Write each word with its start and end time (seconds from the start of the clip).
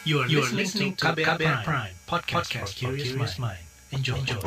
You 0.00 0.24
are, 0.24 0.28
you 0.32 0.40
are 0.40 0.48
listening 0.56 0.96
to 0.96 1.12
KBR, 1.12 1.36
KBR 1.36 1.60
Prime, 1.60 1.60
Prime 1.60 1.92
podcast, 2.08 2.48
podcast 2.48 2.72
for 2.72 2.96
curious 2.96 3.36
mind. 3.36 3.60
Enjoy. 3.92 4.16
Enjoy. 4.16 4.40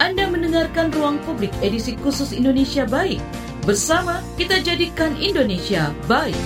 Anda 0.00 0.24
mendengarkan 0.24 0.88
Ruang 0.96 1.20
Publik 1.28 1.52
edisi 1.60 1.92
khusus 2.00 2.32
Indonesia 2.32 2.88
Baik. 2.88 3.20
Bersama 3.68 4.24
kita 4.40 4.64
jadikan 4.64 5.20
Indonesia 5.20 5.92
baik. 6.08 6.40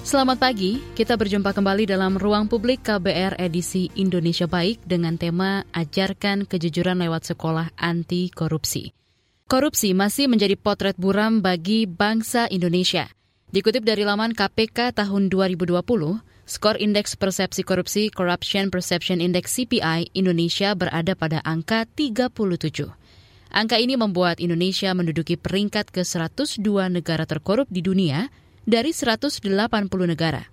Selamat 0.00 0.40
pagi, 0.40 0.80
kita 0.96 1.20
berjumpa 1.20 1.52
kembali 1.52 1.84
dalam 1.84 2.16
Ruang 2.16 2.48
Publik 2.48 2.88
KBR 2.88 3.36
edisi 3.36 3.92
Indonesia 4.00 4.48
Baik 4.48 4.80
dengan 4.88 5.20
tema 5.20 5.68
Ajarkan 5.76 6.48
Kejujuran 6.48 7.04
Lewat 7.04 7.36
Sekolah 7.36 7.68
Anti 7.76 8.32
Korupsi. 8.32 9.01
Korupsi 9.52 9.92
masih 9.92 10.32
menjadi 10.32 10.56
potret 10.56 10.96
buram 10.96 11.44
bagi 11.44 11.84
bangsa 11.84 12.48
Indonesia. 12.48 13.12
Dikutip 13.52 13.84
dari 13.84 14.00
laman 14.00 14.32
KPK 14.32 14.96
tahun 14.96 15.28
2020, 15.28 15.76
skor 16.48 16.80
indeks 16.80 17.20
persepsi 17.20 17.60
korupsi 17.60 18.08
Corruption 18.08 18.72
Perception 18.72 19.20
Index 19.20 19.52
CPI 19.52 20.16
Indonesia 20.16 20.72
berada 20.72 21.12
pada 21.12 21.44
angka 21.44 21.84
37. 21.84 22.32
Angka 23.52 23.76
ini 23.76 24.00
membuat 24.00 24.40
Indonesia 24.40 24.88
menduduki 24.96 25.36
peringkat 25.36 25.92
ke-102 25.92 26.88
negara 26.88 27.28
terkorup 27.28 27.68
di 27.68 27.84
dunia 27.84 28.32
dari 28.64 28.96
180 28.96 29.36
negara. 30.08 30.48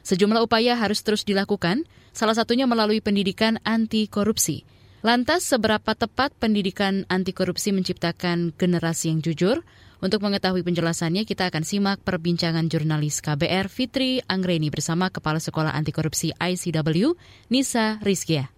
Sejumlah 0.00 0.40
upaya 0.40 0.80
harus 0.80 1.04
terus 1.04 1.28
dilakukan, 1.28 1.84
salah 2.16 2.32
satunya 2.32 2.64
melalui 2.64 3.04
pendidikan 3.04 3.60
anti 3.68 4.08
korupsi– 4.08 4.64
Lantas, 5.00 5.48
seberapa 5.48 5.96
tepat 5.96 6.36
pendidikan 6.36 7.08
anti 7.08 7.32
korupsi 7.32 7.72
menciptakan 7.72 8.52
generasi 8.52 9.08
yang 9.08 9.24
jujur? 9.24 9.64
Untuk 10.04 10.20
mengetahui 10.20 10.60
penjelasannya, 10.60 11.24
kita 11.24 11.48
akan 11.48 11.64
simak 11.64 12.04
perbincangan 12.04 12.68
jurnalis 12.68 13.24
KBR 13.24 13.72
Fitri 13.72 14.20
Anggreni 14.28 14.68
bersama 14.68 15.08
Kepala 15.08 15.40
Sekolah 15.40 15.72
Anti 15.72 15.96
Korupsi 15.96 16.36
ICW, 16.36 17.16
Nisa 17.48 17.96
Rizkia. 18.04 18.52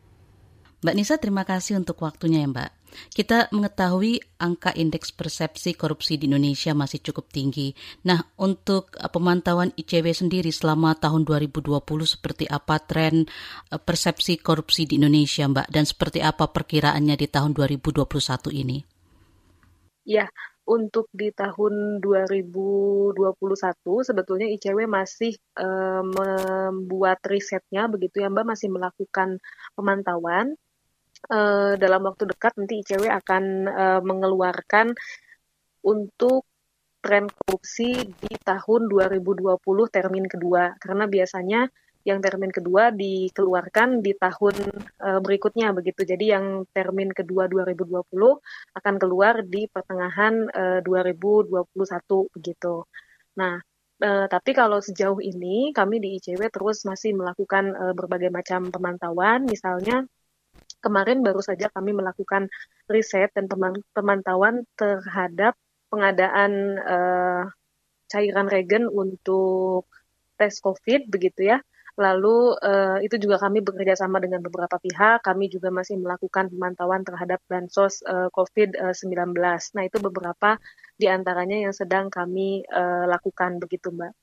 Mbak 0.83 0.95
Nisa, 0.99 1.15
terima 1.23 1.47
kasih 1.47 1.79
untuk 1.79 2.03
waktunya 2.03 2.43
ya 2.43 2.51
Mbak. 2.51 2.71
Kita 2.93 3.51
mengetahui 3.51 4.21
angka 4.39 4.71
indeks 4.77 5.11
persepsi 5.11 5.75
korupsi 5.75 6.21
di 6.21 6.29
Indonesia 6.31 6.77
masih 6.77 7.01
cukup 7.01 7.33
tinggi. 7.33 7.73
Nah, 8.07 8.21
untuk 8.39 8.95
uh, 8.97 9.09
pemantauan 9.09 9.75
ICW 9.75 10.13
sendiri 10.13 10.53
selama 10.53 10.95
tahun 10.97 11.27
2020 11.27 11.73
seperti 12.05 12.45
apa 12.47 12.79
tren 12.83 13.27
uh, 13.73 13.81
persepsi 13.81 14.39
korupsi 14.39 14.87
di 14.87 15.01
Indonesia, 15.01 15.49
Mbak, 15.49 15.69
dan 15.73 15.85
seperti 15.85 16.21
apa 16.21 16.49
perkiraannya 16.51 17.17
di 17.19 17.27
tahun 17.27 17.57
2021 17.57 18.07
ini? 18.53 18.79
Ya, 20.03 20.27
untuk 20.63 21.11
di 21.11 21.35
tahun 21.35 21.99
2021 21.99 23.19
sebetulnya 24.07 24.47
ICW 24.47 24.87
masih 24.87 25.35
e, 25.59 25.69
membuat 26.07 27.19
risetnya 27.27 27.91
begitu 27.91 28.23
ya 28.23 28.31
Mbak 28.31 28.47
masih 28.47 28.69
melakukan 28.71 29.43
pemantauan 29.75 30.55
uh, 31.31 31.79
dalam 31.79 32.03
waktu 32.09 32.27
dekat 32.27 32.57
nanti 32.59 32.83
ICW 32.83 33.07
akan 33.07 33.45
uh, 33.69 34.01
mengeluarkan 34.03 34.97
untuk 35.87 36.47
tren 37.03 37.27
korupsi 37.27 38.07
di 38.07 38.33
tahun 38.47 38.87
2020 38.87 39.59
termin 39.91 40.27
kedua 40.31 40.79
karena 40.79 41.05
biasanya 41.11 41.67
yang 42.03 42.19
termin 42.19 42.51
kedua 42.51 42.91
dikeluarkan 42.91 44.03
di 44.03 44.15
tahun 44.19 44.55
uh, 44.99 45.21
berikutnya 45.23 45.71
begitu. 45.71 46.03
Jadi 46.03 46.35
yang 46.35 46.67
termin 46.75 47.15
kedua 47.15 47.47
2020 47.47 48.03
akan 48.75 48.95
keluar 48.99 49.47
di 49.47 49.71
pertengahan 49.71 50.51
uh, 50.51 50.81
2021 50.83 51.63
begitu. 52.35 52.75
Nah, 53.39 53.55
uh, 54.03 54.27
tapi 54.27 54.51
kalau 54.51 54.83
sejauh 54.83 55.23
ini 55.23 55.71
kami 55.71 56.03
di 56.03 56.19
ICW 56.19 56.51
terus 56.51 56.83
masih 56.83 57.15
melakukan 57.15 57.71
berbagai 57.95 58.35
macam 58.35 58.67
pemantauan 58.75 59.47
misalnya 59.47 60.03
kemarin 60.83 61.23
baru 61.23 61.41
saja 61.41 61.71
kami 61.71 61.95
melakukan 61.95 62.51
riset 62.91 63.31
dan 63.33 63.47
pemantauan 63.95 64.67
terhadap 64.75 65.55
pengadaan 65.89 66.53
uh, 66.83 67.45
cairan 68.11 68.51
regen 68.51 68.91
untuk 68.91 69.89
tes 70.37 70.59
COVID 70.61 71.09
begitu 71.09 71.55
ya. 71.55 71.59
Lalu 71.93 72.57
uh, 72.57 72.99
itu 73.05 73.21
juga 73.21 73.37
kami 73.37 73.61
bekerja 73.61 73.93
sama 73.93 74.17
dengan 74.17 74.41
beberapa 74.41 74.81
pihak. 74.81 75.21
Kami 75.21 75.53
juga 75.53 75.69
masih 75.69 76.01
melakukan 76.01 76.49
pemantauan 76.49 77.05
terhadap 77.05 77.45
bansos 77.45 78.01
uh, 78.09 78.33
COVID-19. 78.33 79.37
Nah 79.77 79.83
itu 79.85 79.97
beberapa 80.01 80.57
di 80.97 81.07
antaranya 81.13 81.69
yang 81.69 81.75
sedang 81.77 82.09
kami 82.09 82.65
uh, 82.73 83.05
lakukan 83.05 83.61
begitu 83.61 83.93
Mbak. 83.93 84.22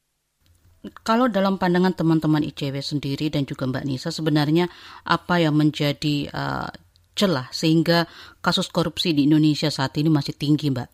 Kalau 1.03 1.27
dalam 1.27 1.59
pandangan 1.59 1.91
teman-teman 1.91 2.39
ICW 2.39 2.79
sendiri 2.79 3.27
dan 3.27 3.43
juga 3.43 3.67
Mbak 3.67 3.83
Nisa, 3.83 4.09
sebenarnya 4.15 4.71
apa 5.03 5.35
yang 5.43 5.59
menjadi 5.59 6.31
uh, 6.31 6.71
celah 7.19 7.51
sehingga 7.51 8.07
kasus 8.39 8.71
korupsi 8.71 9.11
di 9.11 9.27
Indonesia 9.27 9.67
saat 9.67 9.99
ini 9.99 10.07
masih 10.07 10.39
tinggi, 10.39 10.71
Mbak? 10.71 10.89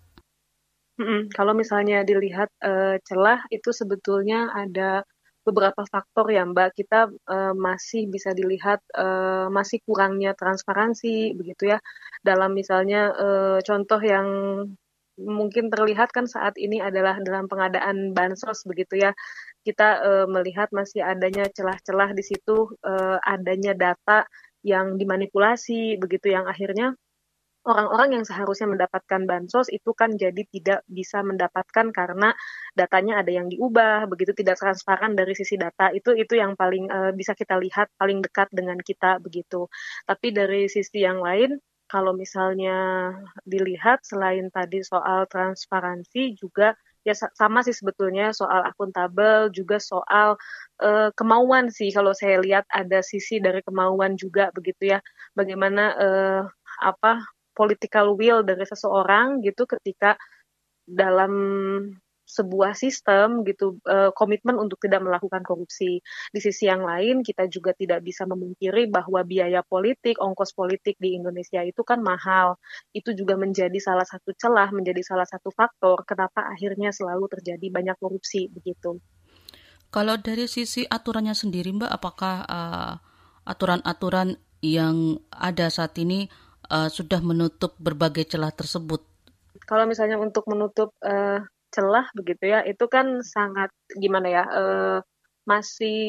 Mm-mm. 0.96 1.29
Kalau 1.29 1.53
misalnya 1.53 2.01
dilihat 2.01 2.50
uh, 2.66 2.97
celah 3.03 3.46
itu 3.53 3.69
sebetulnya 3.69 4.50
ada 4.56 5.06
beberapa 5.46 5.85
faktor 5.85 6.34
ya 6.34 6.41
Mbak. 6.50 6.69
Kita 6.73 7.06
uh, 7.06 7.53
masih 7.53 8.09
bisa 8.09 8.34
dilihat 8.34 8.81
uh, 8.97 9.52
masih 9.53 9.85
kurangnya 9.85 10.34
transparansi 10.34 11.38
begitu 11.38 11.78
ya 11.78 11.79
dalam 12.25 12.57
misalnya 12.57 13.13
uh, 13.13 13.59
contoh 13.62 14.02
yang 14.02 14.28
mungkin 15.20 15.72
terlihat 15.72 16.12
kan 16.12 16.28
saat 16.28 16.59
ini 16.59 16.84
adalah 16.84 17.20
dalam 17.24 17.48
pengadaan 17.48 18.12
bansos 18.12 18.68
begitu 18.68 19.00
ya. 19.00 19.12
Kita 19.66 19.88
uh, 20.03 20.26
melihat 20.30 20.70
masih 20.76 21.02
adanya 21.02 21.50
celah-celah 21.50 22.14
di 22.14 22.24
situ 22.24 22.76
uh, 22.86 23.18
adanya 23.26 23.74
data 23.74 24.28
yang 24.66 24.98
dimanipulasi 24.98 25.98
begitu 26.02 26.34
yang 26.34 26.50
akhirnya 26.50 26.98
orang-orang 27.66 28.22
yang 28.22 28.24
seharusnya 28.26 28.70
mendapatkan 28.70 29.26
bansos 29.26 29.74
itu 29.74 29.92
kan 29.98 30.14
jadi 30.14 30.46
tidak 30.53 30.86
bisa 30.86 31.26
mendapatkan 31.26 31.90
karena 31.90 32.30
datanya 32.78 33.26
ada 33.26 33.32
yang 33.34 33.50
diubah 33.50 34.06
begitu 34.06 34.38
tidak 34.38 34.62
transparan 34.62 35.18
dari 35.18 35.34
sisi 35.34 35.58
data. 35.58 35.90
Itu 35.90 36.14
itu 36.14 36.38
yang 36.38 36.53
paling 36.53 36.86
uh, 36.94 37.12
bisa 37.18 37.34
kita 37.34 37.58
lihat 37.58 37.90
paling 37.97 38.22
dekat 38.22 38.53
dengan 38.53 38.78
kita 38.78 39.18
begitu. 39.18 39.66
Tapi 40.06 40.28
dari 40.30 40.70
sisi 40.70 41.02
yang 41.02 41.20
lain 41.26 41.58
kalau 41.85 42.18
misalnya 42.18 43.12
dilihat 43.46 44.01
selain 44.01 44.50
tadi 44.50 44.81
soal 44.81 45.29
transparansi 45.29 46.34
juga 46.38 46.73
ya 47.06 47.13
sama 47.13 47.62
sih 47.62 47.78
sebetulnya 47.78 48.34
soal 48.34 48.66
akuntabel 48.66 49.53
juga 49.53 49.78
soal 49.78 50.34
uh, 50.81 51.09
kemauan 51.13 51.69
sih. 51.69 51.94
Kalau 51.94 52.18
saya 52.18 52.41
lihat 52.41 52.66
ada 52.73 53.06
sisi 53.06 53.38
dari 53.38 53.62
kemauan 53.62 54.18
juga 54.18 54.50
begitu 54.50 54.97
ya. 54.97 55.00
Bagaimana 55.38 55.84
uh, 55.94 56.41
apa 56.81 57.22
political 57.53 58.17
will 58.17 58.41
dari 58.41 58.66
seseorang 58.66 59.46
gitu 59.46 59.69
ketika 59.69 60.17
dalam 60.85 61.34
sebuah 62.25 62.74
sistem 62.74 63.46
gitu 63.46 63.78
uh, 63.86 64.09
komitmen 64.18 64.58
untuk 64.58 64.81
tidak 64.81 65.06
melakukan 65.06 65.46
korupsi. 65.46 66.02
Di 66.34 66.40
sisi 66.41 66.66
yang 66.66 66.84
lain 66.84 67.22
kita 67.22 67.46
juga 67.47 67.72
tidak 67.78 68.02
bisa 68.02 68.25
memungkiri 68.25 68.90
bahwa 68.90 69.22
biaya 69.22 69.62
politik, 69.62 70.18
ongkos 70.18 70.58
politik 70.58 70.97
di 70.97 71.16
Indonesia 71.16 71.62
itu 71.62 71.85
kan 71.85 72.02
mahal. 72.02 72.58
Itu 72.91 73.14
juga 73.14 73.38
menjadi 73.38 73.78
salah 73.78 74.06
satu 74.06 74.34
celah, 74.34 74.74
menjadi 74.74 75.06
salah 75.06 75.30
satu 75.30 75.53
faktor 75.53 76.03
kenapa 76.03 76.50
akhirnya 76.50 76.90
selalu 76.90 77.30
terjadi 77.30 77.69
banyak 77.69 77.97
korupsi 78.02 78.50
begitu. 78.50 78.97
Kalau 79.94 80.19
dari 80.19 80.50
sisi 80.52 80.84
aturannya 80.84 81.31
sendiri 81.31 81.72
Mbak, 81.72 81.88
apakah 81.88 82.44
aturan 82.44 83.80
aturan-aturan 83.80 84.35
yang 84.66 85.22
ada 85.30 85.69
saat 85.69 85.94
ini 86.02 86.25
uh, 86.74 86.90
sudah 86.90 87.22
menutup 87.22 87.78
berbagai 87.78 88.25
celah 88.25 88.52
tersebut? 88.52 89.06
Kalau 89.66 89.85
misalnya 89.88 90.19
untuk 90.19 90.46
menutup 90.50 90.94
uh, 91.02 91.41
celah 91.75 92.08
begitu 92.16 92.56
ya 92.56 92.63
itu 92.63 92.88
kan 92.88 93.20
sangat 93.20 93.67
gimana 94.00 94.28
ya 94.32 94.44
uh, 94.47 94.97
masih 95.44 96.00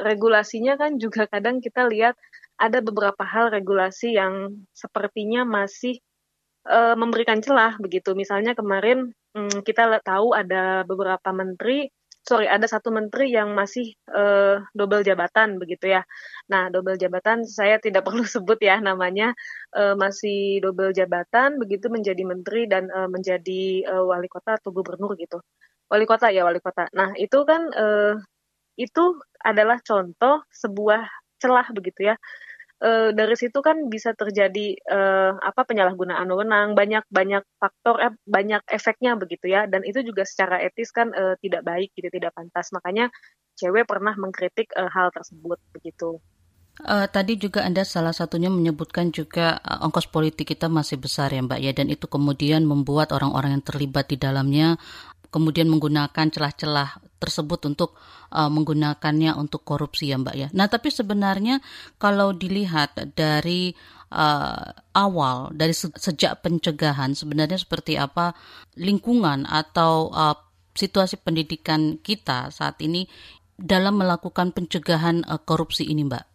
regulasinya 0.00 0.74
kan 0.80 0.96
juga 0.96 1.28
kadang 1.32 1.60
kita 1.60 1.84
lihat 1.92 2.16
ada 2.56 2.80
beberapa 2.80 3.22
hal 3.26 3.50
regulasi 3.50 4.16
yang 4.16 4.64
sepertinya 4.72 5.44
masih 5.44 5.98
uh, 6.70 6.94
memberikan 6.94 7.42
celah 7.42 7.74
begitu. 7.82 8.14
Misalnya 8.14 8.54
kemarin 8.54 9.10
um, 9.34 9.60
kita 9.66 9.90
tahu 10.06 10.32
ada 10.32 10.86
beberapa 10.86 11.34
menteri 11.34 11.90
sorry 12.24 12.48
ada 12.48 12.64
satu 12.64 12.88
menteri 12.88 13.30
yang 13.36 13.52
masih 13.52 13.92
uh, 14.08 14.64
double 14.72 15.04
jabatan 15.04 15.60
begitu 15.60 15.92
ya. 15.92 16.02
Nah 16.48 16.72
double 16.72 16.96
jabatan 16.96 17.44
saya 17.44 17.76
tidak 17.78 18.02
perlu 18.08 18.24
sebut 18.24 18.56
ya 18.64 18.80
namanya 18.80 19.36
uh, 19.76 19.92
masih 19.94 20.64
double 20.64 20.90
jabatan 20.96 21.60
begitu 21.60 21.92
menjadi 21.92 22.24
menteri 22.24 22.64
dan 22.64 22.88
uh, 22.88 23.06
menjadi 23.12 23.84
uh, 23.92 24.04
wali 24.08 24.26
kota 24.32 24.56
atau 24.56 24.72
gubernur 24.72 25.14
gitu. 25.20 25.38
Wali 25.92 26.08
kota 26.08 26.32
ya 26.32 26.48
wali 26.48 26.58
kota. 26.64 26.88
Nah 26.96 27.12
itu 27.20 27.44
kan 27.44 27.68
uh, 27.76 28.16
itu 28.80 29.04
adalah 29.44 29.78
contoh 29.84 30.42
sebuah 30.50 31.04
celah 31.38 31.68
begitu 31.76 32.08
ya. 32.08 32.16
Uh, 32.84 33.10
dari 33.16 33.34
situ 33.34 33.58
kan 33.64 33.88
bisa 33.88 34.12
terjadi 34.12 34.76
uh, 34.92 35.32
apa 35.40 35.64
penyalahgunaan 35.64 36.28
wewenang, 36.28 36.76
banyak 36.76 37.08
banyak 37.08 37.42
faktor 37.56 37.96
eh, 38.04 38.12
banyak 38.28 38.60
efeknya 38.68 39.16
begitu 39.16 39.48
ya 39.48 39.64
dan 39.64 39.80
itu 39.88 40.04
juga 40.04 40.28
secara 40.28 40.60
etis 40.60 40.92
kan 40.92 41.10
uh, 41.16 41.34
tidak 41.40 41.64
baik 41.64 41.96
gitu, 41.96 42.12
tidak 42.12 42.36
pantas. 42.36 42.68
Makanya 42.76 43.08
cewek 43.56 43.88
pernah 43.88 44.12
mengkritik 44.14 44.70
uh, 44.76 44.92
hal 44.92 45.08
tersebut 45.10 45.56
begitu. 45.72 46.20
Uh, 46.74 47.06
tadi 47.06 47.38
juga 47.38 47.62
Anda 47.62 47.86
salah 47.86 48.10
satunya 48.10 48.50
menyebutkan 48.50 49.14
juga 49.14 49.62
uh, 49.62 49.86
ongkos 49.86 50.10
politik 50.10 50.58
kita 50.58 50.66
masih 50.66 50.98
besar 50.98 51.30
ya 51.30 51.38
Mbak 51.38 51.60
ya 51.62 51.70
dan 51.70 51.86
itu 51.86 52.10
kemudian 52.10 52.66
membuat 52.66 53.14
orang-orang 53.14 53.58
yang 53.58 53.64
terlibat 53.64 54.10
di 54.10 54.18
dalamnya 54.18 54.74
kemudian 55.34 55.66
menggunakan 55.66 56.30
celah-celah 56.30 57.02
tersebut 57.18 57.66
untuk 57.66 57.98
uh, 58.30 58.46
menggunakannya 58.46 59.34
untuk 59.34 59.66
korupsi 59.66 60.14
ya 60.14 60.22
Mbak 60.22 60.36
ya. 60.38 60.48
Nah, 60.54 60.70
tapi 60.70 60.94
sebenarnya 60.94 61.58
kalau 61.98 62.30
dilihat 62.30 63.18
dari 63.18 63.74
uh, 64.14 64.70
awal 64.94 65.50
dari 65.50 65.74
se 65.74 65.90
sejak 65.98 66.46
pencegahan 66.46 67.18
sebenarnya 67.18 67.58
seperti 67.58 67.98
apa 67.98 68.30
lingkungan 68.78 69.42
atau 69.50 70.14
uh, 70.14 70.38
situasi 70.78 71.18
pendidikan 71.18 71.98
kita 71.98 72.54
saat 72.54 72.78
ini 72.78 73.10
dalam 73.58 73.98
melakukan 73.98 74.54
pencegahan 74.54 75.26
uh, 75.26 75.42
korupsi 75.42 75.90
ini 75.90 76.06
Mbak? 76.06 76.33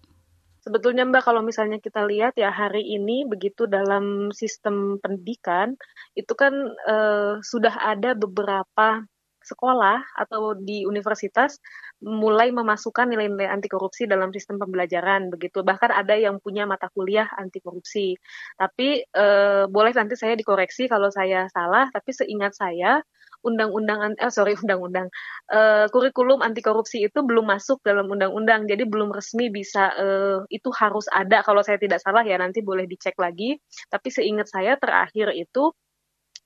Sebetulnya 0.69 1.01
Mbak 1.09 1.25
kalau 1.25 1.41
misalnya 1.41 1.81
kita 1.81 2.05
lihat 2.05 2.37
ya 2.37 2.53
hari 2.53 2.85
ini 2.85 3.25
begitu 3.25 3.65
dalam 3.65 4.29
sistem 4.29 5.01
pendidikan 5.01 5.73
itu 6.13 6.29
kan 6.37 6.53
uh, 6.85 7.41
sudah 7.41 7.73
ada 7.73 8.13
beberapa 8.13 9.01
sekolah 9.41 10.05
atau 10.13 10.53
di 10.53 10.85
universitas 10.85 11.57
mulai 12.05 12.53
memasukkan 12.53 13.09
nilai-nilai 13.09 13.49
anti 13.49 13.65
korupsi 13.65 14.05
dalam 14.05 14.29
sistem 14.29 14.61
pembelajaran 14.61 15.33
begitu. 15.33 15.65
Bahkan 15.65 15.89
ada 15.89 16.13
yang 16.13 16.37
punya 16.37 16.69
mata 16.69 16.85
kuliah 16.93 17.25
anti 17.33 17.57
korupsi 17.57 18.13
tapi 18.61 19.01
eh, 19.01 19.63
boleh 19.65 19.91
nanti 19.97 20.13
saya 20.13 20.37
dikoreksi 20.37 20.85
kalau 20.85 21.09
saya 21.09 21.49
salah 21.49 21.89
tapi 21.89 22.13
seingat 22.13 22.53
saya 22.53 23.01
undang-undang 23.45 24.15
eh 24.19 24.31
sorry 24.31 24.55
undang-undang 24.59 25.07
uh, 25.53 25.85
kurikulum 25.91 26.39
anti 26.43 26.61
korupsi 26.63 27.05
itu 27.05 27.19
belum 27.23 27.49
masuk 27.49 27.81
dalam 27.85 28.07
undang-undang. 28.09 28.65
Jadi 28.69 28.83
belum 28.85 29.13
resmi 29.13 29.49
bisa 29.53 29.93
uh, 29.95 30.43
itu 30.51 30.69
harus 30.75 31.05
ada. 31.11 31.41
Kalau 31.45 31.61
saya 31.65 31.77
tidak 31.81 31.99
salah 32.03 32.23
ya 32.23 32.37
nanti 32.39 32.61
boleh 32.65 32.85
dicek 32.89 33.15
lagi. 33.19 33.57
Tapi 33.89 34.07
seingat 34.11 34.47
saya 34.49 34.75
terakhir 34.77 35.33
itu 35.35 35.71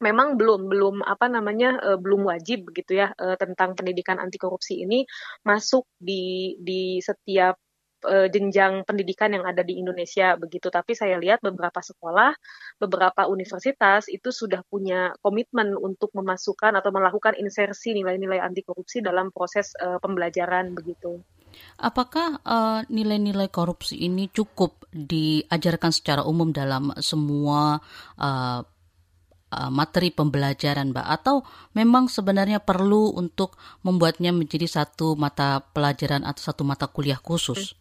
memang 0.03 0.35
belum 0.35 0.67
belum 0.67 0.95
apa 1.07 1.31
namanya 1.31 1.79
uh, 1.79 1.99
belum 1.99 2.27
wajib 2.27 2.67
begitu 2.67 2.99
ya 2.99 3.15
uh, 3.15 3.39
tentang 3.39 3.71
pendidikan 3.77 4.19
anti 4.19 4.35
korupsi 4.35 4.83
ini 4.83 5.07
masuk 5.47 5.87
di 5.95 6.57
di 6.59 6.99
setiap 6.99 7.55
uh, 8.03 8.27
jenjang 8.27 8.83
pendidikan 8.83 9.33
yang 9.33 9.47
ada 9.47 9.63
di 9.63 9.79
Indonesia 9.79 10.35
begitu. 10.35 10.67
Tapi 10.69 10.93
saya 10.93 11.17
lihat 11.17 11.39
beberapa 11.39 11.79
sekolah, 11.79 12.35
beberapa 12.77 13.25
universitas 13.27 14.11
itu 14.11 14.29
sudah 14.29 14.61
punya 14.67 15.15
komitmen 15.23 15.75
untuk 15.75 16.11
memasukkan 16.13 16.75
atau 16.77 16.91
melakukan 16.91 17.39
insersi 17.39 17.95
nilai-nilai 17.95 18.39
anti 18.43 18.61
korupsi 18.61 18.99
dalam 18.99 19.31
proses 19.31 19.73
uh, 19.79 19.97
pembelajaran 19.97 20.75
begitu. 20.75 21.23
Apakah 21.77 22.41
nilai-nilai 22.89 23.45
uh, 23.45 23.53
korupsi 23.53 24.01
ini 24.09 24.25
cukup 24.33 24.89
diajarkan 24.89 25.93
secara 25.93 26.25
umum 26.25 26.49
dalam 26.49 26.89
semua 26.97 27.77
uh, 28.17 28.61
materi 29.69 30.09
pembelajaran, 30.09 30.89
Mbak? 30.89 31.05
Atau 31.05 31.45
memang 31.77 32.09
sebenarnya 32.09 32.57
perlu 32.57 33.13
untuk 33.13 33.53
membuatnya 33.85 34.33
menjadi 34.33 34.65
satu 34.65 35.13
mata 35.13 35.61
pelajaran 35.61 36.25
atau 36.25 36.41
satu 36.41 36.65
mata 36.65 36.89
kuliah 36.89 37.21
khusus? 37.21 37.77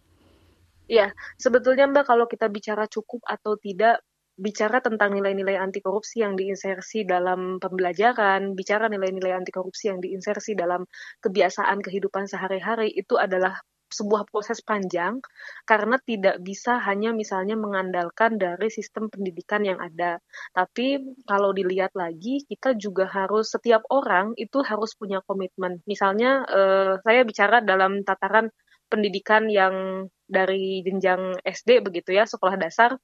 Iya, 0.92 1.08
sebetulnya 1.40 1.88
Mbak 1.88 2.04
kalau 2.04 2.26
kita 2.28 2.46
bicara 2.52 2.84
cukup 2.84 3.24
atau 3.24 3.56
tidak, 3.56 4.04
bicara 4.36 4.78
tentang 4.84 5.16
nilai-nilai 5.16 5.56
anti 5.56 5.80
korupsi 5.80 6.20
yang 6.24 6.36
diinsersi 6.36 7.08
dalam 7.08 7.56
pembelajaran, 7.56 8.52
bicara 8.52 8.92
nilai-nilai 8.92 9.32
anti 9.32 9.52
korupsi 9.56 9.88
yang 9.88 10.04
diinsersi 10.04 10.52
dalam 10.52 10.84
kebiasaan 11.24 11.80
kehidupan 11.80 12.28
sehari-hari 12.28 12.92
itu 12.92 13.16
adalah 13.16 13.56
sebuah 13.92 14.24
proses 14.32 14.64
panjang 14.64 15.20
karena 15.68 16.00
tidak 16.00 16.40
bisa 16.40 16.80
hanya 16.80 17.12
misalnya 17.12 17.60
mengandalkan 17.60 18.40
dari 18.40 18.68
sistem 18.72 19.12
pendidikan 19.12 19.64
yang 19.68 19.76
ada. 19.80 20.16
Tapi 20.56 20.96
kalau 21.28 21.52
dilihat 21.52 21.92
lagi 21.92 22.40
kita 22.48 22.72
juga 22.80 23.04
harus 23.08 23.52
setiap 23.52 23.84
orang 23.92 24.32
itu 24.40 24.64
harus 24.64 24.96
punya 24.96 25.20
komitmen. 25.28 25.84
Misalnya 25.84 26.40
eh, 26.48 26.92
saya 27.04 27.20
bicara 27.28 27.60
dalam 27.60 28.00
tataran 28.00 28.48
pendidikan 28.92 29.48
yang 29.48 30.08
dari 30.32 30.80
jenjang 30.80 31.36
SD 31.44 31.84
begitu 31.84 32.16
ya, 32.16 32.24
sekolah 32.24 32.56
dasar 32.56 32.96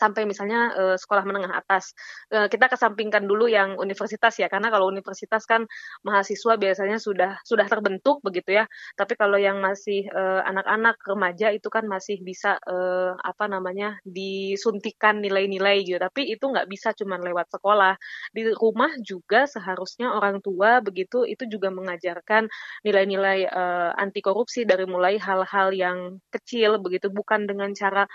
sampai 0.00 0.24
misalnya 0.24 0.72
uh, 0.72 0.96
sekolah 0.96 1.28
menengah 1.28 1.52
atas. 1.52 1.92
Uh, 2.32 2.48
kita 2.48 2.72
kesampingkan 2.72 3.28
dulu 3.28 3.44
yang 3.52 3.76
universitas 3.76 4.40
ya, 4.40 4.48
karena 4.48 4.72
kalau 4.72 4.88
universitas 4.88 5.44
kan 5.44 5.68
mahasiswa 6.00 6.56
biasanya 6.56 6.96
sudah 6.96 7.36
sudah 7.44 7.68
terbentuk 7.68 8.24
begitu 8.24 8.56
ya. 8.56 8.64
Tapi 8.96 9.12
kalau 9.20 9.36
yang 9.36 9.60
masih 9.60 10.08
anak 10.40 10.70
anak-anak 10.70 10.96
remaja 11.02 11.48
itu 11.50 11.66
kan 11.66 11.84
masih 11.90 12.22
bisa 12.22 12.54
uh, 12.62 13.18
apa 13.18 13.50
namanya 13.50 13.98
disuntikan 14.06 15.18
nilai-nilai 15.18 15.82
gitu. 15.82 15.98
Tapi 15.98 16.30
itu 16.30 16.44
nggak 16.46 16.70
bisa 16.70 16.94
cuma 16.94 17.18
lewat 17.18 17.50
sekolah. 17.50 17.98
Di 18.30 18.46
rumah 18.54 18.94
juga 19.02 19.50
seharusnya 19.50 20.14
orang 20.14 20.38
tua 20.38 20.78
begitu 20.78 21.26
itu 21.26 21.50
juga 21.50 21.74
mengajarkan 21.74 22.46
nilai-nilai 22.86 23.50
uh, 23.50 23.90
anti 23.98 24.22
korupsi 24.22 24.62
dari 24.62 24.86
mulai 24.86 25.18
hal-hal 25.18 25.74
yang 25.74 26.22
kecil 26.30 26.78
begitu, 26.78 27.10
bukan 27.10 27.50
dengan 27.50 27.74
cara 27.74 28.06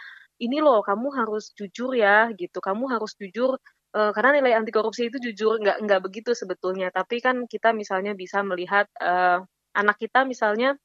ini 0.42 0.58
loh 0.60 0.84
kamu 0.84 1.08
harus 1.16 1.52
jujur 1.56 1.96
ya 1.96 2.32
gitu. 2.36 2.60
Kamu 2.60 2.92
harus 2.92 3.16
jujur 3.16 3.56
uh, 3.96 4.12
karena 4.16 4.42
nilai 4.42 4.54
anti 4.60 4.72
korupsi 4.76 5.08
itu 5.08 5.18
jujur 5.32 5.60
nggak 5.64 5.78
nggak 5.86 6.02
begitu 6.04 6.32
sebetulnya. 6.36 6.92
Tapi 6.92 7.24
kan 7.24 7.48
kita 7.48 7.72
misalnya 7.72 8.12
bisa 8.18 8.44
melihat 8.44 8.88
uh, 9.00 9.40
anak 9.76 9.98
kita 10.00 10.28
misalnya 10.28 10.76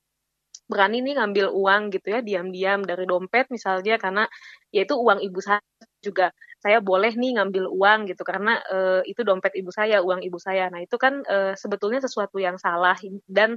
berani 0.71 1.03
nih 1.03 1.19
ngambil 1.19 1.51
uang 1.51 1.91
gitu 1.91 2.15
ya 2.15 2.21
diam-diam 2.23 2.87
dari 2.87 3.03
dompet 3.03 3.51
misalnya 3.51 3.99
karena 3.99 4.25
yaitu 4.71 4.95
uang 4.95 5.19
ibu 5.23 5.39
saya 5.43 5.63
juga. 6.03 6.31
Saya 6.61 6.79
boleh 6.85 7.17
nih 7.17 7.41
ngambil 7.41 7.73
uang 7.73 8.05
gitu 8.13 8.23
karena 8.23 8.61
uh, 8.69 9.01
itu 9.09 9.25
dompet 9.25 9.57
ibu 9.57 9.73
saya 9.73 10.05
uang 10.05 10.21
ibu 10.23 10.37
saya. 10.39 10.69
Nah 10.71 10.85
itu 10.85 10.95
kan 11.01 11.25
uh, 11.27 11.57
sebetulnya 11.57 12.05
sesuatu 12.05 12.37
yang 12.39 12.61
salah. 12.61 12.95
Dan 13.27 13.57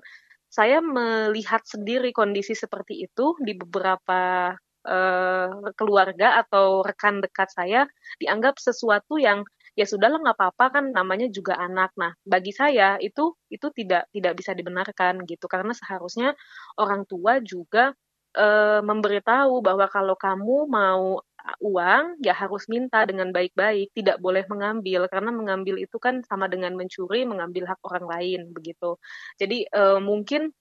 saya 0.54 0.80
melihat 0.86 1.66
sendiri 1.66 2.14
kondisi 2.14 2.54
seperti 2.54 3.02
itu 3.02 3.34
di 3.42 3.58
beberapa 3.58 4.54
uh, 4.88 5.72
keluarga 5.80 6.44
atau 6.44 6.84
rekan 6.84 7.20
dekat 7.24 7.50
saya 7.52 7.88
dianggap 8.22 8.60
sesuatu 8.60 9.18
yang 9.20 9.44
ya 9.74 9.90
sudahlah 9.90 10.22
nggak 10.22 10.38
apa-apa 10.38 10.66
kan 10.80 10.86
namanya 10.94 11.28
juga 11.34 11.58
anak. 11.58 11.92
Nah 11.98 12.14
bagi 12.24 12.54
saya 12.54 12.98
itu 13.02 13.34
itu 13.50 13.68
tidak 13.74 14.10
tidak 14.14 14.34
bisa 14.38 14.54
dibenarkan 14.54 15.26
gitu 15.26 15.46
karena 15.50 15.74
seharusnya 15.74 16.38
orang 16.78 17.10
tua 17.10 17.42
juga 17.42 17.94
uh, 18.38 18.82
memberitahu 18.86 19.62
bahwa 19.66 19.86
kalau 19.90 20.16
kamu 20.18 20.70
mau 20.70 21.22
uang 21.60 22.24
ya 22.24 22.32
harus 22.32 22.72
minta 22.72 23.04
dengan 23.04 23.36
baik-baik, 23.36 23.92
tidak 23.92 24.18
boleh 24.24 24.48
mengambil 24.48 25.12
karena 25.12 25.32
mengambil 25.36 25.76
itu 25.76 25.98
kan 26.00 26.24
sama 26.24 26.48
dengan 26.48 26.72
mencuri, 26.80 27.28
mengambil 27.28 27.68
hak 27.68 27.80
orang 27.84 28.06
lain 28.08 28.42
begitu. 28.56 28.96
Jadi 29.36 29.68
uh, 29.76 30.00
mungkin 30.00 30.56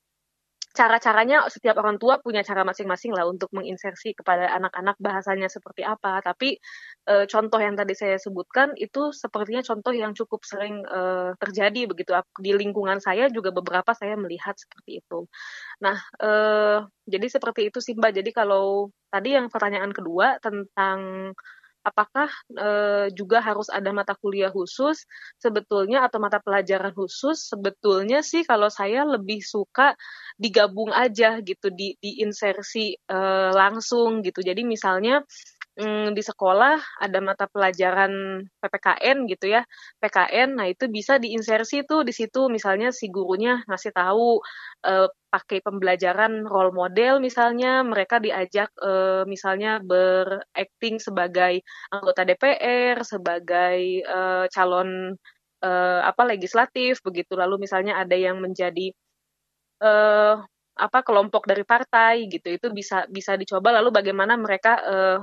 cara-caranya 0.73 1.45
setiap 1.52 1.76
orang 1.79 2.00
tua 2.00 2.17
punya 2.19 2.41
cara 2.41 2.64
masing-masing 2.64 3.12
lah 3.12 3.29
untuk 3.29 3.52
menginsersi 3.52 4.17
kepada 4.17 4.49
anak-anak 4.57 4.97
bahasanya 4.97 5.52
seperti 5.52 5.85
apa. 5.85 6.25
Tapi 6.25 6.57
e, 7.05 7.14
contoh 7.29 7.61
yang 7.61 7.76
tadi 7.76 7.93
saya 7.93 8.17
sebutkan 8.17 8.73
itu 8.81 9.12
sepertinya 9.12 9.61
contoh 9.61 9.93
yang 9.93 10.17
cukup 10.17 10.41
sering 10.49 10.81
e, 10.85 11.33
terjadi 11.37 11.85
begitu 11.85 12.17
di 12.41 12.57
lingkungan 12.57 12.99
saya 13.05 13.29
juga 13.29 13.52
beberapa 13.52 13.93
saya 13.93 14.17
melihat 14.17 14.57
seperti 14.57 15.05
itu. 15.05 15.29
Nah, 15.85 15.97
e, 16.17 16.31
jadi 17.05 17.26
seperti 17.29 17.69
itu 17.69 17.79
sih 17.85 17.93
Mbak. 17.93 18.12
Jadi 18.25 18.31
kalau 18.33 18.88
tadi 19.12 19.37
yang 19.37 19.52
pertanyaan 19.52 19.93
kedua 19.93 20.41
tentang 20.41 21.31
apakah 21.83 22.31
e, 22.55 22.69
juga 23.15 23.43
harus 23.43 23.67
ada 23.69 23.91
mata 23.91 24.15
kuliah 24.17 24.51
khusus? 24.51 25.05
Sebetulnya 25.39 26.07
atau 26.07 26.23
mata 26.23 26.39
pelajaran 26.39 26.95
khusus 26.95 27.51
sebetulnya 27.51 28.23
sih 28.23 28.47
kalau 28.47 28.71
saya 28.71 29.03
lebih 29.07 29.43
suka 29.43 29.99
digabung 30.39 30.95
aja 30.95 31.43
gitu 31.43 31.69
di 31.75 31.99
diinsersi 31.99 32.95
e, 32.97 33.19
langsung 33.53 34.23
gitu. 34.23 34.41
Jadi 34.41 34.62
misalnya 34.62 35.21
mm, 35.79 36.12
di 36.17 36.23
sekolah 36.23 37.00
ada 37.00 37.19
mata 37.25 37.47
pelajaran 37.49 38.45
PPKN 38.61 39.17
gitu 39.31 39.47
ya, 39.52 39.62
PKN, 40.02 40.59
nah 40.59 40.67
itu 40.69 40.88
bisa 40.93 41.17
diinsersi 41.17 41.85
tuh 41.88 42.05
di 42.05 42.12
situ. 42.12 42.49
Misalnya 42.52 42.93
si 42.93 43.09
gurunya 43.09 43.64
ngasih 43.69 43.93
tahu 43.95 44.41
uh, 44.87 45.09
pakai 45.33 45.64
pembelajaran 45.64 46.45
role 46.45 46.76
model 46.76 47.17
misalnya 47.25 47.81
mereka 47.81 48.21
diajak 48.21 48.69
uh, 48.85 49.25
misalnya 49.25 49.81
berakting 49.81 51.00
sebagai 51.00 51.64
anggota 51.88 52.29
DPR, 52.29 53.00
sebagai 53.00 54.05
uh, 54.05 54.45
calon 54.52 55.17
uh, 55.64 56.00
apa 56.05 56.23
legislatif 56.29 57.00
begitu. 57.00 57.33
Lalu 57.38 57.64
misalnya 57.64 57.97
ada 58.02 58.17
yang 58.19 58.38
menjadi 58.45 58.93
uh, 59.81 60.37
apa 60.76 60.99
kelompok 61.05 61.49
dari 61.49 61.64
partai 61.64 62.29
gitu. 62.29 62.49
Itu 62.52 62.69
bisa 62.76 63.09
bisa 63.09 63.37
dicoba. 63.41 63.73
Lalu 63.81 63.88
bagaimana 63.93 64.37
mereka 64.37 64.73
uh, 64.85 65.21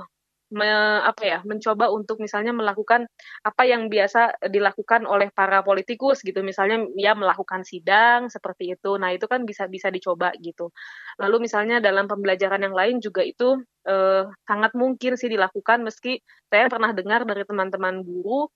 me, 0.50 0.66
apa 1.02 1.22
ya 1.22 1.38
mencoba 1.46 1.88
untuk 1.94 2.18
misalnya 2.18 2.50
melakukan 2.50 3.06
apa 3.46 3.62
yang 3.66 3.86
biasa 3.86 4.42
dilakukan 4.50 5.06
oleh 5.06 5.30
para 5.30 5.62
politikus 5.62 6.22
gitu. 6.26 6.42
Misalnya 6.42 6.86
ya 6.98 7.14
melakukan 7.14 7.62
sidang 7.62 8.28
seperti 8.28 8.74
itu. 8.74 8.98
Nah 8.98 9.14
itu 9.14 9.26
kan 9.30 9.46
bisa 9.46 9.70
bisa 9.70 9.88
dicoba 9.88 10.34
gitu. 10.42 10.74
Lalu 11.22 11.46
misalnya 11.50 11.78
dalam 11.78 12.10
pembelajaran 12.10 12.62
yang 12.66 12.74
lain 12.74 12.96
juga 12.98 13.22
itu 13.22 13.62
eh, 13.86 14.24
sangat 14.46 14.72
mungkin 14.74 15.14
sih 15.14 15.30
dilakukan 15.30 15.86
meski 15.86 16.20
saya 16.50 16.66
pernah 16.66 16.90
dengar 16.92 17.22
dari 17.24 17.42
teman-teman 17.46 18.02
guru 18.02 18.50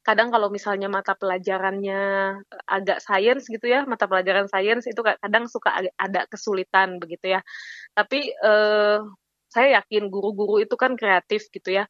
kadang 0.00 0.32
kalau 0.32 0.48
misalnya 0.48 0.88
mata 0.88 1.12
pelajarannya 1.12 2.00
agak 2.64 2.98
sains 3.04 3.44
gitu 3.52 3.66
ya 3.68 3.84
mata 3.84 4.08
pelajaran 4.08 4.48
sains 4.48 4.88
itu 4.88 5.00
kadang 5.04 5.44
suka 5.44 5.70
ada 6.00 6.20
kesulitan 6.26 6.96
begitu 7.02 7.36
ya. 7.36 7.40
Tapi 7.92 8.32
eh, 8.32 8.98
saya 9.50 9.82
yakin 9.82 10.06
guru-guru 10.08 10.62
itu 10.62 10.78
kan 10.78 10.94
kreatif 10.94 11.50
gitu 11.50 11.82
ya 11.82 11.84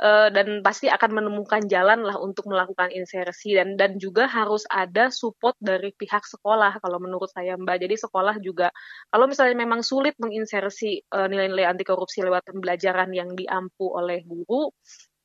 uh, 0.00 0.28
dan 0.32 0.64
pasti 0.64 0.88
akan 0.88 1.22
menemukan 1.22 1.62
jalan 1.68 2.02
lah 2.02 2.16
untuk 2.18 2.48
melakukan 2.48 2.88
insersi 2.90 3.54
dan 3.54 3.76
dan 3.76 4.00
juga 4.00 4.24
harus 4.26 4.64
ada 4.72 5.12
support 5.12 5.54
dari 5.60 5.92
pihak 5.92 6.24
sekolah 6.24 6.80
kalau 6.80 6.98
menurut 6.98 7.28
saya 7.30 7.54
Mbak. 7.60 7.84
Jadi 7.84 7.96
sekolah 8.00 8.40
juga 8.40 8.72
kalau 9.12 9.28
misalnya 9.28 9.56
memang 9.60 9.84
sulit 9.84 10.16
menginsersi 10.18 11.04
nilai 11.04 11.28
nilai-nilai 11.28 11.66
anti 11.68 11.84
korupsi 11.84 12.24
lewat 12.24 12.48
pembelajaran 12.48 13.12
yang 13.12 13.34
diampu 13.36 13.92
oleh 13.92 14.24
guru, 14.24 14.72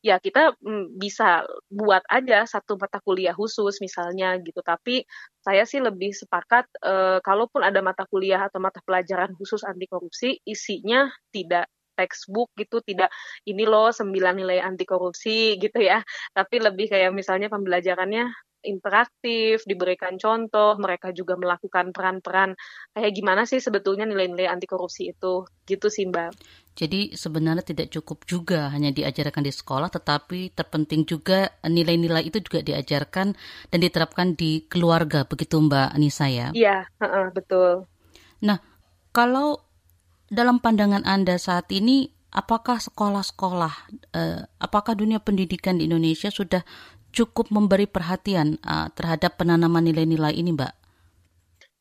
ya 0.05 0.21
kita 0.21 0.55
mm, 0.61 0.97
bisa 0.97 1.43
buat 1.67 2.03
aja 2.07 2.45
satu 2.45 2.77
mata 2.79 3.01
kuliah 3.01 3.33
khusus 3.33 3.81
misalnya 3.81 4.37
gitu. 4.41 4.61
Tapi 4.61 5.03
saya 5.41 5.63
sih 5.67 5.81
lebih 5.81 6.13
sepakat 6.13 6.69
e, 6.79 6.93
kalaupun 7.23 7.61
ada 7.65 7.79
mata 7.83 8.03
kuliah 8.07 8.45
atau 8.47 8.61
mata 8.61 8.79
pelajaran 8.85 9.33
khusus 9.35 9.63
anti 9.65 9.85
korupsi 9.89 10.39
isinya 10.45 11.09
tidak 11.33 11.67
textbook 11.97 12.53
gitu 12.53 12.79
tidak 12.85 13.09
ini 13.49 13.65
loh 13.65 13.89
sembilan 13.89 14.37
nilai 14.37 14.61
anti 14.61 14.85
korupsi 14.85 15.57
gitu 15.57 15.81
ya 15.81 15.99
tapi 16.31 16.61
lebih 16.61 16.93
kayak 16.93 17.09
misalnya 17.09 17.49
pembelajarannya 17.49 18.29
interaktif, 18.65 19.63
diberikan 19.63 20.19
contoh, 20.19 20.75
mereka 20.75 21.13
juga 21.15 21.39
melakukan 21.39 21.95
peran-peran 21.95 22.57
kayak 22.91 23.11
gimana 23.15 23.47
sih 23.47 23.61
sebetulnya 23.61 24.03
nilai-nilai 24.03 24.51
anti 24.51 24.65
korupsi 24.65 25.15
itu, 25.15 25.47
gitu 25.63 25.87
sih 25.87 26.09
Mbak. 26.09 26.35
Jadi 26.77 27.17
sebenarnya 27.17 27.65
tidak 27.65 27.89
cukup 27.89 28.27
juga 28.29 28.69
hanya 28.69 28.93
diajarkan 28.93 29.41
di 29.41 29.53
sekolah, 29.53 29.89
tetapi 29.89 30.53
terpenting 30.53 31.07
juga 31.09 31.49
nilai-nilai 31.65 32.27
itu 32.27 32.37
juga 32.43 32.61
diajarkan 32.61 33.33
dan 33.73 33.79
diterapkan 33.79 34.37
di 34.37 34.65
keluarga, 34.69 35.25
begitu 35.25 35.57
Mbak 35.57 35.87
Anissa 35.97 36.29
ya? 36.29 36.53
Iya, 36.53 36.85
uh 37.01 37.05
-uh, 37.05 37.25
betul. 37.33 37.89
Nah, 38.45 38.61
kalau 39.09 39.66
dalam 40.27 40.59
pandangan 40.59 41.03
Anda 41.07 41.39
saat 41.39 41.71
ini, 41.71 42.11
apakah 42.35 42.83
sekolah-sekolah, 42.83 43.73
eh, 44.13 44.41
apakah 44.59 44.93
dunia 44.93 45.23
pendidikan 45.23 45.79
di 45.79 45.87
Indonesia 45.87 46.27
sudah 46.27 46.61
cukup 47.15 47.49
memberi 47.49 47.89
perhatian 47.89 48.61
uh, 48.61 48.93
terhadap 48.93 49.41
penanaman 49.41 49.81
nilai-nilai 49.81 50.37
ini, 50.37 50.53
Mbak? 50.53 50.73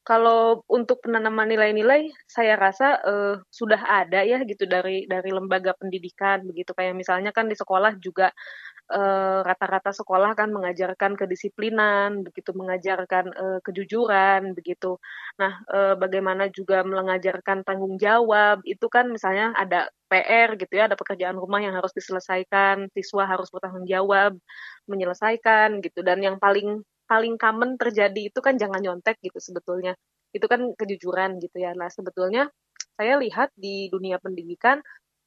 Kalau 0.06 0.62
untuk 0.70 1.02
penanaman 1.02 1.50
nilai-nilai, 1.50 2.08
saya 2.24 2.54
rasa 2.54 3.02
uh, 3.04 3.34
sudah 3.50 3.84
ada 3.84 4.22
ya 4.22 4.40
gitu 4.46 4.64
dari 4.64 5.04
dari 5.04 5.34
lembaga 5.34 5.74
pendidikan 5.76 6.46
begitu 6.46 6.72
kayak 6.72 6.94
misalnya 6.94 7.34
kan 7.34 7.50
di 7.50 7.58
sekolah 7.58 7.98
juga 7.98 8.30
Eh, 8.30 8.75
rata-rata 8.86 9.90
uh, 9.90 9.96
sekolah 9.98 10.38
kan 10.38 10.54
mengajarkan 10.54 11.18
kedisiplinan, 11.18 12.22
begitu 12.22 12.54
mengajarkan 12.54 13.34
uh, 13.34 13.58
kejujuran, 13.66 14.54
begitu. 14.54 15.02
Nah, 15.42 15.58
uh, 15.74 15.94
bagaimana 15.98 16.46
juga 16.54 16.86
mengajarkan 16.86 17.66
tanggung 17.66 17.98
jawab, 17.98 18.62
itu 18.62 18.86
kan 18.86 19.10
misalnya 19.10 19.50
ada 19.58 19.90
PR 20.06 20.54
gitu 20.54 20.70
ya, 20.78 20.86
ada 20.86 20.94
pekerjaan 20.94 21.34
rumah 21.34 21.58
yang 21.58 21.74
harus 21.74 21.90
diselesaikan, 21.98 22.86
siswa 22.94 23.26
harus 23.26 23.50
bertanggung 23.50 23.90
jawab 23.90 24.38
menyelesaikan 24.86 25.82
gitu. 25.82 26.06
Dan 26.06 26.22
yang 26.22 26.38
paling 26.38 26.86
paling 27.10 27.38
common 27.38 27.78
terjadi 27.78 28.30
itu 28.30 28.38
kan 28.38 28.54
jangan 28.54 28.78
nyontek 28.82 29.18
gitu 29.18 29.38
sebetulnya. 29.42 29.98
Itu 30.30 30.46
kan 30.46 30.74
kejujuran 30.78 31.42
gitu 31.42 31.58
ya. 31.58 31.74
Nah, 31.74 31.90
sebetulnya 31.90 32.46
saya 32.96 33.18
lihat 33.18 33.50
di 33.58 33.90
dunia 33.92 34.16
pendidikan 34.22 34.80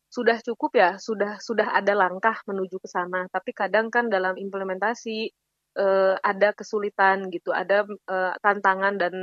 sudah 0.09 0.37
cukup 0.41 0.71
ya, 0.75 0.89
sudah 0.97 1.37
sudah 1.37 1.73
ada 1.77 1.93
langkah 1.93 2.37
menuju 2.49 2.81
ke 2.81 2.89
sana. 2.89 3.29
Tapi 3.29 3.53
kadang 3.53 3.93
kan 3.93 4.09
dalam 4.09 4.35
implementasi 4.35 5.29
uh, 5.77 6.17
ada 6.21 6.49
kesulitan 6.57 7.29
gitu, 7.29 7.53
ada 7.53 7.85
uh, 7.85 8.33
tantangan 8.41 8.97
dan 8.97 9.13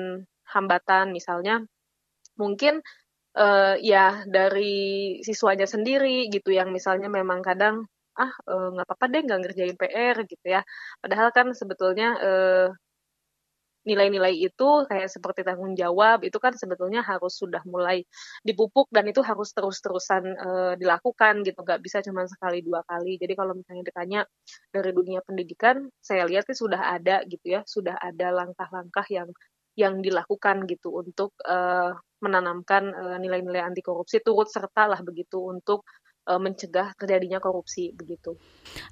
hambatan 0.47 1.11
misalnya 1.11 1.67
mungkin 2.39 2.79
uh, 3.35 3.75
ya 3.83 4.23
dari 4.31 5.19
siswanya 5.27 5.67
sendiri 5.67 6.31
gitu 6.31 6.55
yang 6.55 6.71
misalnya 6.71 7.11
memang 7.11 7.43
kadang 7.43 7.91
ah 8.17 8.33
nggak 8.47 8.87
uh, 8.87 8.89
apa-apa 8.89 9.05
deh 9.13 9.21
nggak 9.27 9.41
ngerjain 9.45 9.77
PR 9.77 10.17
gitu 10.25 10.47
ya. 10.47 10.63
Padahal 11.03 11.29
kan 11.37 11.53
sebetulnya 11.53 12.09
uh, 12.17 12.69
nilai-nilai 13.87 14.35
itu 14.35 14.69
kayak 14.91 15.07
seperti 15.07 15.47
tanggung 15.47 15.79
jawab 15.79 16.27
itu 16.27 16.37
kan 16.43 16.53
sebetulnya 16.59 17.07
harus 17.07 17.39
sudah 17.39 17.63
mulai 17.65 18.03
dipupuk 18.43 18.91
dan 18.91 19.07
itu 19.07 19.23
harus 19.23 19.55
terus-terusan 19.55 20.23
uh, 20.37 20.73
dilakukan 20.75 21.47
gitu. 21.47 21.63
Nggak 21.63 21.81
bisa 21.81 22.03
cuma 22.03 22.27
sekali 22.27 22.67
dua 22.67 22.83
kali. 22.85 23.17
Jadi 23.17 23.33
kalau 23.39 23.55
misalnya 23.55 23.85
ditanya 23.87 24.21
dari 24.75 24.91
dunia 24.91 25.23
pendidikan 25.23 25.87
saya 26.03 26.27
lihat 26.27 26.51
sih 26.51 26.59
sudah 26.59 26.99
ada 26.99 27.23
gitu 27.31 27.47
ya. 27.47 27.63
Sudah 27.65 27.95
ada 27.97 28.35
langkah-langkah 28.35 29.07
yang 29.09 29.31
yang 29.77 30.01
dilakukan 30.01 30.65
gitu 30.67 30.89
untuk 30.91 31.37
uh, 31.45 31.95
menanamkan 32.25 32.97
nilai 33.21 33.21
nilai-nilai 33.21 33.61
anti 33.61 33.85
korupsi 33.85 34.25
turut 34.25 34.49
serta 34.49 34.89
lah 34.89 35.05
begitu 35.05 35.37
untuk 35.37 35.85
uh, 36.27 36.41
mencegah 36.43 36.93
terjadinya 36.99 37.39
korupsi 37.39 37.95
begitu. 37.95 38.35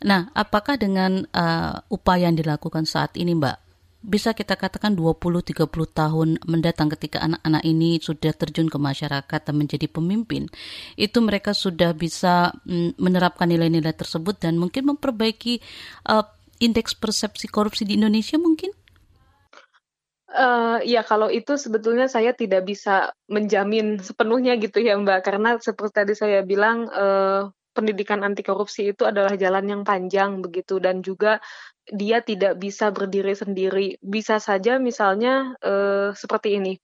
Nah, 0.07 0.31
apakah 0.33 0.79
dengan 0.79 1.27
uh, 1.35 1.83
upaya 1.91 2.31
yang 2.31 2.39
dilakukan 2.39 2.87
saat 2.87 3.19
ini, 3.19 3.35
Mbak, 3.35 3.74
bisa 4.05 4.37
kita 4.37 4.61
katakan 4.61 4.93
20-30 4.93 5.65
tahun 5.97 6.29
mendatang 6.45 6.93
ketika 6.93 7.25
anak-anak 7.25 7.65
ini 7.65 7.97
sudah 7.97 8.37
terjun 8.37 8.69
ke 8.69 8.77
masyarakat 8.77 9.41
dan 9.41 9.57
menjadi 9.57 9.89
pemimpin, 9.89 10.53
itu 11.01 11.19
mereka 11.25 11.57
sudah 11.57 11.97
bisa 11.97 12.53
mm, 12.69 13.01
menerapkan 13.01 13.49
nilai-nilai 13.49 13.97
tersebut 13.97 14.37
dan 14.37 14.61
mungkin 14.61 14.93
memperbaiki 14.93 15.65
uh, 16.13 16.29
indeks 16.61 16.93
persepsi 16.93 17.49
korupsi 17.49 17.89
di 17.89 17.97
Indonesia 17.97 18.37
mungkin? 18.37 18.77
Uh, 20.35 20.83
ya 20.83 21.07
kalau 21.07 21.31
itu 21.31 21.55
sebetulnya 21.55 22.11
saya 22.11 22.35
tidak 22.35 22.67
bisa 22.67 23.15
menjamin 23.31 24.03
sepenuhnya 24.03 24.59
gitu 24.59 24.83
ya 24.83 24.99
Mbak. 24.99 25.21
Karena 25.23 25.57
seperti 25.57 25.93
tadi 25.95 26.13
saya 26.19 26.43
bilang 26.43 26.91
uh, 26.91 27.49
pendidikan 27.71 28.21
anti 28.27 28.43
korupsi 28.43 28.91
itu 28.91 29.07
adalah 29.07 29.39
jalan 29.39 29.65
yang 29.65 29.83
panjang 29.87 30.43
begitu. 30.43 30.83
Dan 30.83 31.07
juga 31.07 31.39
dia 31.89 32.25
tidak 32.25 32.57
bisa 32.57 32.89
berdiri 32.89 33.37
sendiri. 33.37 33.87
Bisa 34.01 34.41
saja 34.41 34.81
misalnya 34.81 35.53
uh, 35.61 36.17
seperti 36.17 36.57
ini. 36.57 36.75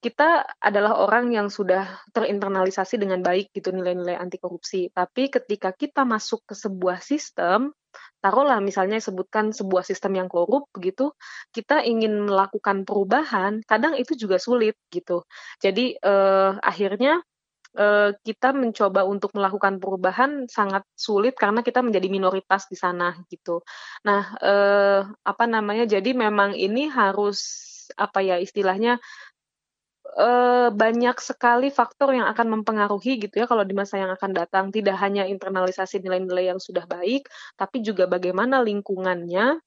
Kita 0.00 0.48
adalah 0.56 0.96
orang 0.96 1.28
yang 1.28 1.52
sudah 1.52 2.08
terinternalisasi 2.16 2.96
dengan 2.96 3.20
baik 3.20 3.52
gitu 3.52 3.68
nilai-nilai 3.68 4.16
anti 4.16 4.40
korupsi. 4.40 4.88
Tapi 4.88 5.28
ketika 5.28 5.76
kita 5.76 6.08
masuk 6.08 6.48
ke 6.48 6.56
sebuah 6.56 7.04
sistem, 7.04 7.76
taruhlah 8.24 8.64
misalnya 8.64 8.96
sebutkan 8.96 9.52
sebuah 9.52 9.84
sistem 9.84 10.24
yang 10.24 10.28
korup 10.32 10.72
begitu, 10.72 11.12
kita 11.52 11.84
ingin 11.84 12.24
melakukan 12.24 12.88
perubahan, 12.88 13.60
kadang 13.68 13.92
itu 13.92 14.16
juga 14.16 14.40
sulit 14.40 14.72
gitu. 14.88 15.20
Jadi 15.60 16.00
uh, 16.00 16.56
akhirnya 16.64 17.20
uh, 17.76 18.10
kita 18.24 18.56
mencoba 18.56 19.06
untuk 19.06 19.34
melakukan 19.36 19.78
perubahan 19.78 20.46
sangat 20.50 20.82
sulit 20.96 21.36
karena 21.38 21.62
kita 21.62 21.84
menjadi 21.84 22.08
minoritas 22.10 22.66
di 22.66 22.76
sana 22.78 23.14
gitu. 23.30 23.62
Nah, 24.06 24.22
uh, 24.40 25.00
apa 25.22 25.44
namanya? 25.46 25.86
Jadi 25.86 26.16
memang 26.16 26.56
ini 26.56 26.90
harus 26.90 27.38
apa 27.98 28.22
ya 28.22 28.38
istilahnya 28.38 29.02
uh, 30.18 30.68
banyak 30.70 31.16
sekali 31.18 31.68
faktor 31.70 32.14
yang 32.14 32.26
akan 32.30 32.60
mempengaruhi 32.60 33.18
gitu 33.18 33.42
ya 33.42 33.46
kalau 33.50 33.62
di 33.66 33.74
masa 33.76 33.98
yang 34.02 34.10
akan 34.14 34.30
datang. 34.34 34.64
Tidak 34.74 34.96
hanya 34.98 35.26
internalisasi 35.26 36.02
nilai-nilai 36.02 36.54
yang 36.54 36.60
sudah 36.62 36.86
baik, 36.86 37.28
tapi 37.54 37.82
juga 37.82 38.06
bagaimana 38.10 38.62
lingkungannya 38.62 39.60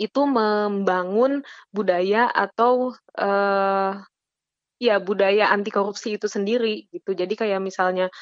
itu 0.00 0.24
membangun 0.24 1.44
budaya 1.68 2.32
atau 2.32 2.96
uh, 3.20 4.00
ya 4.90 5.00
budaya 5.00 5.48
anti 5.48 5.72
korupsi 5.72 6.16
itu 6.20 6.26
sendiri 6.28 6.88
gitu. 6.92 7.16
Jadi 7.16 7.34
kayak 7.34 7.60
misalnya 7.64 8.12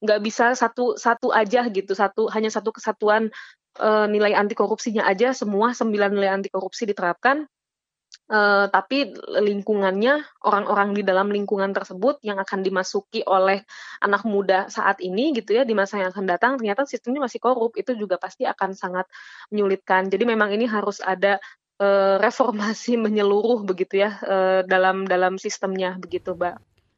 nggak 0.00 0.20
bisa 0.24 0.52
satu 0.52 0.96
satu 0.96 1.32
aja 1.32 1.68
gitu, 1.72 1.92
satu 1.96 2.28
hanya 2.32 2.52
satu 2.52 2.70
kesatuan 2.72 3.32
uh, 3.80 4.06
nilai 4.08 4.32
anti 4.36 4.52
korupsinya 4.56 5.04
aja 5.08 5.32
semua 5.32 5.72
sembilan 5.76 6.10
nilai 6.12 6.30
anti 6.32 6.48
korupsi 6.52 6.88
diterapkan. 6.88 7.44
Uh, 8.26 8.66
tapi 8.74 9.14
lingkungannya 9.38 10.18
orang-orang 10.42 10.98
di 10.98 11.06
dalam 11.06 11.30
lingkungan 11.30 11.70
tersebut 11.70 12.18
yang 12.26 12.42
akan 12.42 12.58
dimasuki 12.66 13.22
oleh 13.22 13.62
anak 14.02 14.26
muda 14.26 14.66
saat 14.66 14.98
ini 14.98 15.30
gitu 15.30 15.54
ya 15.54 15.62
di 15.62 15.78
masa 15.78 16.02
yang 16.02 16.10
akan 16.10 16.26
datang 16.26 16.52
ternyata 16.58 16.82
sistemnya 16.90 17.30
masih 17.30 17.38
korup 17.38 17.78
itu 17.78 17.94
juga 17.94 18.18
pasti 18.18 18.42
akan 18.42 18.74
sangat 18.74 19.06
menyulitkan 19.54 20.10
jadi 20.10 20.26
memang 20.26 20.50
ini 20.50 20.66
harus 20.66 20.98
ada 20.98 21.38
reformasi 22.22 22.96
menyeluruh 23.04 23.64
begitu 23.64 24.04
ya 24.04 24.16
uh, 24.24 24.60
dalam 24.64 25.04
dalam 25.04 25.36
sistemnya 25.36 25.96
begitu, 25.96 26.32
Mbak. 26.36 26.56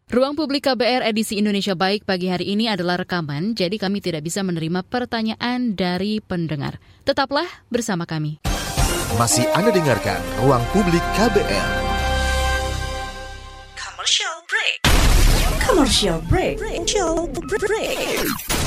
Ruang 0.09 0.33
Publik 0.33 0.65
KBR 0.65 1.05
edisi 1.05 1.37
Indonesia 1.37 1.77
Baik 1.77 2.09
pagi 2.09 2.33
hari 2.33 2.49
ini 2.57 2.65
adalah 2.65 2.97
rekaman, 2.97 3.53
jadi 3.53 3.77
kami 3.77 4.01
tidak 4.01 4.25
bisa 4.25 4.41
menerima 4.41 4.81
pertanyaan 4.89 5.77
dari 5.77 6.25
pendengar. 6.25 6.81
Tetaplah 7.05 7.45
bersama 7.69 8.09
kami. 8.09 8.41
Masih 9.21 9.45
Anda 9.53 9.69
dengarkan 9.69 10.17
Ruang 10.41 10.65
Publik 10.73 11.05
KBR. 11.13 11.69
Commercial 13.77 14.37
break. 14.49 14.79
Commercial 15.61 16.19
break. 16.25 16.57
Commercial 16.57 17.29
break. 17.61 18.58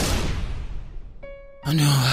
Aduh, 1.61 2.09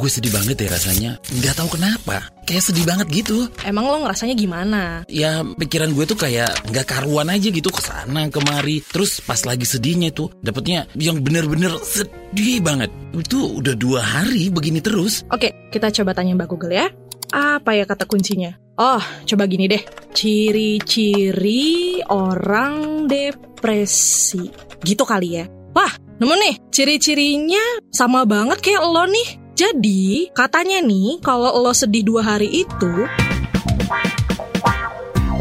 gue 0.00 0.08
sedih 0.08 0.32
banget 0.32 0.56
ya 0.56 0.72
rasanya. 0.72 1.20
Nggak 1.28 1.54
tahu 1.60 1.76
kenapa. 1.76 2.32
Kayak 2.48 2.64
sedih 2.64 2.88
banget 2.88 3.06
gitu. 3.12 3.44
Emang 3.60 3.84
lo 3.84 4.00
ngerasanya 4.00 4.32
gimana? 4.32 5.04
Ya 5.04 5.44
pikiran 5.44 5.92
gue 5.92 6.08
tuh 6.08 6.16
kayak 6.16 6.48
nggak 6.72 6.88
karuan 6.88 7.28
aja 7.28 7.52
gitu 7.52 7.68
ke 7.68 7.84
sana 7.84 8.32
kemari. 8.32 8.80
Terus 8.88 9.20
pas 9.20 9.36
lagi 9.44 9.68
sedihnya 9.68 10.16
tuh 10.16 10.32
dapetnya 10.40 10.88
yang 10.96 11.20
bener-bener 11.20 11.76
sedih 11.84 12.64
banget. 12.64 12.88
Itu 13.12 13.60
udah 13.60 13.76
dua 13.76 14.00
hari 14.00 14.48
begini 14.48 14.80
terus. 14.80 15.28
Oke, 15.28 15.52
kita 15.68 15.92
coba 15.92 16.16
tanya 16.16 16.32
Mbak 16.32 16.48
Google 16.48 16.72
ya. 16.72 16.88
Apa 17.36 17.76
ya 17.76 17.84
kata 17.84 18.08
kuncinya? 18.08 18.56
Oh, 18.80 19.04
coba 19.28 19.44
gini 19.44 19.68
deh. 19.68 19.84
Ciri-ciri 20.16 22.00
orang 22.08 23.04
depresi. 23.04 24.48
Gitu 24.80 25.04
kali 25.04 25.36
ya. 25.36 25.44
Wah, 25.76 25.92
nemu 26.16 26.34
nih. 26.36 26.54
Ciri-cirinya 26.72 27.64
sama 27.92 28.24
banget 28.24 28.60
kayak 28.60 28.84
lo 28.84 29.04
nih. 29.04 29.28
Jadi, 29.56 30.28
katanya 30.36 30.84
nih, 30.84 31.16
kalau 31.24 31.48
lo 31.64 31.72
sedih 31.72 32.04
dua 32.04 32.20
hari 32.20 32.64
itu... 32.64 33.25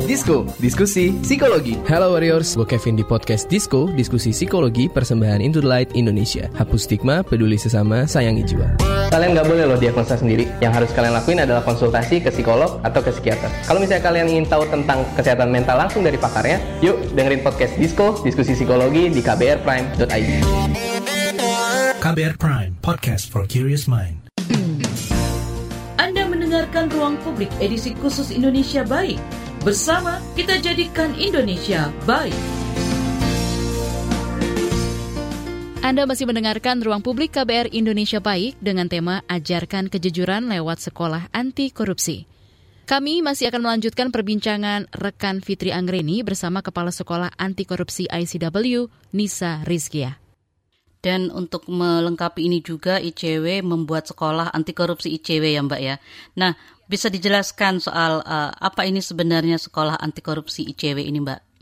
Disko, 0.05 0.45
diskusi 0.61 1.17
psikologi. 1.25 1.81
Halo 1.89 2.13
Warriors, 2.13 2.53
gue 2.53 2.61
Kevin 2.61 2.93
di 2.93 3.01
podcast 3.01 3.49
Disko, 3.49 3.89
diskusi 3.97 4.29
psikologi 4.29 4.85
persembahan 4.85 5.41
Into 5.41 5.65
the 5.65 5.69
Light 5.69 5.89
Indonesia. 5.97 6.45
Hapus 6.53 6.85
stigma, 6.85 7.25
peduli 7.25 7.57
sesama, 7.57 8.05
sayangi 8.05 8.45
jiwa. 8.45 8.77
Kalian 9.09 9.33
nggak 9.33 9.49
boleh 9.49 9.65
loh 9.65 9.81
diagnosa 9.81 10.13
sendiri. 10.21 10.45
Yang 10.61 10.73
harus 10.77 10.89
kalian 10.93 11.13
lakuin 11.17 11.41
adalah 11.41 11.65
konsultasi 11.65 12.21
ke 12.21 12.29
psikolog 12.29 12.77
atau 12.85 13.01
ke 13.01 13.17
psikiater. 13.17 13.49
Kalau 13.65 13.81
misalnya 13.81 14.05
kalian 14.05 14.27
ingin 14.29 14.45
tahu 14.45 14.69
tentang 14.69 15.01
kesehatan 15.17 15.49
mental 15.49 15.73
langsung 15.81 16.05
dari 16.05 16.21
pakarnya, 16.21 16.61
yuk 16.85 17.01
dengerin 17.17 17.41
podcast 17.41 17.73
Disko, 17.73 18.21
diskusi 18.21 18.53
psikologi 18.53 19.09
di 19.09 19.25
kbrprime.id. 19.25 20.31
KBR 21.97 22.35
Prime, 22.37 22.77
podcast 22.85 23.25
for 23.33 23.49
curious 23.49 23.89
mind. 23.89 24.21
Anda 25.97 26.29
mendengarkan 26.29 26.93
Ruang 26.93 27.17
Publik 27.25 27.49
edisi 27.57 27.97
khusus 27.97 28.29
Indonesia 28.29 28.85
Baik. 28.85 29.44
Bersama 29.65 30.21
kita 30.37 30.61
jadikan 30.61 31.17
Indonesia 31.17 31.89
baik. 32.05 32.37
Anda 35.81 36.05
masih 36.05 36.29
mendengarkan 36.29 36.85
Ruang 36.85 37.01
Publik 37.01 37.33
KBR 37.33 37.73
Indonesia 37.73 38.21
Baik 38.21 38.61
dengan 38.61 38.85
tema 38.85 39.25
Ajarkan 39.25 39.89
Kejujuran 39.89 40.53
lewat 40.53 40.85
Sekolah 40.85 41.33
Anti 41.33 41.73
Korupsi. 41.73 42.29
Kami 42.85 43.25
masih 43.25 43.49
akan 43.49 43.65
melanjutkan 43.65 44.13
perbincangan 44.13 44.85
rekan 44.93 45.41
Fitri 45.41 45.73
Anggreni 45.73 46.21
bersama 46.21 46.61
Kepala 46.61 46.93
Sekolah 46.93 47.33
Anti 47.33 47.65
Korupsi 47.65 48.05
ICW, 48.05 48.85
Nisa 49.17 49.65
Rizkia. 49.65 50.24
Dan 51.05 51.29
untuk 51.29 51.69
melengkapi 51.69 52.49
ini 52.49 52.65
juga 52.65 52.97
ICW 52.97 53.61
membuat 53.61 54.09
sekolah 54.09 54.49
anti 54.49 54.73
korupsi 54.73 55.13
ICW 55.21 55.53
ya 55.53 55.61
Mbak 55.61 55.81
ya. 55.85 56.01
Nah, 56.41 56.57
bisa 56.89 57.13
dijelaskan 57.13 57.77
soal 57.77 58.25
uh, 58.25 58.49
apa 58.49 58.89
ini 58.89 59.05
sebenarnya 59.05 59.61
sekolah 59.61 60.01
anti 60.01 60.25
korupsi 60.25 60.65
ICW 60.65 61.05
ini 61.05 61.21
Mbak? 61.21 61.54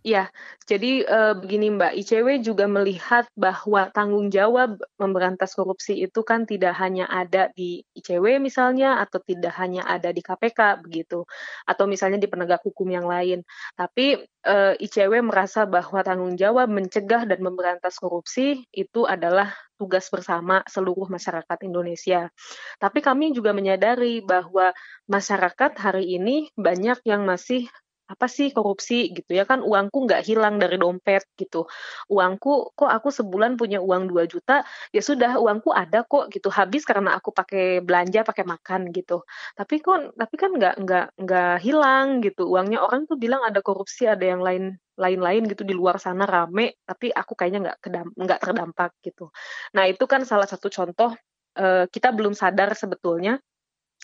Ya, 0.00 0.32
jadi 0.64 1.04
uh, 1.04 1.36
begini 1.36 1.76
Mbak, 1.76 1.92
ICW 1.92 2.40
juga 2.40 2.64
melihat 2.64 3.28
bahwa 3.36 3.92
tanggung 3.92 4.32
jawab 4.32 4.80
memberantas 4.96 5.52
korupsi 5.52 5.92
itu 6.00 6.24
kan 6.24 6.48
tidak 6.48 6.72
hanya 6.80 7.04
ada 7.04 7.52
di 7.52 7.84
ICW 7.92 8.40
misalnya, 8.40 8.96
atau 8.96 9.20
tidak 9.20 9.52
hanya 9.60 9.84
ada 9.84 10.08
di 10.08 10.24
KPK 10.24 10.80
begitu, 10.80 11.28
atau 11.68 11.84
misalnya 11.84 12.16
di 12.16 12.32
penegak 12.32 12.64
hukum 12.64 12.88
yang 12.88 13.04
lain. 13.04 13.44
Tapi 13.76 14.24
uh, 14.48 14.72
ICW 14.80 15.20
merasa 15.20 15.68
bahwa 15.68 16.00
tanggung 16.00 16.32
jawab 16.32 16.72
mencegah 16.72 17.28
dan 17.28 17.44
memberantas 17.44 18.00
korupsi 18.00 18.64
itu 18.72 19.04
adalah 19.04 19.52
tugas 19.76 20.08
bersama 20.08 20.64
seluruh 20.64 21.12
masyarakat 21.12 21.58
Indonesia. 21.68 22.32
Tapi 22.80 23.04
kami 23.04 23.36
juga 23.36 23.52
menyadari 23.52 24.24
bahwa 24.24 24.72
masyarakat 25.12 25.76
hari 25.76 26.16
ini 26.16 26.48
banyak 26.56 27.04
yang 27.04 27.28
masih 27.28 27.68
apa 28.12 28.26
sih 28.26 28.50
korupsi? 28.50 29.14
Gitu 29.14 29.30
ya 29.38 29.44
kan 29.46 29.62
uangku 29.62 30.06
nggak 30.06 30.26
hilang 30.26 30.58
dari 30.58 30.76
dompet 30.82 31.22
gitu. 31.38 31.70
Uangku 32.10 32.74
kok 32.74 32.90
aku 32.90 33.08
sebulan 33.14 33.54
punya 33.60 33.78
uang 33.78 34.10
2 34.10 34.26
juta? 34.26 34.66
Ya 34.90 35.02
sudah 35.02 35.38
uangku 35.38 35.70
ada 35.70 36.02
kok 36.02 36.28
gitu. 36.34 36.50
Habis 36.50 36.82
karena 36.82 37.14
aku 37.18 37.30
pakai 37.30 37.80
belanja 37.86 38.26
pakai 38.26 38.44
makan 38.44 38.90
gitu. 38.90 39.22
Tapi 39.54 39.74
kok 39.78 40.18
tapi 40.18 40.34
kan 40.34 40.50
nggak 40.58 40.74
nggak 40.82 41.06
nggak 41.22 41.54
hilang 41.62 42.06
gitu. 42.26 42.50
Uangnya 42.50 42.82
orang 42.82 43.06
tuh 43.06 43.16
bilang 43.16 43.42
ada 43.46 43.62
korupsi 43.62 44.10
ada 44.10 44.24
yang 44.26 44.42
lain 44.42 44.74
lain-lain 45.00 45.48
gitu 45.48 45.64
di 45.64 45.72
luar 45.72 45.96
sana 45.96 46.28
rame 46.28 46.76
tapi 46.84 47.08
aku 47.08 47.32
kayaknya 47.32 47.72
nggak 47.72 47.76
nggak 48.20 48.40
terdampak 48.44 48.90
gitu. 49.00 49.32
Nah 49.72 49.88
itu 49.88 50.04
kan 50.04 50.28
salah 50.28 50.44
satu 50.44 50.68
contoh 50.68 51.16
uh, 51.56 51.84
kita 51.88 52.12
belum 52.12 52.36
sadar 52.36 52.76
sebetulnya 52.76 53.40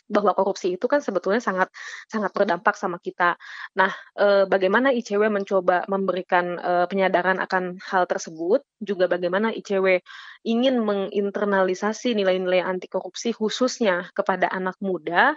bahwa 0.06 0.32
korupsi 0.38 0.78
itu 0.78 0.86
kan 0.86 1.02
sebetulnya 1.02 1.42
sangat 1.42 1.68
sangat 2.06 2.30
berdampak 2.30 2.78
sama 2.78 3.02
kita. 3.02 3.34
Nah, 3.74 3.90
e, 4.14 4.46
bagaimana 4.46 4.94
ICW 4.94 5.28
mencoba 5.30 5.82
memberikan 5.90 6.58
e, 6.58 6.72
penyadaran 6.86 7.42
akan 7.42 7.82
hal 7.82 8.06
tersebut, 8.06 8.62
juga 8.78 9.10
bagaimana 9.10 9.50
ICW 9.50 10.00
ingin 10.46 10.78
menginternalisasi 10.78 12.14
nilai-nilai 12.14 12.62
anti 12.62 12.86
korupsi 12.86 13.34
khususnya 13.34 14.06
kepada 14.14 14.46
anak 14.46 14.78
muda 14.78 15.34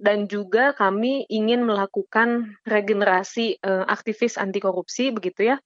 dan 0.00 0.24
juga 0.24 0.72
kami 0.72 1.28
ingin 1.28 1.60
melakukan 1.60 2.56
regenerasi 2.64 3.60
uh, 3.60 3.84
aktivis 3.84 4.40
anti 4.40 4.56
korupsi 4.56 5.12
begitu 5.12 5.52
ya. 5.52 5.56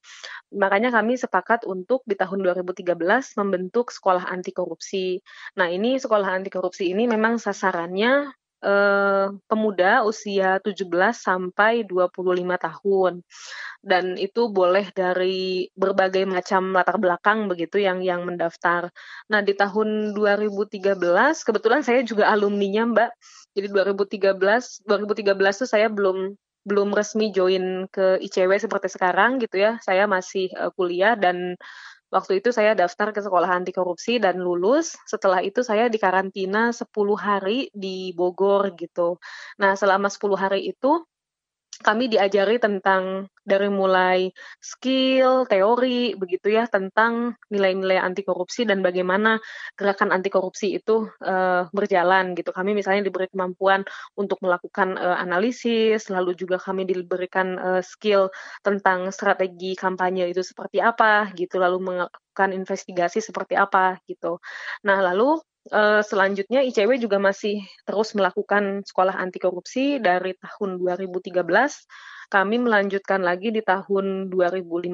Makanya 0.50 0.90
kami 0.90 1.14
sepakat 1.14 1.62
untuk 1.70 2.02
di 2.02 2.18
tahun 2.18 2.42
2013 2.42 2.98
membentuk 3.38 3.94
sekolah 3.94 4.26
anti 4.26 4.50
korupsi. 4.50 5.22
Nah, 5.54 5.70
ini 5.70 6.02
sekolah 6.02 6.34
anti 6.34 6.50
korupsi 6.50 6.90
ini 6.90 7.06
memang 7.06 7.38
sasarannya 7.38 8.34
uh, 8.64 9.36
pemuda 9.44 10.02
usia 10.08 10.56
17 10.64 10.88
sampai 11.12 11.84
25 11.84 12.24
tahun. 12.56 13.20
Dan 13.84 14.16
itu 14.16 14.48
boleh 14.48 14.88
dari 14.96 15.68
berbagai 15.76 16.24
macam 16.24 16.72
latar 16.72 16.96
belakang 16.96 17.52
begitu 17.52 17.76
yang 17.76 18.00
yang 18.00 18.24
mendaftar. 18.24 18.88
Nah, 19.28 19.44
di 19.44 19.52
tahun 19.52 20.16
2013 20.16 20.96
kebetulan 21.44 21.84
saya 21.84 22.00
juga 22.00 22.32
alumninya, 22.32 22.88
Mbak 22.88 23.10
jadi 23.54 23.70
2013 23.70 24.82
2013 24.82 25.62
tuh 25.62 25.68
saya 25.70 25.86
belum 25.86 26.34
belum 26.64 26.96
resmi 26.96 27.28
join 27.30 27.86
ke 27.92 28.18
ICW 28.24 28.56
seperti 28.56 28.88
sekarang 28.90 29.38
gitu 29.38 29.60
ya. 29.62 29.78
Saya 29.84 30.08
masih 30.08 30.50
uh, 30.56 30.72
kuliah 30.74 31.14
dan 31.14 31.54
waktu 32.14 32.38
itu 32.38 32.54
saya 32.54 32.78
daftar 32.78 33.10
ke 33.10 33.18
sekolah 33.18 33.50
anti 33.50 33.74
korupsi 33.74 34.22
dan 34.22 34.38
lulus. 34.38 34.94
Setelah 35.10 35.42
itu 35.42 35.66
saya 35.66 35.90
dikarantina 35.90 36.70
10 36.70 37.18
hari 37.18 37.68
di 37.74 38.14
Bogor 38.14 38.78
gitu. 38.78 39.18
Nah, 39.58 39.74
selama 39.74 40.06
10 40.06 40.38
hari 40.38 40.70
itu 40.70 41.02
kami 41.84 42.08
diajari 42.08 42.56
tentang 42.56 43.28
dari 43.44 43.68
mulai 43.68 44.32
skill, 44.56 45.44
teori, 45.44 46.16
begitu 46.16 46.48
ya, 46.56 46.64
tentang 46.64 47.36
nilai-nilai 47.52 48.00
anti 48.00 48.24
korupsi 48.24 48.64
dan 48.64 48.80
bagaimana 48.80 49.36
gerakan 49.76 50.16
anti 50.16 50.32
korupsi 50.32 50.80
itu 50.80 51.04
uh, 51.20 51.68
berjalan 51.68 52.32
gitu. 52.32 52.56
Kami 52.56 52.72
misalnya 52.72 53.04
diberi 53.04 53.28
kemampuan 53.28 53.84
untuk 54.16 54.40
melakukan 54.40 54.96
uh, 54.96 55.20
analisis, 55.20 56.08
lalu 56.08 56.32
juga 56.32 56.56
kami 56.56 56.88
diberikan 56.88 57.60
uh, 57.60 57.82
skill 57.84 58.32
tentang 58.64 59.12
strategi 59.12 59.76
kampanye 59.76 60.32
itu 60.32 60.40
seperti 60.40 60.80
apa 60.80 61.28
gitu, 61.36 61.60
lalu 61.60 61.84
melakukan 61.84 62.50
investigasi 62.56 63.20
seperti 63.20 63.60
apa 63.60 64.00
gitu. 64.08 64.40
Nah, 64.88 65.04
lalu 65.04 65.36
Uh, 65.72 66.04
selanjutnya 66.04 66.60
ICW 66.60 67.00
juga 67.00 67.16
masih 67.16 67.64
terus 67.88 68.12
melakukan 68.12 68.84
sekolah 68.84 69.16
anti 69.16 69.40
korupsi 69.40 69.96
dari 69.96 70.36
tahun 70.36 70.76
2013. 70.76 71.40
Kami 72.28 72.56
melanjutkan 72.60 73.24
lagi 73.24 73.48
di 73.48 73.64
tahun 73.64 74.28
2015, 74.28 74.92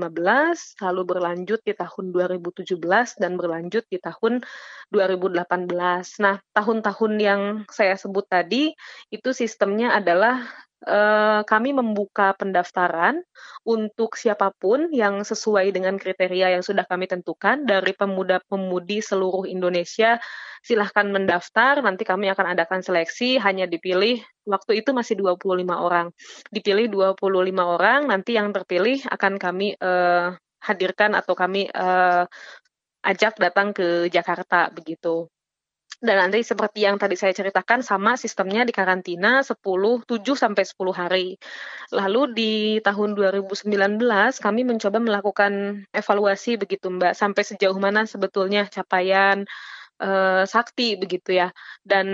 lalu 0.79 1.03
berlanjut 1.03 1.59
di 1.67 1.75
tahun 1.75 2.15
2017 2.15 3.19
dan 3.19 3.35
berlanjut 3.35 3.83
di 3.91 3.99
tahun 3.99 4.47
2018. 4.95 6.23
Nah, 6.23 6.39
tahun-tahun 6.55 7.13
yang 7.19 7.43
saya 7.71 7.99
sebut 7.99 8.27
tadi 8.31 8.71
itu 9.11 9.31
sistemnya 9.35 9.99
adalah 9.99 10.47
uh, 10.87 11.43
kami 11.45 11.77
membuka 11.77 12.33
pendaftaran 12.37 13.21
untuk 13.67 14.17
siapa 14.17 14.53
pun 14.57 14.89
yang 14.93 15.21
sesuai 15.21 15.73
dengan 15.75 16.01
kriteria 16.01 16.57
yang 16.57 16.65
sudah 16.65 16.89
kami 16.89 17.09
tentukan 17.11 17.65
dari 17.69 17.93
pemuda-pemudi 17.93 19.05
seluruh 19.05 19.45
Indonesia. 19.45 20.21
Silahkan 20.61 21.09
mendaftar, 21.09 21.81
nanti 21.81 22.05
kami 22.05 22.29
akan 22.29 22.53
adakan 22.53 22.85
seleksi, 22.85 23.41
hanya 23.41 23.65
dipilih 23.65 24.21
waktu 24.45 24.85
itu 24.85 24.93
masih 24.93 25.17
25 25.17 25.65
orang. 25.73 26.13
Dipilih 26.53 26.93
25 27.17 27.17
orang, 27.65 28.05
nanti 28.09 28.37
yang 28.37 28.53
terpilih 28.53 29.01
akan 29.09 29.41
kami 29.41 29.73
uh, 29.81 30.37
hadirkan 30.61 31.17
atau 31.17 31.33
kami 31.33 31.73
uh, 31.73 32.29
ajak 33.01 33.41
datang 33.41 33.73
ke 33.73 34.13
Jakarta 34.13 34.69
begitu. 34.69 35.33
Dan 36.01 36.17
nanti 36.17 36.41
seperti 36.41 36.89
yang 36.89 36.97
tadi 36.97 37.13
saya 37.13 37.37
ceritakan 37.37 37.85
sama 37.85 38.17
sistemnya 38.17 38.65
di 38.65 38.73
karantina 38.73 39.45
10 39.45 39.61
7 40.09 40.33
sampai 40.33 40.65
10 40.65 40.97
hari. 40.97 41.37
Lalu 41.93 42.21
di 42.33 42.53
tahun 42.81 43.13
2019 43.13 43.69
kami 44.41 44.61
mencoba 44.65 44.97
melakukan 44.97 45.85
evaluasi 45.93 46.57
begitu 46.57 46.89
Mbak 46.89 47.13
sampai 47.13 47.43
sejauh 47.45 47.77
mana 47.77 48.09
sebetulnya 48.09 48.65
capaian 48.73 49.45
uh, 50.01 50.49
sakti 50.49 50.97
begitu 50.97 51.37
ya. 51.37 51.53
Dan 51.85 52.09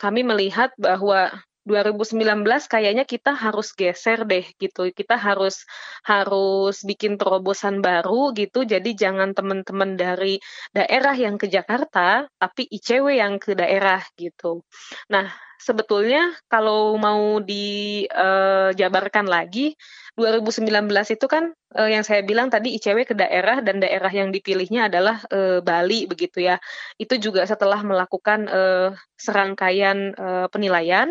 kami 0.00 0.24
melihat 0.24 0.72
bahwa 0.80 1.28
2019 1.68 2.48
kayaknya 2.66 3.04
kita 3.04 3.36
harus 3.36 3.76
geser 3.76 4.24
deh 4.24 4.48
gitu. 4.56 4.88
Kita 4.88 5.20
harus 5.20 5.68
harus 6.08 6.80
bikin 6.82 7.20
terobosan 7.20 7.84
baru 7.84 8.32
gitu. 8.32 8.64
Jadi 8.64 8.96
jangan 8.96 9.36
teman-teman 9.36 10.00
dari 10.00 10.40
daerah 10.72 11.12
yang 11.12 11.36
ke 11.36 11.46
Jakarta, 11.52 12.24
tapi 12.40 12.64
ICW 12.72 13.20
yang 13.20 13.36
ke 13.36 13.52
daerah 13.52 14.00
gitu. 14.16 14.64
Nah, 15.12 15.28
sebetulnya 15.58 16.32
kalau 16.46 16.94
mau 16.96 17.42
dijabarkan 17.42 19.26
uh, 19.28 19.32
lagi 19.36 19.76
2019 20.18 20.90
itu 21.14 21.26
kan 21.30 21.54
uh, 21.78 21.86
yang 21.86 22.02
saya 22.02 22.26
bilang 22.26 22.50
tadi 22.50 22.74
ICW 22.74 23.06
ke 23.06 23.14
daerah 23.14 23.62
dan 23.62 23.78
daerah 23.78 24.10
yang 24.10 24.34
dipilihnya 24.34 24.90
adalah 24.90 25.22
uh, 25.30 25.62
Bali 25.62 26.10
begitu 26.10 26.42
ya. 26.42 26.58
Itu 26.98 27.22
juga 27.22 27.46
setelah 27.46 27.78
melakukan 27.86 28.50
uh, 28.50 28.90
serangkaian 29.14 30.14
penilaian. 30.50 31.10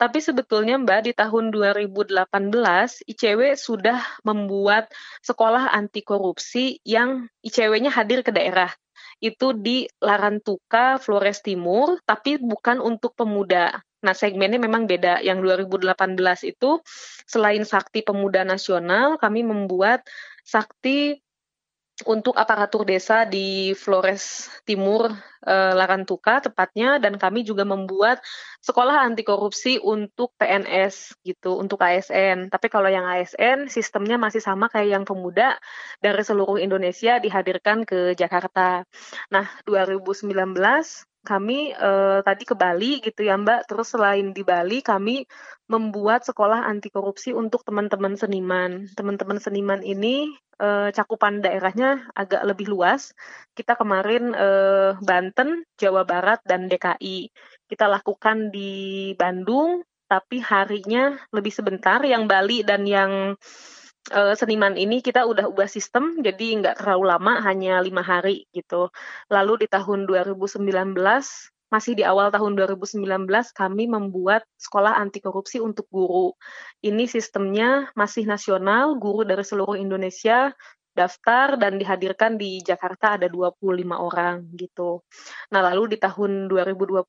Tapi 0.00 0.18
sebetulnya 0.20 0.80
Mbak 0.80 1.00
di 1.04 1.12
tahun 1.12 1.52
2018 1.52 2.24
ICW 3.04 3.40
sudah 3.56 4.00
membuat 4.24 4.88
sekolah 5.20 5.72
anti 5.72 6.00
korupsi 6.00 6.80
yang 6.88 7.28
ICW-nya 7.44 7.92
hadir 7.92 8.24
ke 8.24 8.32
daerah 8.32 8.72
itu 9.22 9.56
di 9.56 9.88
Larantuka, 10.02 11.00
Flores 11.00 11.40
Timur, 11.40 11.96
tapi 12.04 12.36
bukan 12.36 12.82
untuk 12.82 13.16
pemuda. 13.16 13.80
Nah, 14.04 14.12
segmennya 14.12 14.60
memang 14.60 14.84
beda. 14.84 15.24
Yang 15.24 15.64
2018 15.64 16.44
itu 16.44 16.78
selain 17.24 17.64
Sakti 17.64 18.04
Pemuda 18.04 18.44
Nasional, 18.44 19.16
kami 19.16 19.40
membuat 19.40 20.04
Sakti 20.44 21.24
untuk 22.02 22.34
aparatur 22.34 22.82
desa 22.82 23.22
di 23.22 23.70
Flores 23.78 24.50
Timur 24.66 25.14
e, 25.46 25.54
Larantuka 25.78 26.42
tepatnya 26.42 26.98
dan 26.98 27.14
kami 27.14 27.46
juga 27.46 27.62
membuat 27.62 28.18
sekolah 28.58 29.06
anti 29.06 29.22
korupsi 29.22 29.78
untuk 29.78 30.34
PNS 30.34 31.22
gitu 31.22 31.54
untuk 31.54 31.78
ASN 31.78 32.50
tapi 32.50 32.66
kalau 32.66 32.90
yang 32.90 33.06
ASN 33.06 33.70
sistemnya 33.70 34.18
masih 34.18 34.42
sama 34.42 34.66
kayak 34.66 34.90
yang 34.90 35.04
pemuda 35.06 35.54
dari 36.02 36.18
seluruh 36.26 36.58
Indonesia 36.58 37.22
dihadirkan 37.22 37.86
ke 37.86 38.18
Jakarta 38.18 38.82
nah 39.30 39.46
2019 39.62 40.34
kami 41.24 41.72
uh, 41.72 42.20
tadi 42.20 42.44
ke 42.44 42.54
Bali 42.54 43.00
gitu 43.00 43.24
ya 43.24 43.34
Mbak. 43.40 43.72
Terus 43.72 43.96
selain 43.96 44.36
di 44.36 44.44
Bali 44.44 44.84
kami 44.84 45.24
membuat 45.66 46.28
sekolah 46.28 46.68
anti 46.68 46.92
korupsi 46.92 47.32
untuk 47.32 47.64
teman-teman 47.64 48.14
seniman. 48.14 48.86
Teman-teman 48.92 49.40
seniman 49.40 49.80
ini 49.80 50.28
uh, 50.60 50.92
cakupan 50.92 51.40
daerahnya 51.40 52.04
agak 52.12 52.44
lebih 52.44 52.68
luas. 52.68 53.16
Kita 53.56 53.74
kemarin 53.74 54.36
uh, 54.36 55.00
Banten, 55.00 55.64
Jawa 55.80 56.04
Barat 56.04 56.44
dan 56.44 56.68
DKI. 56.68 57.32
Kita 57.64 57.88
lakukan 57.88 58.52
di 58.52 59.12
Bandung 59.16 59.82
tapi 60.04 60.38
harinya 60.38 61.16
lebih 61.32 61.50
sebentar 61.50 61.98
yang 62.04 62.28
Bali 62.28 62.60
dan 62.60 62.84
yang 62.84 63.34
uh, 64.12 64.34
seniman 64.36 64.76
ini 64.76 65.00
kita 65.00 65.24
udah 65.24 65.48
ubah 65.48 65.70
sistem 65.70 66.20
jadi 66.20 66.60
nggak 66.60 66.82
terlalu 66.82 67.14
lama 67.14 67.40
hanya 67.40 67.80
lima 67.80 68.04
hari 68.04 68.44
gitu 68.52 68.92
lalu 69.32 69.64
di 69.64 69.66
tahun 69.70 70.04
2019 70.04 70.66
masih 71.72 71.98
di 71.98 72.04
awal 72.06 72.30
tahun 72.30 72.54
2019 72.54 73.02
kami 73.50 73.84
membuat 73.90 74.46
sekolah 74.54 74.94
anti 74.94 75.18
korupsi 75.18 75.58
untuk 75.58 75.90
guru. 75.90 76.30
Ini 76.78 77.10
sistemnya 77.10 77.90
masih 77.98 78.30
nasional, 78.30 78.94
guru 78.94 79.26
dari 79.26 79.42
seluruh 79.42 79.74
Indonesia 79.74 80.54
daftar 80.94 81.58
dan 81.58 81.74
dihadirkan 81.82 82.38
di 82.38 82.62
Jakarta 82.62 83.18
ada 83.18 83.26
25 83.26 83.58
orang 83.90 84.46
gitu. 84.54 85.02
Nah, 85.50 85.60
lalu 85.66 85.96
di 85.96 85.98
tahun 85.98 86.46
2020 86.46 87.02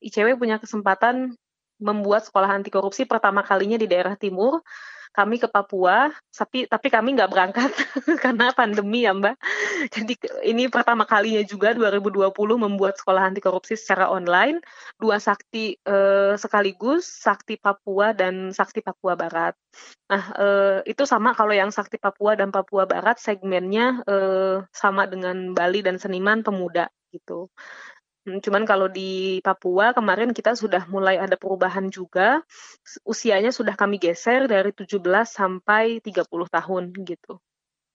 ICW 0.00 0.40
punya 0.40 0.56
kesempatan 0.56 1.36
membuat 1.76 2.24
sekolah 2.24 2.48
anti 2.56 2.72
korupsi 2.72 3.04
pertama 3.04 3.44
kalinya 3.44 3.76
di 3.76 3.84
daerah 3.84 4.16
timur 4.16 4.64
kami 5.10 5.42
ke 5.42 5.50
Papua, 5.50 6.14
tapi 6.30 6.70
tapi 6.70 6.88
kami 6.88 7.18
nggak 7.18 7.30
berangkat 7.30 7.70
karena 8.24 8.54
pandemi 8.54 9.02
ya 9.06 9.12
Mbak. 9.12 9.36
Jadi 9.90 10.12
ini 10.46 10.70
pertama 10.70 11.02
kalinya 11.02 11.42
juga 11.42 11.74
2020 11.74 12.30
membuat 12.56 12.94
sekolah 12.98 13.26
anti 13.26 13.42
korupsi 13.42 13.74
secara 13.74 14.06
online, 14.08 14.62
dua 14.96 15.18
sakti 15.18 15.74
eh, 15.82 16.34
sekaligus, 16.38 17.06
sakti 17.06 17.58
Papua 17.58 18.14
dan 18.14 18.54
sakti 18.54 18.80
Papua 18.80 19.18
Barat. 19.18 19.54
Nah 20.10 20.22
eh, 20.38 20.78
itu 20.86 21.02
sama 21.02 21.34
kalau 21.34 21.54
yang 21.54 21.74
sakti 21.74 21.98
Papua 21.98 22.38
dan 22.38 22.54
Papua 22.54 22.86
Barat 22.86 23.18
segmennya 23.18 24.06
eh, 24.06 24.62
sama 24.70 25.10
dengan 25.10 25.52
Bali 25.52 25.82
dan 25.82 25.98
seniman 25.98 26.46
pemuda 26.46 26.86
gitu. 27.10 27.50
Hmm, 28.20 28.38
cuman 28.44 28.68
kalau 28.68 28.92
di 28.92 29.40
Papua 29.40 29.96
kemarin 29.96 30.36
kita 30.36 30.52
sudah 30.52 30.84
mulai 30.92 31.16
ada 31.16 31.40
perubahan 31.40 31.88
juga. 31.88 32.44
Usianya 33.08 33.48
sudah 33.48 33.72
kami 33.80 33.96
geser 33.96 34.44
dari 34.44 34.76
17 34.76 35.00
sampai 35.24 36.04
30 36.04 36.28
tahun 36.28 36.84
gitu. 37.08 37.40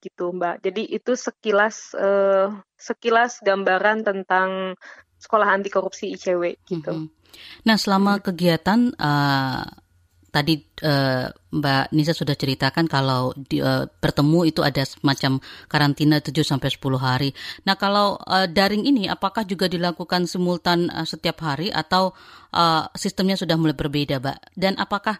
Gitu, 0.02 0.24
Mbak. 0.34 0.66
Jadi 0.66 0.82
itu 0.90 1.12
sekilas 1.14 1.94
uh, 1.94 2.50
sekilas 2.74 3.38
gambaran 3.42 4.02
tentang 4.02 4.74
sekolah 5.16 5.46
anti 5.46 5.70
korupsi 5.70 6.12
ICW 6.14 6.58
gitu. 6.66 6.92
Mm 6.92 7.06
-hmm. 7.06 7.14
Nah, 7.68 7.76
selama 7.76 8.18
kegiatan 8.18 8.94
uh, 8.96 9.64
tadi 10.36 10.60
uh, 10.84 11.32
Mbak 11.32 11.96
Nisa 11.96 12.12
sudah 12.12 12.36
ceritakan 12.36 12.84
kalau 12.84 13.32
di, 13.32 13.64
uh, 13.64 13.88
bertemu 13.88 14.52
itu 14.52 14.60
ada 14.60 14.84
semacam 14.84 15.40
karantina 15.64 16.20
7 16.20 16.36
sampai 16.44 16.68
10 16.68 17.00
hari. 17.00 17.32
Nah, 17.64 17.80
kalau 17.80 18.20
uh, 18.20 18.44
daring 18.44 18.84
ini 18.84 19.08
apakah 19.08 19.48
juga 19.48 19.64
dilakukan 19.64 20.28
simultan 20.28 20.92
uh, 20.92 21.08
setiap 21.08 21.40
hari 21.40 21.72
atau 21.72 22.12
uh, 22.52 22.84
sistemnya 22.92 23.40
sudah 23.40 23.56
mulai 23.56 23.72
berbeda, 23.72 24.20
Mbak? 24.20 24.38
Dan 24.52 24.76
apakah 24.76 25.16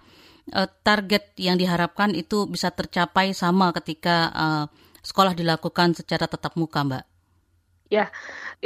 uh, 0.53 0.69
target 0.85 1.33
yang 1.41 1.57
diharapkan 1.57 2.13
itu 2.13 2.45
bisa 2.45 2.69
tercapai 2.69 3.33
sama 3.33 3.73
ketika 3.73 4.29
uh, 4.37 4.65
sekolah 5.01 5.33
dilakukan 5.33 5.97
secara 5.97 6.29
tetap 6.29 6.61
muka, 6.61 6.85
Mbak? 6.85 7.16
Ya, 7.87 8.11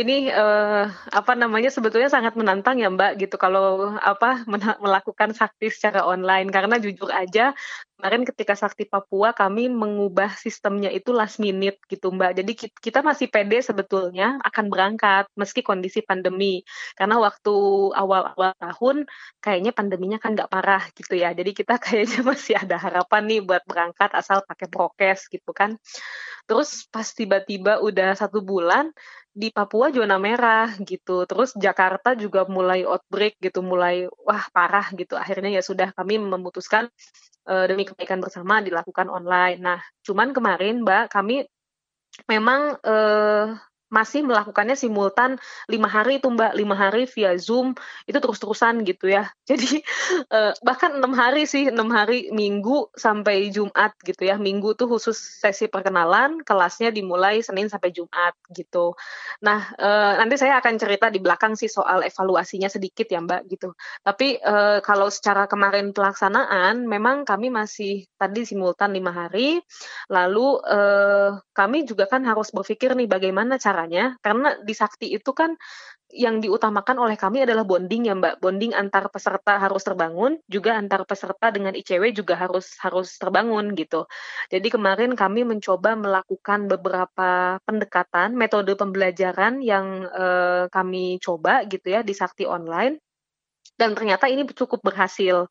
ini 0.01 0.33
uh, 0.33 0.89
apa 1.13 1.33
namanya 1.37 1.69
sebetulnya 1.69 2.09
sangat 2.09 2.41
menantang 2.41 2.81
ya 2.81 2.89
Mbak 2.89 3.21
gitu 3.21 3.37
kalau 3.37 3.93
apa 4.01 4.49
melakukan 4.81 5.37
sakti 5.37 5.69
secara 5.69 6.09
online 6.09 6.49
karena 6.49 6.81
jujur 6.81 7.13
aja 7.13 7.53
kemarin 8.01 8.25
ketika 8.25 8.57
sakti 8.57 8.89
Papua 8.89 9.37
kami 9.37 9.69
mengubah 9.69 10.33
sistemnya 10.41 10.89
itu 10.89 11.13
last 11.13 11.37
minute 11.37 11.77
gitu 11.93 12.09
Mbak. 12.17 12.33
Jadi 12.41 12.53
kita 12.81 13.05
masih 13.05 13.29
pede 13.29 13.61
sebetulnya 13.61 14.41
akan 14.41 14.73
berangkat 14.73 15.29
meski 15.37 15.61
kondisi 15.61 16.01
pandemi 16.01 16.65
karena 16.97 17.21
waktu 17.21 17.53
awal-awal 17.93 18.57
tahun 18.57 19.05
kayaknya 19.45 19.77
pandeminya 19.77 20.17
kan 20.17 20.33
nggak 20.33 20.49
parah 20.49 20.89
gitu 20.97 21.13
ya. 21.21 21.37
Jadi 21.37 21.53
kita 21.53 21.77
kayaknya 21.85 22.25
masih 22.25 22.57
ada 22.57 22.81
harapan 22.81 23.29
nih 23.29 23.45
buat 23.45 23.69
berangkat 23.69 24.17
asal 24.17 24.41
pakai 24.49 24.73
prokes 24.73 25.29
gitu 25.29 25.53
kan. 25.53 25.77
Terus 26.51 26.91
pas 26.91 27.07
tiba-tiba 27.07 27.79
udah 27.79 28.19
satu 28.19 28.43
bulan 28.43 28.91
di 29.31 29.55
Papua 29.55 29.95
zona 29.95 30.19
merah 30.19 30.75
gitu. 30.83 31.23
Terus 31.31 31.55
Jakarta 31.55 32.19
juga 32.19 32.43
mulai 32.51 32.83
outbreak 32.83 33.39
gitu, 33.39 33.63
mulai 33.63 34.11
wah 34.27 34.51
parah 34.51 34.91
gitu. 34.99 35.15
Akhirnya 35.15 35.55
ya 35.55 35.63
sudah 35.63 35.95
kami 35.95 36.19
memutuskan 36.19 36.91
uh, 37.47 37.65
demi 37.71 37.87
kebaikan 37.87 38.19
bersama 38.19 38.59
dilakukan 38.59 39.07
online. 39.07 39.63
Nah, 39.63 39.79
cuman 40.03 40.35
kemarin 40.35 40.83
Mbak 40.83 41.15
kami 41.15 41.47
memang 42.27 42.83
uh, 42.83 43.55
masih 43.91 44.23
melakukannya 44.23 44.79
simultan 44.79 45.37
lima 45.67 45.91
hari 45.91 46.23
itu 46.23 46.31
mbak. 46.31 46.55
Lima 46.55 46.79
hari 46.79 47.11
via 47.11 47.35
zoom 47.37 47.75
itu 48.07 48.19
terus 48.23 48.39
terusan 48.39 48.87
gitu 48.87 49.11
ya. 49.11 49.29
Jadi 49.51 49.83
eh, 50.31 50.53
bahkan 50.63 50.95
enam 50.97 51.13
hari 51.13 51.45
sih 51.45 51.69
enam 51.69 51.91
hari 51.91 52.31
minggu 52.31 52.95
sampai 52.95 53.51
jumat 53.51 53.93
gitu 54.07 54.23
ya. 54.25 54.39
Minggu 54.39 54.79
tuh 54.79 54.87
khusus 54.87 55.19
sesi 55.19 55.67
perkenalan 55.67 56.41
kelasnya 56.47 56.95
dimulai 56.95 57.43
senin 57.43 57.67
sampai 57.67 57.91
jumat 57.91 58.39
gitu. 58.55 58.95
Nah 59.43 59.75
eh, 59.75 60.13
nanti 60.23 60.39
saya 60.39 60.63
akan 60.63 60.75
cerita 60.79 61.11
di 61.11 61.19
belakang 61.19 61.59
sih 61.59 61.67
soal 61.69 62.07
evaluasinya 62.07 62.71
sedikit 62.71 63.11
ya 63.11 63.19
mbak 63.21 63.51
gitu. 63.51 63.75
Tapi 64.07 64.39
eh, 64.39 64.79
kalau 64.87 65.11
secara 65.11 65.51
kemarin 65.51 65.91
pelaksanaan 65.91 66.87
memang 66.87 67.27
kami 67.27 67.51
masih 67.51 68.07
tadi 68.15 68.47
simultan 68.47 68.95
lima 68.95 69.11
hari. 69.11 69.59
Lalu 70.11 70.63
kami 71.51 71.83
juga 71.89 72.07
kan 72.07 72.23
harus 72.23 72.55
berpikir 72.55 72.95
nih 72.95 73.09
bagaimana 73.11 73.59
cara 73.59 73.80
caranya 73.81 74.21
karena 74.21 74.61
di 74.61 74.75
sakti 74.77 75.09
itu 75.17 75.33
kan 75.33 75.57
yang 76.11 76.43
diutamakan 76.43 76.99
oleh 76.99 77.15
kami 77.15 77.47
adalah 77.47 77.63
bonding 77.63 78.11
ya 78.11 78.15
Mbak. 78.19 78.43
Bonding 78.43 78.75
antar 78.75 79.07
peserta 79.15 79.63
harus 79.63 79.83
terbangun, 79.87 80.43
juga 80.51 80.75
antar 80.75 81.07
peserta 81.07 81.55
dengan 81.55 81.73
ICW 81.73 82.11
juga 82.11 82.35
harus 82.35 82.75
harus 82.83 83.15
terbangun 83.15 83.73
gitu. 83.79 84.11
Jadi 84.51 84.69
kemarin 84.75 85.15
kami 85.15 85.47
mencoba 85.47 85.95
melakukan 85.95 86.67
beberapa 86.67 87.63
pendekatan, 87.63 88.35
metode 88.35 88.75
pembelajaran 88.75 89.63
yang 89.63 90.03
eh, 90.11 90.67
kami 90.69 91.23
coba 91.23 91.63
gitu 91.71 91.87
ya 91.95 92.03
di 92.03 92.13
Sakti 92.13 92.45
Online 92.45 93.10
dan 93.81 93.97
ternyata 93.97 94.29
ini 94.29 94.45
cukup 94.45 94.85
berhasil. 94.85 95.49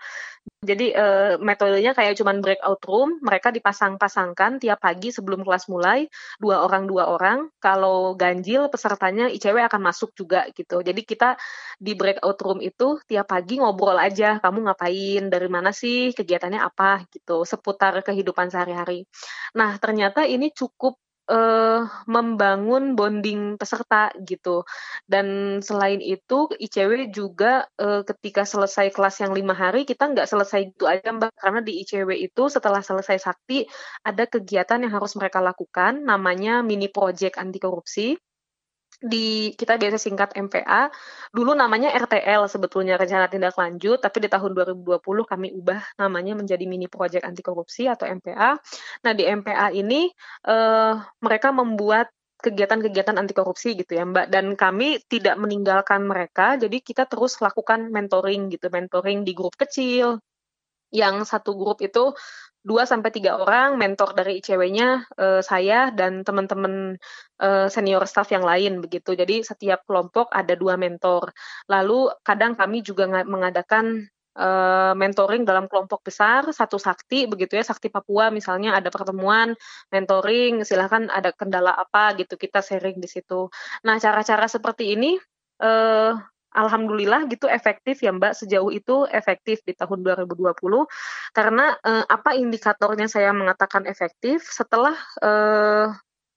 Jadi 0.62 0.94
uh, 0.94 1.42
metodenya 1.42 1.98
kayak 1.98 2.14
cuman 2.20 2.46
breakout 2.46 2.82
room, 2.86 3.18
mereka 3.26 3.50
dipasang-pasangkan 3.50 4.62
tiap 4.62 4.80
pagi 4.80 5.10
sebelum 5.10 5.42
kelas 5.42 5.66
mulai, 5.66 6.06
dua 6.38 6.62
orang 6.62 6.86
dua 6.86 7.10
orang. 7.10 7.50
Kalau 7.58 8.14
ganjil 8.14 8.70
pesertanya 8.70 9.34
ICW 9.34 9.66
akan 9.66 9.82
masuk 9.82 10.14
juga 10.14 10.46
gitu. 10.54 10.86
Jadi 10.86 11.02
kita 11.02 11.40
di 11.82 11.98
breakout 11.98 12.38
room 12.46 12.60
itu 12.62 13.02
tiap 13.10 13.34
pagi 13.34 13.58
ngobrol 13.58 13.98
aja, 13.98 14.38
kamu 14.38 14.70
ngapain, 14.70 15.24
dari 15.34 15.50
mana 15.50 15.74
sih, 15.74 16.14
kegiatannya 16.14 16.62
apa 16.62 17.10
gitu, 17.10 17.44
seputar 17.50 17.98
kehidupan 18.06 18.54
sehari-hari. 18.54 19.10
Nah 19.58 19.76
ternyata 19.82 20.28
ini 20.28 20.54
cukup 20.54 21.02
uh, 21.30 21.86
membangun 22.10 22.98
bonding 22.98 23.56
peserta 23.56 24.10
gitu. 24.26 24.66
Dan 25.06 25.60
selain 25.62 26.02
itu 26.02 26.50
ICW 26.58 27.14
juga 27.14 27.70
uh, 27.78 28.02
ketika 28.04 28.44
selesai 28.44 28.90
kelas 28.92 29.22
yang 29.22 29.32
lima 29.38 29.54
hari 29.54 29.86
kita 29.86 30.10
nggak 30.10 30.28
selesai 30.28 30.74
itu 30.74 30.90
aja 30.90 31.14
mbak 31.14 31.32
karena 31.38 31.62
di 31.62 31.80
ICW 31.86 32.10
itu 32.18 32.50
setelah 32.50 32.82
selesai 32.82 33.22
sakti 33.22 33.64
ada 34.04 34.26
kegiatan 34.26 34.82
yang 34.82 34.94
harus 34.98 35.14
mereka 35.16 35.40
lakukan 35.40 36.02
namanya 36.04 36.66
mini 36.66 36.90
project 36.90 37.38
anti 37.38 37.62
korupsi 37.62 38.18
di 39.00 39.56
kita 39.56 39.80
biasa 39.80 39.96
singkat 39.96 40.36
MPA. 40.36 40.92
Dulu 41.32 41.56
namanya 41.56 41.96
RTL 41.96 42.52
sebetulnya 42.52 43.00
rencana 43.00 43.32
tindak 43.32 43.56
lanjut, 43.56 44.04
tapi 44.04 44.28
di 44.28 44.30
tahun 44.32 44.52
2020 44.52 45.00
kami 45.24 45.48
ubah 45.56 45.82
namanya 46.00 46.36
menjadi 46.36 46.64
mini 46.68 46.92
project 46.92 47.24
anti 47.24 47.40
korupsi 47.40 47.88
atau 47.88 48.06
MPA. 48.06 48.60
Nah, 49.08 49.12
di 49.16 49.24
MPA 49.24 49.72
ini 49.72 50.12
eh, 50.48 50.94
mereka 51.24 51.50
membuat 51.56 52.12
kegiatan-kegiatan 52.40 53.20
anti 53.20 53.36
korupsi 53.36 53.76
gitu 53.76 54.00
ya 54.00 54.08
Mbak 54.08 54.32
dan 54.32 54.56
kami 54.56 55.04
tidak 55.12 55.36
meninggalkan 55.36 56.08
mereka 56.08 56.56
jadi 56.56 56.80
kita 56.80 57.04
terus 57.04 57.36
lakukan 57.44 57.92
mentoring 57.92 58.48
gitu 58.48 58.72
mentoring 58.72 59.28
di 59.28 59.36
grup 59.36 59.60
kecil 59.60 60.24
yang 60.88 61.28
satu 61.28 61.54
grup 61.60 61.84
itu 61.84 62.16
dua 62.70 62.86
sampai 62.86 63.10
tiga 63.10 63.42
orang 63.42 63.82
mentor 63.82 64.14
dari 64.14 64.38
ICW-nya 64.38 65.10
uh, 65.18 65.42
saya 65.42 65.90
dan 65.90 66.22
teman-teman 66.22 67.02
uh, 67.42 67.66
senior 67.66 68.06
staff 68.06 68.30
yang 68.30 68.46
lain 68.46 68.78
begitu. 68.86 69.18
Jadi 69.18 69.42
setiap 69.42 69.82
kelompok 69.90 70.30
ada 70.30 70.54
dua 70.54 70.78
mentor. 70.78 71.34
Lalu 71.66 72.14
kadang 72.22 72.54
kami 72.54 72.86
juga 72.86 73.10
mengadakan 73.26 74.06
uh, 74.38 74.94
mentoring 74.94 75.44
dalam 75.44 75.66
kelompok 75.66 76.06
besar 76.06 76.48
satu 76.54 76.78
sakti 76.78 77.26
begitu 77.26 77.58
ya 77.58 77.66
sakti 77.66 77.90
Papua 77.90 78.30
misalnya 78.30 78.78
ada 78.78 78.94
pertemuan 78.94 79.58
mentoring 79.90 80.62
silahkan 80.62 81.10
ada 81.10 81.34
kendala 81.34 81.74
apa 81.74 82.14
gitu 82.22 82.38
kita 82.38 82.62
sharing 82.62 83.02
di 83.02 83.10
situ. 83.10 83.50
Nah 83.84 83.98
cara-cara 83.98 84.46
seperti 84.46 84.94
ini 84.94 85.18
uh, 85.60 86.14
alhamdulillah 86.54 87.30
gitu 87.30 87.46
efektif 87.46 88.02
ya 88.02 88.12
Mbak. 88.14 88.34
Sejauh 88.46 88.72
itu 88.74 89.06
efektif 89.10 89.62
di 89.66 89.74
tahun 89.78 90.02
2020 90.02 90.56
karena 91.34 91.78
eh, 91.86 92.06
apa 92.06 92.34
indikatornya 92.38 93.08
saya 93.10 93.32
mengatakan 93.36 93.86
efektif? 93.86 94.46
Setelah 94.50 94.96
eh, 95.22 95.88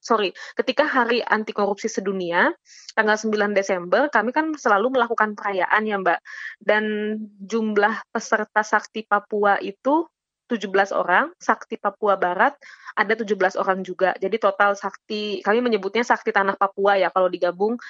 sorry 0.02 0.34
ketika 0.58 0.82
hari 0.82 1.22
anti 1.22 1.54
korupsi 1.54 1.86
sedunia 1.86 2.50
tanggal 2.98 3.14
9 3.14 3.54
Desember 3.54 4.10
kami 4.10 4.34
kan 4.34 4.50
selalu 4.58 4.98
melakukan 4.98 5.38
perayaan 5.38 5.82
ya 5.88 5.96
Mbak. 6.00 6.20
Dan 6.60 6.84
jumlah 7.42 8.02
peserta 8.12 8.62
sakti 8.66 9.06
Papua 9.06 9.58
itu 9.62 10.06
17 10.50 10.94
orang, 10.94 11.30
Sakti 11.38 11.78
Papua 11.78 12.18
Barat 12.18 12.54
ada 12.92 13.14
17 13.16 13.56
orang 13.56 13.80
juga. 13.80 14.12
Jadi 14.20 14.36
total 14.36 14.76
Sakti, 14.76 15.40
kami 15.40 15.64
menyebutnya 15.64 16.04
Sakti 16.04 16.30
Tanah 16.34 16.58
Papua 16.58 17.00
ya 17.00 17.08
kalau 17.08 17.28
digabung 17.32 17.80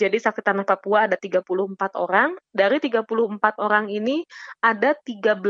jadi 0.00 0.16
Sakti 0.16 0.40
Tanah 0.40 0.64
Papua 0.64 1.04
ada 1.04 1.20
34 1.20 1.44
orang. 2.00 2.32
Dari 2.48 2.80
34 2.80 3.60
orang 3.60 3.92
ini 3.92 4.24
ada 4.64 4.96
13 4.96 5.44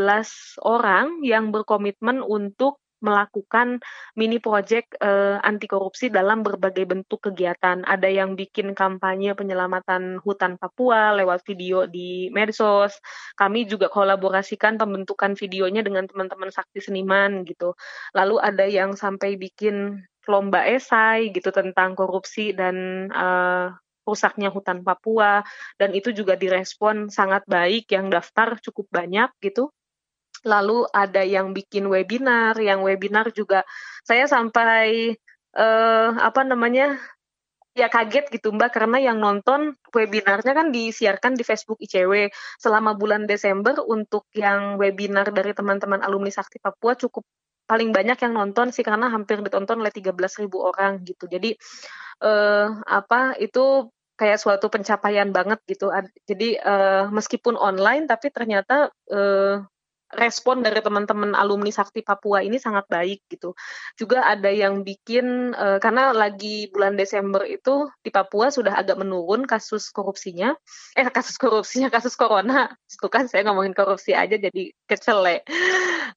orang 0.66 1.22
yang 1.22 1.54
berkomitmen 1.54 2.18
untuk 2.26 2.82
melakukan 3.00 3.80
mini 4.16 4.38
project 4.38 4.96
uh, 5.00 5.40
anti 5.40 5.66
korupsi 5.66 6.12
dalam 6.12 6.44
berbagai 6.44 6.84
bentuk 6.86 7.32
kegiatan. 7.32 7.82
Ada 7.84 8.08
yang 8.08 8.36
bikin 8.36 8.76
kampanye 8.76 9.32
penyelamatan 9.34 10.20
hutan 10.20 10.60
Papua 10.60 11.16
lewat 11.16 11.44
video 11.44 11.88
di 11.88 12.28
medsos. 12.30 12.96
Kami 13.36 13.64
juga 13.66 13.88
kolaborasikan 13.88 14.76
pembentukan 14.76 15.34
videonya 15.36 15.80
dengan 15.84 16.04
teman-teman 16.04 16.52
sakti 16.52 16.84
seniman 16.84 17.42
gitu. 17.48 17.74
Lalu 18.12 18.36
ada 18.40 18.64
yang 18.68 18.94
sampai 18.94 19.40
bikin 19.40 20.04
lomba 20.28 20.68
esai 20.68 21.32
gitu 21.32 21.50
tentang 21.50 21.96
korupsi 21.96 22.52
dan 22.52 23.08
uh, 23.10 23.72
rusaknya 24.04 24.50
hutan 24.50 24.82
Papua 24.82 25.44
dan 25.76 25.94
itu 25.94 26.10
juga 26.10 26.34
direspon 26.34 27.08
sangat 27.12 27.46
baik 27.46 27.90
yang 27.94 28.08
daftar 28.10 28.58
cukup 28.58 28.90
banyak 28.90 29.30
gitu 29.44 29.70
lalu 30.44 30.88
ada 30.90 31.20
yang 31.24 31.52
bikin 31.52 31.88
webinar 31.88 32.56
yang 32.60 32.80
webinar 32.80 33.28
juga 33.32 33.64
saya 34.04 34.24
sampai 34.24 35.14
uh, 35.56 36.10
apa 36.16 36.40
namanya 36.46 36.96
ya 37.76 37.86
kaget 37.86 38.34
gitu 38.34 38.50
Mbak 38.50 38.70
karena 38.74 38.98
yang 38.98 39.22
nonton 39.22 39.78
webinarnya 39.94 40.52
kan 40.52 40.74
disiarkan 40.74 41.38
di 41.38 41.46
Facebook 41.46 41.78
ICW 41.78 42.28
selama 42.58 42.98
bulan 42.98 43.30
Desember 43.30 43.78
untuk 43.86 44.26
yang 44.34 44.74
webinar 44.76 45.30
dari 45.30 45.54
teman-teman 45.54 46.02
alumni 46.02 46.34
Sakti 46.34 46.58
Papua 46.58 46.98
cukup 46.98 47.22
paling 47.70 47.94
banyak 47.94 48.18
yang 48.18 48.34
nonton 48.34 48.74
sih 48.74 48.82
karena 48.82 49.06
hampir 49.06 49.38
ditonton 49.46 49.78
oleh 49.78 49.94
13.000 49.94 50.50
orang 50.58 51.06
gitu. 51.06 51.30
Jadi 51.30 51.54
eh, 52.26 52.66
apa 52.90 53.38
itu 53.38 53.86
kayak 54.18 54.42
suatu 54.42 54.66
pencapaian 54.68 55.30
banget 55.32 55.64
gitu. 55.64 55.88
Jadi 56.28 56.60
uh, 56.60 57.08
meskipun 57.08 57.56
online 57.56 58.04
tapi 58.04 58.28
ternyata 58.28 58.92
uh, 59.08 59.64
respon 60.10 60.66
dari 60.66 60.82
teman-teman 60.82 61.38
alumni 61.38 61.70
Sakti 61.70 62.02
Papua 62.02 62.42
ini 62.42 62.58
sangat 62.58 62.90
baik 62.90 63.30
gitu. 63.30 63.54
Juga 63.94 64.26
ada 64.26 64.50
yang 64.50 64.82
bikin 64.82 65.54
uh, 65.54 65.78
karena 65.78 66.10
lagi 66.10 66.66
bulan 66.74 66.98
Desember 66.98 67.46
itu 67.46 67.86
di 68.02 68.10
Papua 68.10 68.50
sudah 68.50 68.74
agak 68.74 68.98
menurun 68.98 69.46
kasus 69.46 69.94
korupsinya. 69.94 70.54
Eh 70.98 71.06
kasus 71.08 71.38
korupsinya, 71.38 71.88
kasus 71.94 72.18
corona. 72.18 72.74
Itu 72.90 73.06
kan 73.06 73.30
saya 73.30 73.46
ngomongin 73.46 73.74
korupsi 73.74 74.12
aja 74.12 74.34
jadi 74.34 74.74
kecele. 74.90 75.46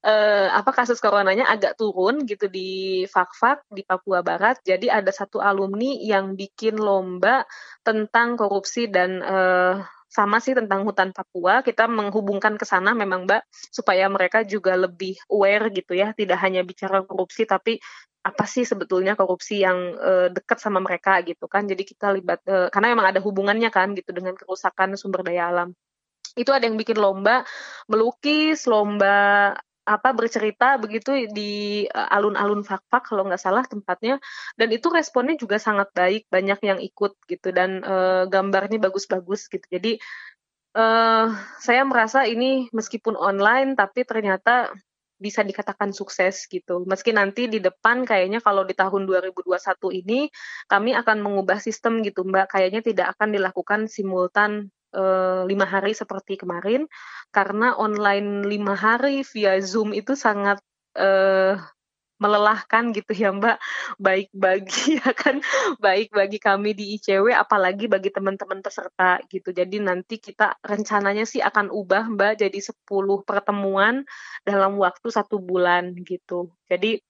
Uh, 0.02 0.50
apa 0.50 0.74
kasus 0.74 0.98
coronanya 0.98 1.46
agak 1.46 1.78
turun 1.78 2.26
gitu 2.26 2.50
di 2.50 3.02
Fakfak 3.06 3.62
di 3.70 3.86
Papua 3.86 4.26
Barat. 4.26 4.58
Jadi 4.66 4.90
ada 4.90 5.14
satu 5.14 5.38
alumni 5.38 5.94
yang 6.02 6.34
bikin 6.34 6.76
lomba 6.76 7.46
tentang 7.86 8.34
korupsi 8.34 8.90
dan 8.90 9.22
uh, 9.22 9.78
sama 10.14 10.38
sih 10.38 10.54
tentang 10.54 10.86
hutan 10.86 11.10
Papua. 11.10 11.66
Kita 11.66 11.90
menghubungkan 11.90 12.54
ke 12.54 12.62
sana 12.62 12.94
memang 12.94 13.26
Mbak 13.26 13.42
supaya 13.74 14.06
mereka 14.06 14.46
juga 14.46 14.78
lebih 14.78 15.18
aware 15.26 15.74
gitu 15.74 15.98
ya, 15.98 16.14
tidak 16.14 16.38
hanya 16.38 16.62
bicara 16.62 17.02
korupsi 17.02 17.42
tapi 17.50 17.82
apa 18.24 18.48
sih 18.48 18.64
sebetulnya 18.64 19.18
korupsi 19.18 19.60
yang 19.60 19.98
uh, 19.98 20.30
dekat 20.30 20.62
sama 20.62 20.78
mereka 20.78 21.18
gitu 21.26 21.50
kan. 21.50 21.66
Jadi 21.66 21.82
kita 21.82 22.14
libat 22.14 22.40
uh, 22.46 22.70
karena 22.70 22.94
memang 22.94 23.10
ada 23.10 23.20
hubungannya 23.20 23.68
kan 23.74 23.92
gitu 23.98 24.14
dengan 24.14 24.38
kerusakan 24.38 24.94
sumber 24.94 25.26
daya 25.26 25.50
alam. 25.50 25.74
Itu 26.38 26.54
ada 26.54 26.64
yang 26.64 26.78
bikin 26.78 26.96
lomba 26.96 27.42
melukis, 27.90 28.64
lomba 28.70 29.52
apa 29.84 30.16
bercerita 30.16 30.80
begitu 30.80 31.28
di 31.28 31.84
uh, 31.92 32.08
alun-alun 32.08 32.64
Fakfak 32.64 33.12
kalau 33.12 33.28
nggak 33.28 33.40
salah 33.40 33.64
tempatnya. 33.68 34.16
Dan 34.56 34.72
itu 34.72 34.88
responnya 34.88 35.36
juga 35.36 35.60
sangat 35.60 35.92
baik 35.92 36.28
banyak 36.32 36.60
yang 36.64 36.80
ikut 36.80 37.12
gitu 37.28 37.48
dan 37.52 37.84
uh, 37.84 38.24
gambarnya 38.28 38.80
bagus-bagus 38.80 39.46
gitu. 39.52 39.64
Jadi 39.68 40.00
uh, 40.76 41.28
saya 41.60 41.82
merasa 41.84 42.24
ini 42.24 42.72
meskipun 42.72 43.14
online 43.14 43.76
tapi 43.76 44.08
ternyata 44.08 44.72
bisa 45.14 45.40
dikatakan 45.46 45.94
sukses 45.94 46.44
gitu. 46.50 46.82
Meski 46.84 47.14
nanti 47.14 47.46
di 47.46 47.62
depan 47.62 48.02
kayaknya 48.04 48.42
kalau 48.42 48.66
di 48.66 48.74
tahun 48.74 49.06
2021 49.06 49.54
ini 50.04 50.28
kami 50.66 50.92
akan 50.92 51.22
mengubah 51.22 51.62
sistem 51.62 52.02
gitu 52.02 52.26
mbak. 52.26 52.50
Kayaknya 52.50 52.82
tidak 52.84 53.06
akan 53.16 53.32
dilakukan 53.32 53.80
simultan 53.86 54.68
lima 55.44 55.66
hari 55.66 55.92
seperti 55.92 56.38
kemarin 56.38 56.86
karena 57.34 57.74
online 57.74 58.46
lima 58.46 58.78
hari 58.78 59.26
via 59.26 59.58
Zoom 59.58 59.90
itu 59.90 60.14
sangat 60.14 60.62
uh, 60.94 61.58
melelahkan 62.22 62.94
gitu 62.94 63.12
ya 63.12 63.34
Mbak. 63.34 63.58
Baik 63.98 64.28
bagi 64.32 64.96
ya 65.02 65.10
kan? 65.12 65.42
Baik 65.82 66.14
bagi 66.14 66.38
kami 66.38 66.72
di 66.72 66.94
ICW 66.98 67.34
apalagi 67.34 67.90
bagi 67.90 68.08
teman-teman 68.14 68.62
peserta 68.62 69.18
gitu. 69.28 69.50
Jadi 69.50 69.82
nanti 69.82 70.22
kita 70.22 70.56
rencananya 70.62 71.26
sih 71.26 71.42
akan 71.42 71.68
ubah 71.74 72.08
Mbak 72.14 72.46
jadi 72.46 72.58
10 72.58 73.28
pertemuan 73.28 74.06
dalam 74.46 74.78
waktu 74.78 75.08
satu 75.10 75.42
bulan 75.42 75.98
gitu. 76.06 76.54
Jadi 76.70 77.02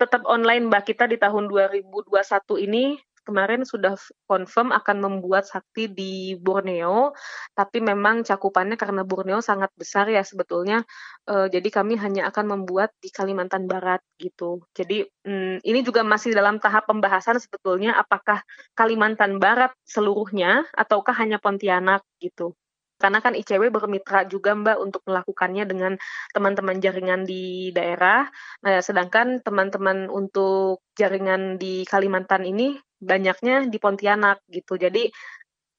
tetap 0.00 0.26
online 0.26 0.66
Mbak 0.66 0.82
kita 0.90 1.04
di 1.06 1.20
tahun 1.20 1.46
2021 1.46 2.66
ini 2.66 2.98
kemarin 3.22 3.62
sudah 3.66 3.94
confirm 4.26 4.70
akan 4.74 4.96
membuat 5.02 5.46
sakti 5.46 5.90
di 5.90 6.34
Borneo, 6.38 7.14
tapi 7.54 7.78
memang 7.82 8.26
cakupannya 8.26 8.76
karena 8.78 9.02
Borneo 9.02 9.38
sangat 9.42 9.70
besar 9.78 10.10
ya 10.10 10.22
sebetulnya, 10.26 10.82
uh, 11.30 11.46
jadi 11.50 11.68
kami 11.70 11.98
hanya 11.98 12.30
akan 12.30 12.58
membuat 12.58 12.94
di 13.02 13.10
Kalimantan 13.10 13.66
Barat 13.66 14.02
gitu. 14.18 14.62
Jadi 14.74 15.06
um, 15.26 15.58
ini 15.62 15.80
juga 15.82 16.02
masih 16.06 16.34
dalam 16.34 16.58
tahap 16.58 16.86
pembahasan 16.90 17.38
sebetulnya 17.38 17.94
apakah 17.98 18.42
Kalimantan 18.78 19.38
Barat 19.42 19.74
seluruhnya 19.86 20.66
ataukah 20.74 21.14
hanya 21.18 21.38
Pontianak 21.42 22.02
gitu 22.22 22.54
karena 23.02 23.18
kan 23.18 23.34
ICW 23.34 23.74
bermitra 23.74 24.22
juga 24.30 24.54
Mbak 24.54 24.78
untuk 24.78 25.02
melakukannya 25.10 25.64
dengan 25.66 25.92
teman-teman 26.30 26.78
jaringan 26.78 27.26
di 27.26 27.74
daerah. 27.74 28.30
Nah, 28.62 28.78
sedangkan 28.78 29.42
teman-teman 29.42 30.06
untuk 30.06 30.86
jaringan 30.94 31.58
di 31.58 31.82
Kalimantan 31.82 32.46
ini 32.46 32.78
banyaknya 33.02 33.66
di 33.66 33.78
Pontianak 33.82 34.46
gitu. 34.46 34.78
Jadi 34.78 35.10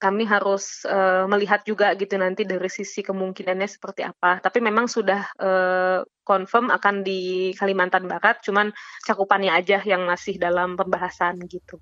kami 0.03 0.27
harus 0.27 0.83
uh, 0.83 1.23
melihat 1.31 1.63
juga 1.63 1.95
gitu 1.95 2.19
nanti 2.19 2.43
dari 2.43 2.67
sisi 2.67 2.99
kemungkinannya 2.99 3.71
seperti 3.71 4.03
apa. 4.03 4.43
Tapi 4.43 4.59
memang 4.59 4.91
sudah 4.91 5.31
uh, 5.39 6.03
confirm 6.27 6.67
akan 6.75 7.07
di 7.07 7.55
Kalimantan 7.55 8.11
Barat, 8.11 8.43
cuman 8.43 8.75
cakupannya 9.07 9.55
aja 9.55 9.79
yang 9.87 10.03
masih 10.03 10.35
dalam 10.35 10.75
pembahasan 10.75 11.39
gitu. 11.47 11.79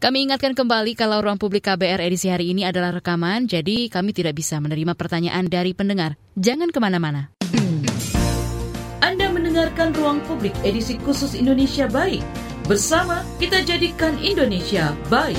Kami 0.00 0.24
ingatkan 0.24 0.56
kembali 0.56 0.96
kalau 0.96 1.20
ruang 1.20 1.36
publik 1.36 1.68
KBR 1.68 2.00
edisi 2.00 2.32
hari 2.32 2.56
ini 2.56 2.64
adalah 2.64 2.88
rekaman, 2.88 3.44
jadi 3.44 3.92
kami 3.92 4.16
tidak 4.16 4.32
bisa 4.32 4.56
menerima 4.56 4.96
pertanyaan 4.96 5.44
dari 5.44 5.76
pendengar. 5.76 6.16
Jangan 6.40 6.72
ke 6.72 6.80
mana-mana. 6.80 7.28
Anda 9.04 9.28
mendengarkan 9.28 9.92
ruang 9.92 10.24
publik 10.24 10.56
edisi 10.64 10.96
khusus 11.04 11.36
Indonesia 11.36 11.84
Baik. 11.84 12.24
Bersama 12.64 13.20
kita 13.36 13.60
jadikan 13.60 14.16
Indonesia 14.24 14.96
baik. 15.12 15.36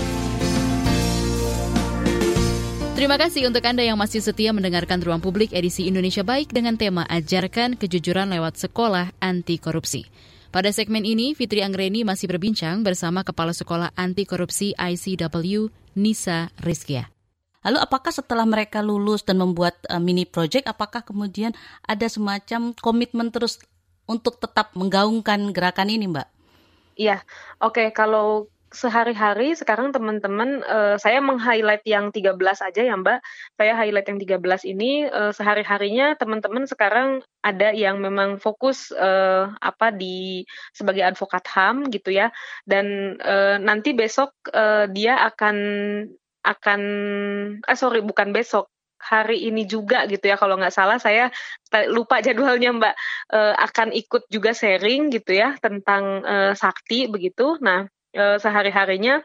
Terima 2.94 3.18
kasih 3.18 3.50
untuk 3.50 3.66
Anda 3.66 3.82
yang 3.82 3.98
masih 3.98 4.22
setia 4.22 4.54
mendengarkan 4.54 5.02
Ruang 5.02 5.26
Publik 5.26 5.58
edisi 5.58 5.90
Indonesia 5.90 6.22
Baik 6.22 6.54
dengan 6.54 6.78
tema 6.78 7.02
Ajarkan 7.10 7.82
Kejujuran 7.82 8.30
Lewat 8.30 8.62
Sekolah 8.62 9.10
Anti 9.18 9.58
Korupsi. 9.58 10.06
Pada 10.52 10.68
segmen 10.76 11.08
ini, 11.08 11.32
Fitri 11.32 11.64
Anggreni 11.64 12.04
masih 12.04 12.28
berbincang 12.28 12.84
bersama 12.84 13.24
Kepala 13.24 13.56
Sekolah 13.56 13.96
Anti 13.96 14.28
Korupsi 14.28 14.76
ICW, 14.76 15.72
Nisa 15.96 16.52
Rizkia. 16.60 17.08
Lalu 17.64 17.80
apakah 17.80 18.12
setelah 18.12 18.44
mereka 18.44 18.84
lulus 18.84 19.24
dan 19.24 19.40
membuat 19.40 19.80
uh, 19.88 19.96
mini 19.96 20.28
project, 20.28 20.68
apakah 20.68 21.08
kemudian 21.08 21.56
ada 21.88 22.04
semacam 22.12 22.76
komitmen 22.76 23.32
terus 23.32 23.64
untuk 24.04 24.44
tetap 24.44 24.76
menggaungkan 24.76 25.56
gerakan 25.56 25.88
ini, 25.88 26.12
Mbak? 26.12 26.28
Iya, 27.00 27.24
oke. 27.64 27.72
Okay. 27.72 27.88
Kalau 27.96 28.52
sehari-hari 28.72 29.52
sekarang 29.54 29.92
teman-teman 29.92 30.64
uh, 30.64 30.96
saya 30.96 31.20
meng-highlight 31.20 31.84
yang 31.84 32.10
13 32.10 32.40
aja 32.40 32.82
ya 32.82 32.96
Mbak. 32.96 33.20
Saya 33.60 33.74
highlight 33.76 34.08
yang 34.08 34.20
13 34.20 34.72
ini 34.72 34.92
uh, 35.12 35.36
sehari-harinya 35.36 36.16
teman-teman 36.16 36.64
sekarang 36.64 37.20
ada 37.44 37.76
yang 37.76 38.00
memang 38.00 38.40
fokus 38.40 38.96
uh, 38.96 39.52
apa 39.60 39.92
di 39.92 40.48
sebagai 40.72 41.04
advokat 41.04 41.44
HAM 41.52 41.92
gitu 41.92 42.16
ya. 42.16 42.32
Dan 42.64 43.20
uh, 43.20 43.60
nanti 43.60 43.92
besok 43.92 44.32
uh, 44.56 44.88
dia 44.88 45.20
akan 45.20 45.58
akan 46.42 46.82
eh 47.62 47.78
sorry 47.78 48.02
bukan 48.02 48.34
besok 48.34 48.72
hari 49.02 49.50
ini 49.50 49.66
juga 49.66 50.06
gitu 50.06 50.30
ya 50.30 50.38
kalau 50.38 50.62
nggak 50.62 50.74
salah 50.74 51.02
saya 51.02 51.34
lupa 51.90 52.22
jadwalnya 52.22 52.70
Mbak 52.72 52.96
uh, 53.34 53.54
akan 53.58 53.90
ikut 53.98 54.30
juga 54.30 54.54
sharing 54.54 55.10
gitu 55.10 55.36
ya 55.36 55.58
tentang 55.60 56.22
uh, 56.24 56.54
sakti 56.54 57.10
begitu. 57.10 57.58
Nah 57.60 57.90
uh, 58.16 58.38
sehari-harinya 58.40 59.22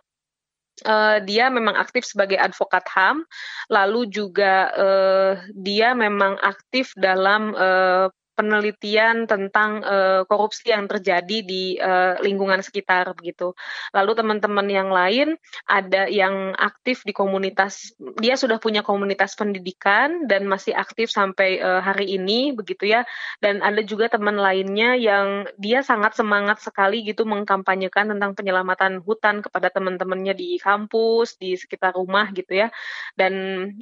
uh, 0.84 1.18
dia 1.24 1.48
memang 1.48 1.78
aktif 1.78 2.04
sebagai 2.04 2.36
advokat 2.36 2.84
HAM, 2.84 3.24
lalu 3.72 4.10
juga 4.12 4.68
uh, 4.76 5.32
dia 5.56 5.96
memang 5.96 6.36
aktif 6.44 6.92
dalam 6.98 7.56
uh, 7.56 8.12
penelitian 8.36 9.24
tentang 9.24 9.80
uh, 9.80 10.28
korupsi 10.28 10.68
yang 10.68 10.84
terjadi 10.84 11.40
di 11.40 11.80
uh, 11.80 12.20
lingkungan 12.20 12.60
sekitar 12.60 13.16
begitu. 13.16 13.56
Lalu 13.96 14.12
teman-teman 14.12 14.68
yang 14.68 14.92
lain 14.92 15.40
ada 15.64 16.04
yang 16.12 16.52
aktif 16.60 17.00
di 17.08 17.16
komunitas, 17.16 17.96
dia 18.20 18.36
sudah 18.36 18.60
punya 18.60 18.84
komunitas 18.84 19.32
pendidikan 19.32 20.28
dan 20.28 20.44
masih 20.44 20.76
aktif 20.76 21.08
sampai 21.08 21.64
uh, 21.64 21.80
hari 21.80 22.12
ini 22.20 22.52
begitu 22.52 22.92
ya. 22.92 23.08
Dan 23.40 23.64
ada 23.64 23.80
juga 23.80 24.12
teman 24.12 24.36
lainnya 24.36 24.92
yang 25.00 25.48
dia 25.56 25.80
sangat 25.80 26.12
semangat 26.20 26.60
sekali 26.60 27.00
gitu 27.08 27.24
mengkampanyekan 27.24 28.12
tentang 28.12 28.36
penyelamatan 28.36 29.00
hutan 29.00 29.40
kepada 29.40 29.72
teman-temannya 29.72 30.36
di 30.36 30.60
kampus, 30.60 31.40
di 31.40 31.56
sekitar 31.56 31.96
rumah 31.96 32.28
gitu 32.36 32.52
ya. 32.52 32.68
Dan 33.16 33.32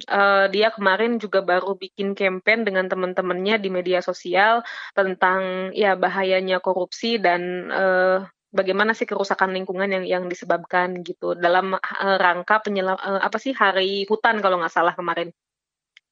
uh, 0.07 0.47
dia 0.47 0.71
kemarin 0.71 1.19
juga 1.19 1.43
baru 1.43 1.75
bikin 1.75 2.15
campaign 2.15 2.63
dengan 2.63 2.87
teman-temannya 2.87 3.59
di 3.59 3.67
media 3.67 3.99
sosial 3.99 4.44
sosial 4.45 4.61
tentang 4.93 5.73
ya 5.73 5.97
bahayanya 5.97 6.61
korupsi 6.61 7.17
dan 7.17 7.71
uh, 7.73 8.17
bagaimana 8.53 8.93
sih 8.93 9.09
kerusakan 9.09 9.51
lingkungan 9.51 9.89
yang 9.89 10.05
yang 10.05 10.23
disebabkan 10.29 11.01
gitu 11.01 11.33
dalam 11.33 11.73
uh, 11.75 12.17
rangka 12.21 12.61
penyelam 12.61 12.95
uh, 13.01 13.21
apa 13.21 13.37
sih 13.41 13.57
hari 13.57 14.05
hutan 14.05 14.39
kalau 14.39 14.61
nggak 14.61 14.73
salah 14.73 14.93
kemarin. 14.93 15.33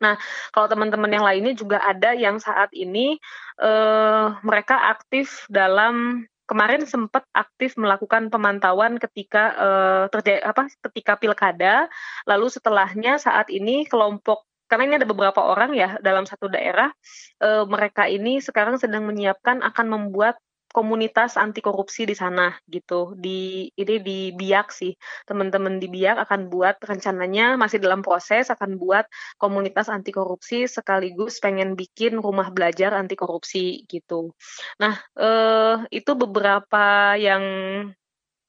Nah, 0.02 0.20
kalau 0.52 0.68
teman-teman 0.68 1.08
yang 1.08 1.24
lainnya 1.24 1.54
juga 1.56 1.80
ada 1.80 2.12
yang 2.12 2.36
saat 2.42 2.74
ini 2.76 3.16
uh, 3.62 4.36
mereka 4.44 4.92
aktif 4.92 5.48
dalam 5.48 6.28
kemarin 6.44 6.84
sempat 6.84 7.24
aktif 7.32 7.80
melakukan 7.80 8.28
pemantauan 8.28 9.00
ketika 9.00 9.44
uh, 9.56 10.04
terjadi 10.12 10.44
apa 10.44 10.68
ketika 10.92 11.16
pilkada 11.16 11.88
lalu 12.28 12.52
setelahnya 12.52 13.16
saat 13.16 13.48
ini 13.48 13.88
kelompok 13.88 14.44
karena 14.74 14.90
ini 14.90 14.96
ada 14.98 15.06
beberapa 15.06 15.38
orang 15.46 15.78
ya 15.78 16.02
dalam 16.02 16.26
satu 16.26 16.50
daerah, 16.50 16.90
e, 17.38 17.62
mereka 17.70 18.10
ini 18.10 18.42
sekarang 18.42 18.82
sedang 18.82 19.06
menyiapkan 19.06 19.62
akan 19.62 19.86
membuat 19.86 20.42
komunitas 20.74 21.38
anti 21.38 21.62
korupsi 21.62 22.10
di 22.10 22.18
sana 22.18 22.58
gitu. 22.66 23.14
Di 23.14 23.70
ini 23.78 23.96
di 24.02 24.34
Biak 24.34 24.74
sih. 24.74 24.98
Teman-teman 25.30 25.78
di 25.78 25.86
Biak 25.94 26.26
akan 26.26 26.50
buat 26.50 26.82
rencananya 26.82 27.54
masih 27.62 27.78
dalam 27.78 28.02
proses 28.02 28.50
akan 28.50 28.82
buat 28.82 29.06
komunitas 29.38 29.94
anti 29.94 30.10
korupsi 30.10 30.66
sekaligus 30.66 31.38
pengen 31.38 31.78
bikin 31.78 32.18
rumah 32.18 32.50
belajar 32.50 32.98
anti 32.98 33.14
korupsi 33.14 33.86
gitu. 33.86 34.34
Nah, 34.82 34.98
eh 35.14 35.86
itu 35.94 36.18
beberapa 36.18 37.14
yang 37.22 37.46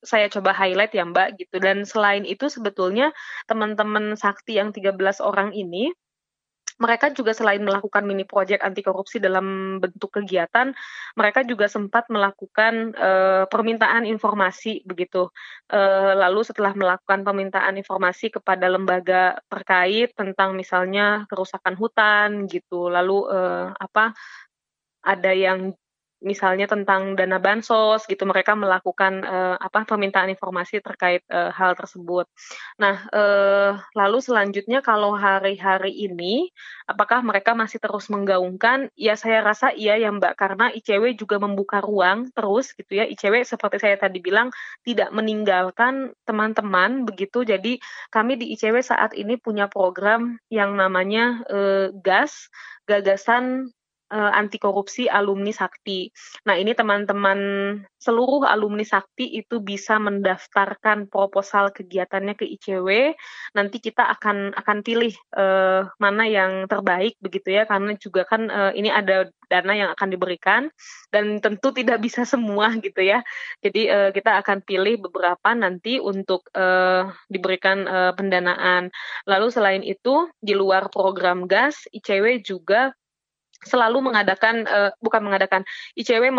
saya 0.01 0.33
coba 0.33 0.57
highlight 0.57 0.93
ya 0.97 1.05
Mbak 1.05 1.29
gitu 1.41 1.57
dan 1.61 1.85
selain 1.85 2.25
itu 2.25 2.49
sebetulnya 2.49 3.13
teman-teman 3.49 4.17
sakti 4.17 4.61
yang 4.61 4.73
13 4.73 5.21
orang 5.21 5.53
ini 5.53 5.93
mereka 6.75 7.07
juga 7.15 7.31
selain 7.31 7.63
melakukan 7.63 8.03
mini 8.03 8.27
project 8.27 8.67
anti 8.67 8.83
korupsi 8.83 9.23
dalam 9.23 9.79
bentuk 9.79 10.19
kegiatan, 10.19 10.75
mereka 11.15 11.47
juga 11.47 11.71
sempat 11.71 12.11
melakukan 12.11 12.91
uh, 12.99 13.45
permintaan 13.47 14.03
informasi 14.11 14.83
begitu. 14.83 15.31
Uh, 15.71 16.19
lalu 16.19 16.43
setelah 16.43 16.75
melakukan 16.75 17.23
permintaan 17.23 17.79
informasi 17.79 18.35
kepada 18.35 18.67
lembaga 18.67 19.39
terkait 19.47 20.11
tentang 20.19 20.59
misalnya 20.59 21.31
kerusakan 21.31 21.79
hutan 21.79 22.51
gitu, 22.51 22.91
lalu 22.91 23.31
uh, 23.31 23.71
apa 23.79 24.11
ada 25.05 25.31
yang 25.31 25.77
misalnya 26.23 26.71
tentang 26.71 27.19
dana 27.19 27.37
bansos 27.43 28.07
gitu 28.07 28.25
mereka 28.25 28.55
melakukan 28.55 29.23
uh, 29.25 29.57
apa 29.59 29.85
permintaan 29.89 30.33
informasi 30.33 30.81
terkait 30.81 31.23
uh, 31.29 31.51
hal 31.51 31.75
tersebut. 31.75 32.29
Nah, 32.81 33.07
uh, 33.11 33.79
lalu 33.93 34.19
selanjutnya 34.23 34.81
kalau 34.81 35.15
hari-hari 35.15 35.93
ini 35.93 36.49
apakah 36.89 37.21
mereka 37.21 37.53
masih 37.53 37.83
terus 37.83 38.09
menggaungkan? 38.09 38.89
Ya 38.95 39.19
saya 39.19 39.45
rasa 39.45 39.73
iya 39.75 40.01
ya 40.01 40.11
Mbak 40.13 40.35
karena 40.37 40.71
ICW 40.73 41.19
juga 41.19 41.37
membuka 41.43 41.85
ruang 41.85 42.31
terus 42.33 42.73
gitu 42.73 43.01
ya. 43.01 43.05
ICW 43.05 43.45
seperti 43.45 43.83
saya 43.83 43.97
tadi 44.01 44.19
bilang 44.25 44.49
tidak 44.83 45.13
meninggalkan 45.13 46.13
teman-teman 46.25 47.05
begitu. 47.05 47.45
Jadi 47.45 47.79
kami 48.09 48.41
di 48.41 48.55
ICW 48.57 48.81
saat 48.81 49.13
ini 49.13 49.37
punya 49.37 49.69
program 49.69 50.41
yang 50.49 50.75
namanya 50.75 51.45
uh, 51.53 51.93
GAS 51.93 52.49
gagasan 52.85 53.73
uh, 54.15 54.31
anti 54.31 54.63
korupsi 54.63 55.11
alumni 55.11 55.51
Sakti. 55.51 56.07
Nah, 56.47 56.55
ini 56.55 56.71
teman-teman 56.73 57.39
seluruh 57.99 58.47
alumni 58.47 58.87
Sakti 58.87 59.35
itu 59.35 59.59
bisa 59.59 59.99
mendaftarkan 59.99 61.11
proposal 61.11 61.75
kegiatannya 61.75 62.39
ke 62.39 62.47
ICW. 62.47 63.19
Nanti 63.59 63.83
kita 63.83 64.07
akan 64.07 64.55
akan 64.55 64.79
pilih 64.87 65.11
uh, 65.35 65.91
mana 65.99 66.25
yang 66.31 66.71
terbaik 66.71 67.19
begitu 67.19 67.59
ya 67.59 67.67
karena 67.67 67.99
juga 67.99 68.23
kan 68.29 68.47
uh, 68.47 68.73
ini 68.77 68.93
ada 68.93 69.27
dana 69.51 69.73
yang 69.77 69.91
akan 69.93 70.09
diberikan 70.15 70.63
dan 71.13 71.39
tentu 71.43 71.75
tidak 71.75 72.01
bisa 72.01 72.23
semua 72.33 72.71
gitu 72.79 73.03
ya. 73.03 73.21
Jadi 73.65 73.91
uh, 73.91 74.11
kita 74.15 74.41
akan 74.45 74.63
pilih 74.63 75.03
beberapa 75.11 75.53
nanti 75.57 75.99
untuk 75.99 76.47
uh, 76.55 77.11
diberikan 77.27 77.89
uh, 77.89 78.13
pendanaan. 78.15 78.93
Lalu 79.27 79.49
selain 79.51 79.83
itu 79.83 80.31
di 80.39 80.55
luar 80.55 80.93
program 80.93 81.49
GAS 81.51 81.89
ICW 81.91 82.45
juga 82.45 82.95
selalu 83.65 84.13
mengadakan 84.13 84.65
uh, 84.69 84.91
bukan 85.01 85.25
mengadakan 85.25 85.67
ICW 85.99 86.31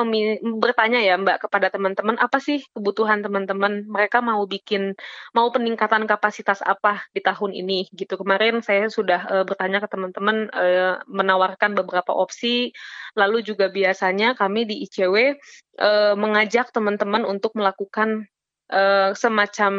bertanya 0.62 1.02
ya 1.02 1.18
Mbak 1.18 1.50
kepada 1.50 1.74
teman-teman 1.74 2.16
apa 2.22 2.38
sih 2.40 2.64
kebutuhan 2.72 3.26
teman-teman? 3.26 3.86
Mereka 3.90 4.22
mau 4.22 4.46
bikin 4.46 4.94
mau 5.34 5.50
peningkatan 5.50 6.06
kapasitas 6.06 6.62
apa 6.62 7.04
di 7.12 7.22
tahun 7.22 7.52
ini? 7.54 7.90
Gitu. 7.92 8.16
Kemarin 8.16 8.62
saya 8.62 8.88
sudah 8.88 9.22
uh, 9.28 9.44
bertanya 9.44 9.82
ke 9.84 9.90
teman-teman 9.90 10.48
uh, 10.54 11.02
menawarkan 11.10 11.74
beberapa 11.74 12.14
opsi. 12.14 12.72
Lalu 13.18 13.42
juga 13.44 13.68
biasanya 13.68 14.38
kami 14.38 14.70
di 14.70 14.86
ICW 14.86 15.36
uh, 15.82 16.14
mengajak 16.16 16.72
teman-teman 16.72 17.26
untuk 17.26 17.58
melakukan 17.58 18.30
Uh, 18.66 19.14
semacam 19.14 19.74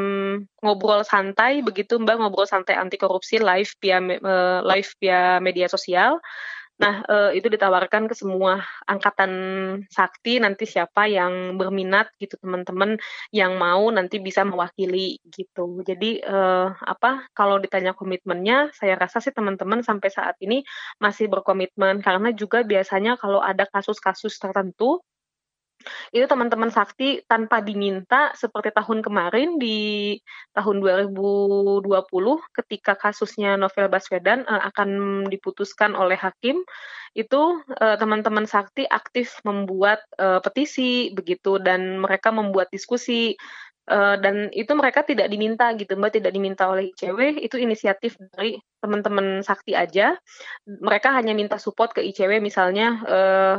ngobrol 0.63 1.03
santai. 1.03 1.59
Begitu 1.59 1.99
Mbak 1.99 2.23
ngobrol 2.23 2.47
santai 2.47 2.79
anti 2.79 2.95
korupsi 2.95 3.43
live 3.43 3.75
via 3.83 3.99
uh, 3.99 4.63
live 4.63 4.87
via 5.03 5.43
media 5.43 5.67
sosial 5.67 6.23
Nah, 6.77 7.01
uh, 7.09 7.31
itu 7.33 7.49
ditawarkan 7.49 8.05
ke 8.05 8.13
semua 8.13 8.61
angkatan 8.85 9.33
sakti 9.89 10.37
nanti 10.37 10.69
siapa 10.69 11.09
yang 11.09 11.57
berminat 11.57 12.13
gitu 12.21 12.37
teman-teman 12.37 13.01
yang 13.33 13.57
mau 13.57 13.89
nanti 13.89 14.21
bisa 14.21 14.45
mewakili 14.45 15.17
gitu. 15.33 15.81
Jadi 15.81 16.21
uh, 16.21 16.77
apa 16.77 17.33
kalau 17.33 17.57
ditanya 17.57 17.97
komitmennya, 17.97 18.77
saya 18.77 18.93
rasa 19.01 19.25
sih 19.25 19.33
teman-teman 19.33 19.81
sampai 19.81 20.13
saat 20.13 20.37
ini 20.45 20.61
masih 21.01 21.33
berkomitmen 21.33 22.05
karena 22.05 22.29
juga 22.37 22.61
biasanya 22.61 23.17
kalau 23.17 23.41
ada 23.41 23.65
kasus-kasus 23.65 24.37
tertentu 24.37 25.01
itu 26.11 26.25
teman-teman 26.27 26.69
sakti 26.69 27.23
tanpa 27.27 27.63
diminta 27.63 28.33
seperti 28.35 28.75
tahun 28.75 29.01
kemarin 29.03 29.57
di 29.61 30.17
tahun 30.53 30.83
2020 30.83 31.87
ketika 32.63 32.93
kasusnya 32.99 33.55
Novel 33.59 33.91
Baswedan 33.91 34.45
uh, 34.47 34.67
akan 34.71 35.25
diputuskan 35.31 35.95
oleh 35.95 36.19
hakim 36.19 36.63
itu 37.17 37.43
uh, 37.81 37.97
teman-teman 37.97 38.45
sakti 38.45 38.85
aktif 38.85 39.41
membuat 39.43 40.05
uh, 40.21 40.39
petisi 40.45 41.11
begitu 41.17 41.57
dan 41.63 42.03
mereka 42.03 42.29
membuat 42.35 42.69
diskusi 42.69 43.35
Uh, 43.87 44.19
dan 44.19 44.51
itu 44.51 44.75
mereka 44.75 45.07
tidak 45.07 45.31
diminta 45.31 45.71
gitu 45.79 45.95
mbak 45.95 46.19
tidak 46.19 46.35
diminta 46.35 46.67
oleh 46.67 46.91
ICW 46.91 47.39
itu 47.39 47.55
inisiatif 47.55 48.19
dari 48.35 48.59
teman-teman 48.83 49.47
sakti 49.47 49.79
aja. 49.79 50.19
Mereka 50.67 51.15
hanya 51.15 51.39
minta 51.39 51.55
support 51.63 51.95
ke 51.95 52.03
ICW 52.03 52.43
misalnya 52.43 52.99
uh, 53.07 53.57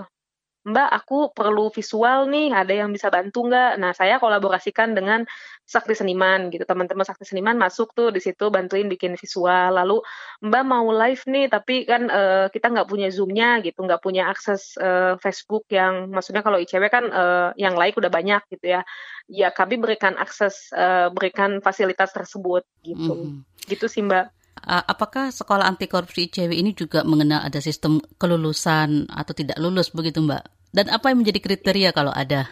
Mbak, 0.68 0.90
aku 0.92 1.32
perlu 1.32 1.72
visual 1.72 2.28
nih, 2.28 2.52
ada 2.52 2.76
yang 2.76 2.92
bisa 2.92 3.08
bantu 3.08 3.48
nggak? 3.48 3.80
Nah, 3.80 3.96
saya 3.96 4.20
kolaborasikan 4.20 4.92
dengan 4.92 5.24
sakti 5.64 5.96
seniman 5.96 6.52
gitu. 6.52 6.68
Teman-teman 6.68 7.08
sakti 7.08 7.24
seniman 7.24 7.56
masuk 7.56 7.96
tuh 7.96 8.12
di 8.12 8.20
situ 8.20 8.52
bantuin 8.52 8.92
bikin 8.92 9.16
visual. 9.16 9.80
Lalu 9.80 10.04
Mbak 10.44 10.64
mau 10.68 10.84
live 10.92 11.24
nih, 11.24 11.48
tapi 11.48 11.88
kan 11.88 12.12
uh, 12.12 12.52
kita 12.52 12.68
nggak 12.68 12.84
punya 12.92 13.08
zoomnya 13.08 13.64
gitu, 13.64 13.80
nggak 13.80 14.04
punya 14.04 14.28
akses 14.28 14.76
uh, 14.76 15.16
Facebook 15.24 15.72
yang, 15.72 16.12
maksudnya 16.12 16.44
kalau 16.44 16.60
ICW 16.60 16.92
kan 16.92 17.16
uh, 17.16 17.56
yang 17.56 17.80
like 17.80 17.96
udah 17.96 18.12
banyak 18.12 18.44
gitu 18.52 18.76
ya. 18.76 18.84
Ya 19.32 19.56
kami 19.56 19.80
berikan 19.80 20.20
akses, 20.20 20.76
uh, 20.76 21.08
berikan 21.16 21.64
fasilitas 21.64 22.12
tersebut 22.12 22.68
gitu. 22.84 23.16
Mm. 23.16 23.48
Gitu 23.72 23.88
sih 23.88 24.04
Mbak. 24.04 24.36
Apakah 24.68 25.32
sekolah 25.32 25.64
anti 25.64 25.88
korupsi 25.88 26.28
ICW 26.28 26.52
ini 26.52 26.76
juga 26.76 27.08
mengenal 27.08 27.46
ada 27.46 27.64
sistem 27.64 28.04
kelulusan 28.20 29.08
atau 29.08 29.32
tidak 29.32 29.56
lulus 29.64 29.96
begitu 29.96 30.20
Mbak? 30.20 30.57
Dan 30.72 30.92
apa 30.92 31.10
yang 31.12 31.24
menjadi 31.24 31.40
kriteria 31.40 31.90
kalau 31.96 32.12
ada? 32.12 32.48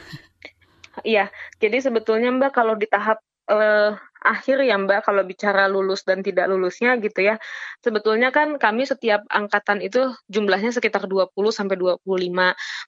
Iya, 1.03 1.27
jadi 1.59 1.83
sebetulnya 1.83 2.31
Mbak 2.31 2.51
kalau 2.55 2.79
di 2.79 2.87
tahap 2.87 3.19
uh, 3.51 3.99
akhir 4.25 4.65
ya 4.65 4.79
Mbak 4.79 5.05
kalau 5.05 5.21
bicara 5.21 5.69
lulus 5.69 6.01
dan 6.01 6.25
tidak 6.25 6.49
lulusnya 6.49 6.97
gitu 6.97 7.21
ya. 7.21 7.37
Sebetulnya 7.85 8.33
kan 8.33 8.57
kami 8.57 8.87
setiap 8.87 9.21
angkatan 9.29 9.83
itu 9.85 10.15
jumlahnya 10.31 10.73
sekitar 10.73 11.05
20 11.05 11.35
sampai 11.53 11.75
25. 11.77 12.01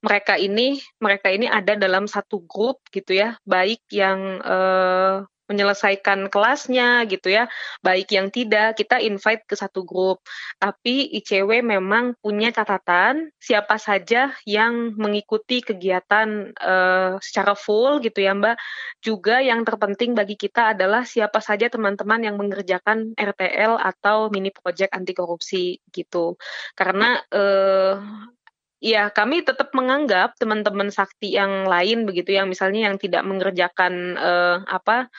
Mereka 0.02 0.34
ini 0.42 0.82
mereka 0.98 1.28
ini 1.30 1.46
ada 1.46 1.78
dalam 1.78 2.10
satu 2.10 2.42
grup 2.48 2.82
gitu 2.90 3.14
ya, 3.14 3.38
baik 3.46 3.86
yang 3.94 4.42
uh, 4.42 5.28
menyelesaikan 5.48 6.28
kelasnya 6.28 7.08
gitu 7.08 7.32
ya. 7.32 7.48
Baik 7.82 8.12
yang 8.14 8.28
tidak, 8.30 8.78
kita 8.78 9.00
invite 9.00 9.48
ke 9.48 9.56
satu 9.56 9.88
grup. 9.88 10.22
Tapi 10.60 11.08
ICW 11.20 11.64
memang 11.64 12.16
punya 12.20 12.52
catatan 12.52 13.32
siapa 13.40 13.80
saja 13.80 14.36
yang 14.44 14.94
mengikuti 15.00 15.64
kegiatan 15.64 16.52
uh, 16.60 17.18
secara 17.24 17.56
full 17.56 18.04
gitu 18.04 18.22
ya 18.24 18.36
Mbak. 18.36 18.56
Juga 19.02 19.40
yang 19.40 19.64
terpenting 19.64 20.14
bagi 20.14 20.36
kita 20.36 20.76
adalah 20.78 21.08
siapa 21.08 21.40
saja 21.40 21.72
teman-teman 21.72 22.24
yang 22.28 22.36
mengerjakan 22.36 23.16
RTL 23.16 23.80
atau 23.80 24.28
mini 24.30 24.52
project 24.52 24.92
anti 24.94 25.16
korupsi 25.16 25.80
gitu. 25.92 26.36
Karena 26.76 27.20
uh, 27.32 27.96
Ya, 28.78 29.10
kami 29.10 29.42
tetap 29.42 29.74
menganggap 29.74 30.38
teman-teman 30.38 30.94
sakti 30.94 31.34
yang 31.34 31.66
lain 31.66 32.06
begitu 32.06 32.38
yang 32.38 32.46
misalnya 32.46 32.86
yang 32.86 33.02
tidak 33.02 33.26
mengerjakan 33.26 34.14
uh, 34.22 34.62
apa 34.70 35.10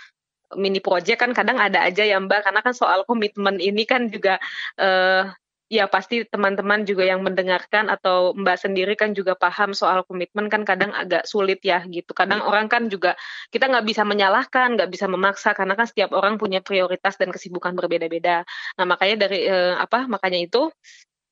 mini 0.57 0.81
project 0.81 1.21
kan 1.21 1.37
kadang 1.37 1.61
ada 1.61 1.85
aja 1.85 2.07
ya 2.07 2.17
Mbak 2.17 2.41
karena 2.49 2.61
kan 2.65 2.73
soal 2.73 3.05
komitmen 3.05 3.61
ini 3.61 3.85
kan 3.85 4.09
juga 4.09 4.41
uh, 4.81 5.29
ya 5.69 5.85
pasti 5.85 6.25
teman-teman 6.25 6.89
juga 6.89 7.05
yang 7.05 7.21
mendengarkan 7.21 7.93
atau 7.93 8.33
Mbak 8.33 8.57
sendiri 8.57 8.97
kan 8.97 9.13
juga 9.13 9.37
paham 9.37 9.77
soal 9.77 10.01
komitmen 10.09 10.49
kan 10.49 10.65
kadang 10.65 10.97
agak 10.97 11.29
sulit 11.29 11.61
ya 11.61 11.85
gitu. 11.85 12.17
Kadang 12.17 12.41
orang 12.41 12.73
kan 12.73 12.89
juga 12.89 13.15
kita 13.53 13.69
nggak 13.69 13.85
bisa 13.85 14.03
menyalahkan, 14.09 14.81
nggak 14.81 14.89
bisa 14.89 15.05
memaksa 15.13 15.53
karena 15.53 15.77
kan 15.77 15.85
setiap 15.85 16.17
orang 16.17 16.41
punya 16.41 16.65
prioritas 16.65 17.21
dan 17.21 17.29
kesibukan 17.29 17.77
berbeda-beda. 17.77 18.49
Nah 18.81 18.85
makanya 18.89 19.29
dari 19.29 19.45
eh, 19.45 19.77
apa 19.77 20.09
makanya 20.09 20.41
itu 20.41 20.73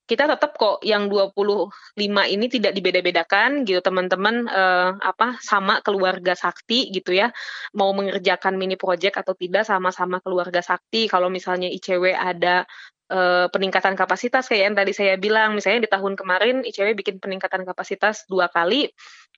kita 0.06 0.30
tetap 0.30 0.54
kok 0.54 0.86
yang 0.86 1.10
25 1.10 1.98
ini 2.30 2.46
tidak 2.46 2.72
dibeda-bedakan 2.78 3.66
gitu 3.66 3.82
teman-teman 3.82 4.46
eh, 4.46 4.90
apa 5.02 5.42
sama 5.42 5.82
keluarga 5.82 6.38
sakti 6.38 6.94
gitu 6.94 7.10
ya. 7.10 7.34
Mau 7.74 7.90
mengerjakan 7.90 8.54
mini 8.54 8.78
project 8.78 9.18
atau 9.18 9.34
tidak 9.34 9.66
sama-sama 9.66 10.22
keluarga 10.22 10.62
sakti. 10.62 11.10
Kalau 11.10 11.26
misalnya 11.26 11.66
ICW 11.66 12.14
ada 12.14 12.62
eh, 13.10 13.46
peningkatan 13.50 13.98
kapasitas 13.98 14.46
kayak 14.46 14.62
yang 14.70 14.76
tadi 14.78 14.92
saya 14.94 15.14
bilang 15.18 15.58
misalnya 15.58 15.86
di 15.86 15.90
tahun 15.90 16.14
kemarin 16.14 16.62
ICW 16.62 16.94
bikin 16.94 17.18
peningkatan 17.18 17.66
kapasitas 17.66 18.30
dua 18.30 18.46
kali 18.46 18.86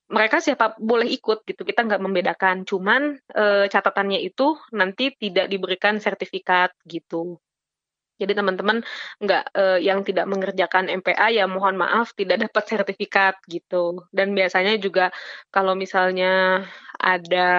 mereka 0.09 0.41
siapa 0.41 0.73
boleh 0.81 1.05
ikut 1.05 1.45
gitu 1.49 1.65
kita 1.65 1.81
nggak 1.85 2.01
membedakan. 2.01 2.61
Cuman 2.69 3.17
eh, 3.33 3.65
catatannya 3.65 4.21
itu 4.21 4.53
nanti 4.77 5.17
tidak 5.17 5.49
diberikan 5.49 5.97
sertifikat 5.97 6.77
gitu 6.85 7.41
jadi 8.19 8.35
teman-teman 8.35 8.83
nggak 9.23 9.43
uh, 9.55 9.79
yang 9.79 10.03
tidak 10.03 10.27
mengerjakan 10.27 10.91
MPA 10.91 11.31
ya 11.31 11.47
mohon 11.47 11.79
maaf 11.79 12.11
tidak 12.13 12.37
dapat 12.51 12.63
sertifikat 12.67 13.39
gitu. 13.47 14.03
Dan 14.11 14.35
biasanya 14.35 14.75
juga 14.77 15.09
kalau 15.49 15.73
misalnya 15.73 16.63
ada 16.99 17.49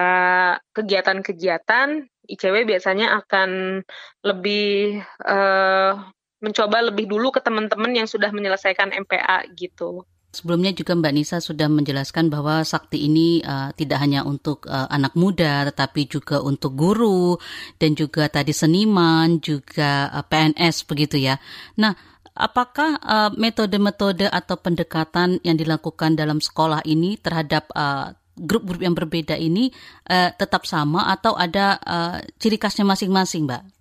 kegiatan-kegiatan 0.77 2.05
ICW 2.31 2.55
biasanya 2.69 3.17
akan 3.25 3.81
lebih 4.23 5.01
uh, 5.25 5.97
mencoba 6.41 6.77
lebih 6.89 7.05
dulu 7.09 7.29
ke 7.33 7.41
teman-teman 7.41 7.93
yang 7.93 8.07
sudah 8.09 8.29
menyelesaikan 8.33 8.93
MPA 8.93 9.49
gitu. 9.57 10.05
Sebelumnya 10.31 10.71
juga 10.71 10.95
Mbak 10.95 11.11
Nisa 11.11 11.37
sudah 11.43 11.67
menjelaskan 11.67 12.31
bahwa 12.31 12.63
sakti 12.63 13.03
ini 13.03 13.43
uh, 13.43 13.75
tidak 13.75 13.99
hanya 13.99 14.23
untuk 14.23 14.63
uh, 14.63 14.87
anak 14.87 15.11
muda, 15.19 15.67
tetapi 15.67 16.07
juga 16.07 16.39
untuk 16.39 16.79
guru 16.79 17.35
dan 17.75 17.99
juga 17.99 18.31
tadi 18.31 18.55
seniman, 18.55 19.43
juga 19.43 20.07
uh, 20.07 20.23
PNS 20.23 20.87
begitu 20.87 21.19
ya. 21.19 21.35
Nah, 21.75 21.91
apakah 22.31 22.95
metode-metode 23.35 24.31
uh, 24.31 24.39
atau 24.39 24.55
pendekatan 24.55 25.43
yang 25.43 25.59
dilakukan 25.59 26.15
dalam 26.15 26.39
sekolah 26.39 26.79
ini 26.87 27.19
terhadap 27.19 27.67
uh, 27.75 28.15
grup-grup 28.39 28.79
yang 28.79 28.95
berbeda 28.95 29.35
ini 29.35 29.67
uh, 30.07 30.31
tetap 30.31 30.63
sama 30.63 31.11
atau 31.11 31.35
ada 31.35 31.75
uh, 31.83 32.17
ciri 32.39 32.55
khasnya 32.55 32.87
masing-masing, 32.87 33.43
Mbak? 33.51 33.80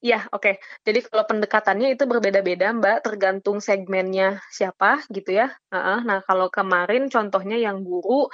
Ya, 0.00 0.24
oke. 0.32 0.56
Jadi 0.88 1.04
kalau 1.04 1.28
pendekatannya 1.28 1.92
itu 1.92 2.08
berbeda-beda, 2.08 2.72
Mbak, 2.72 3.04
tergantung 3.04 3.60
segmennya 3.60 4.40
siapa 4.48 5.04
gitu 5.12 5.36
ya. 5.36 5.52
Nah, 5.68 6.24
kalau 6.24 6.48
kemarin 6.48 7.12
contohnya 7.12 7.60
yang 7.60 7.84
guru, 7.84 8.24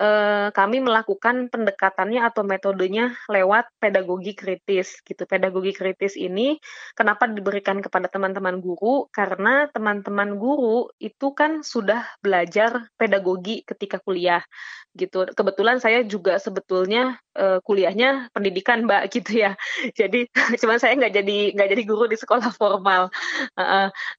eh, 0.00 0.48
kami 0.50 0.82
melakukan 0.82 1.48
pendekatannya 1.52 2.20
atau 2.24 2.42
metodenya 2.42 3.14
lewat 3.30 3.70
pedagogi 3.78 4.34
kritis 4.34 4.98
gitu. 5.06 5.22
Pedagogi 5.24 5.72
kritis 5.74 6.18
ini 6.18 6.58
kenapa 6.98 7.30
diberikan 7.30 7.78
kepada 7.84 8.10
teman-teman 8.10 8.58
guru? 8.58 9.06
Karena 9.10 9.70
teman-teman 9.70 10.36
guru 10.38 10.90
itu 10.98 11.32
kan 11.32 11.62
sudah 11.62 12.04
belajar 12.20 12.90
pedagogi 12.98 13.62
ketika 13.62 14.02
kuliah 14.02 14.42
gitu. 14.94 15.26
Kebetulan 15.34 15.82
saya 15.82 16.06
juga 16.06 16.38
sebetulnya 16.38 17.18
uh, 17.34 17.58
kuliahnya 17.66 18.30
pendidikan 18.30 18.86
mbak 18.86 19.10
gitu 19.14 19.42
ya. 19.42 19.58
Jadi 19.94 20.30
cuman 20.62 20.78
saya 20.78 20.94
nggak 20.98 21.14
jadi 21.22 21.38
nggak 21.54 21.68
jadi 21.74 21.82
guru 21.86 22.06
di 22.06 22.18
sekolah 22.18 22.50
formal. 22.54 23.10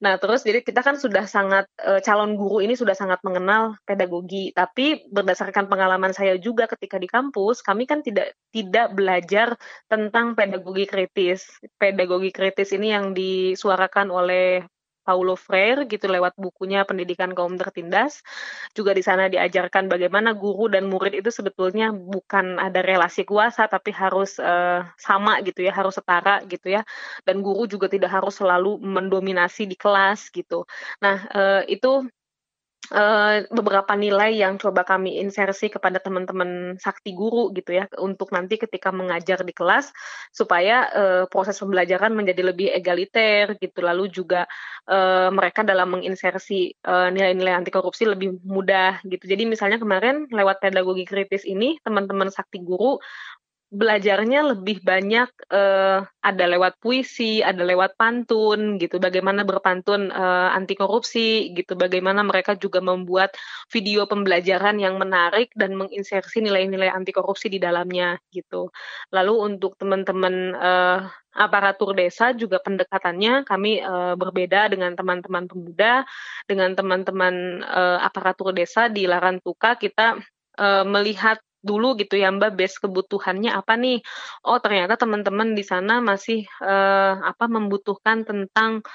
Nah 0.04 0.14
terus 0.20 0.44
jadi 0.44 0.62
kita 0.62 0.84
kan 0.84 1.00
sudah 1.00 1.26
sangat 1.28 1.66
uh, 1.84 2.00
calon 2.04 2.36
guru 2.36 2.60
ini 2.60 2.76
sudah 2.76 2.94
sangat 2.94 3.20
mengenal 3.24 3.80
pedagogi. 3.88 4.52
Tapi 4.52 5.08
berdasarkan 5.08 5.65
pengalaman 5.68 6.14
saya 6.16 6.38
juga 6.40 6.66
ketika 6.70 6.98
di 7.02 7.10
kampus, 7.10 7.62
kami 7.62 7.86
kan 7.90 8.02
tidak 8.06 8.38
tidak 8.50 8.94
belajar 8.94 9.58
tentang 9.90 10.34
pedagogi 10.38 10.86
kritis. 10.88 11.46
Pedagogi 11.78 12.32
kritis 12.32 12.72
ini 12.74 12.94
yang 12.94 13.12
disuarakan 13.18 14.10
oleh 14.14 14.66
Paulo 15.06 15.38
Freire 15.38 15.86
gitu 15.86 16.10
lewat 16.10 16.34
bukunya 16.34 16.82
Pendidikan 16.82 17.38
Kaum 17.38 17.56
Tertindas. 17.62 18.26
Juga 18.74 18.98
di 18.98 19.06
sana 19.06 19.30
diajarkan 19.30 19.86
bagaimana 19.86 20.34
guru 20.34 20.66
dan 20.66 20.90
murid 20.90 21.22
itu 21.22 21.30
sebetulnya 21.30 21.94
bukan 21.94 22.58
ada 22.58 22.82
relasi 22.82 23.22
kuasa 23.22 23.70
tapi 23.70 23.94
harus 23.94 24.42
uh, 24.42 24.82
sama 24.98 25.38
gitu 25.46 25.62
ya, 25.62 25.72
harus 25.72 26.02
setara 26.02 26.42
gitu 26.50 26.74
ya. 26.74 26.82
Dan 27.22 27.46
guru 27.46 27.70
juga 27.70 27.86
tidak 27.86 28.10
harus 28.18 28.42
selalu 28.42 28.82
mendominasi 28.82 29.70
di 29.70 29.78
kelas 29.78 30.34
gitu. 30.34 30.66
Nah, 31.06 31.30
uh, 31.30 31.62
itu 31.70 32.10
uh, 32.92 33.46
beberapa 33.50 33.94
nilai 33.96 34.36
yang 34.36 34.60
coba 34.62 34.86
kami 34.86 35.18
insersi 35.22 35.72
kepada 35.72 35.98
teman-teman 35.98 36.76
sakti 36.78 37.16
guru 37.16 37.50
gitu 37.56 37.78
ya 37.78 37.90
untuk 37.98 38.30
nanti 38.36 38.60
ketika 38.60 38.92
mengajar 38.92 39.42
di 39.42 39.54
kelas 39.56 39.90
supaya 40.30 40.90
uh, 40.92 41.24
proses 41.32 41.58
pembelajaran 41.58 42.14
menjadi 42.14 42.42
lebih 42.52 42.68
egaliter 42.74 43.56
gitu. 43.58 43.80
Lalu 43.82 44.12
juga 44.12 44.46
uh, 44.90 45.30
mereka 45.34 45.66
dalam 45.66 45.98
menginsersi 45.98 46.78
nilai-nilai 46.86 47.54
anti 47.56 47.72
korupsi 47.74 48.06
lebih 48.06 48.42
mudah 48.44 49.02
gitu. 49.08 49.26
Jadi 49.26 49.48
misalnya 49.48 49.82
kemarin 49.82 50.30
lewat 50.30 50.62
pedagogi 50.62 51.08
kritis 51.08 51.48
ini 51.48 51.78
teman-teman 51.82 52.30
sakti 52.30 52.62
guru 52.62 52.98
belajarnya 53.76 54.56
lebih 54.56 54.80
banyak 54.80 55.28
uh, 55.52 56.08
ada 56.24 56.46
lewat 56.48 56.80
puisi, 56.80 57.44
ada 57.44 57.60
lewat 57.62 58.00
pantun 58.00 58.80
gitu. 58.80 58.98
Bagaimana 59.04 59.44
berpantun 59.44 60.10
uh, 60.16 60.50
anti 60.56 60.80
korupsi 60.80 61.52
gitu. 61.52 61.76
Bagaimana 61.76 62.24
mereka 62.24 62.56
juga 62.56 62.80
membuat 62.80 63.36
video 63.68 64.08
pembelajaran 64.08 64.80
yang 64.80 64.96
menarik 64.96 65.52
dan 65.54 65.76
menginsersi 65.76 66.40
nilai-nilai 66.40 66.88
anti 66.88 67.12
korupsi 67.12 67.52
di 67.52 67.60
dalamnya 67.60 68.16
gitu. 68.32 68.72
Lalu 69.12 69.34
untuk 69.54 69.76
teman-teman 69.76 70.56
uh, 70.56 71.00
aparatur 71.36 71.92
desa 71.92 72.32
juga 72.32 72.64
pendekatannya 72.64 73.44
kami 73.44 73.84
uh, 73.84 74.16
berbeda 74.16 74.72
dengan 74.72 74.96
teman-teman 74.96 75.52
pemuda, 75.52 76.08
dengan 76.48 76.72
teman-teman 76.72 77.60
uh, 77.60 78.00
aparatur 78.00 78.56
desa 78.56 78.88
di 78.88 79.04
Larantuka 79.04 79.76
kita 79.76 80.16
melihat 80.88 81.44
dulu 81.66 81.98
gitu 81.98 82.16
ya 82.16 82.30
Mbak 82.30 82.52
base 82.54 82.78
kebutuhannya 82.80 83.52
apa 83.52 83.74
nih? 83.76 84.06
Oh 84.46 84.62
ternyata 84.62 84.96
teman-teman 85.02 85.58
di 85.58 85.64
sana 85.66 86.00
masih 86.00 86.46
uh, 86.62 87.20
apa 87.26 87.46
membutuhkan 87.50 88.24
tentang 88.24 88.86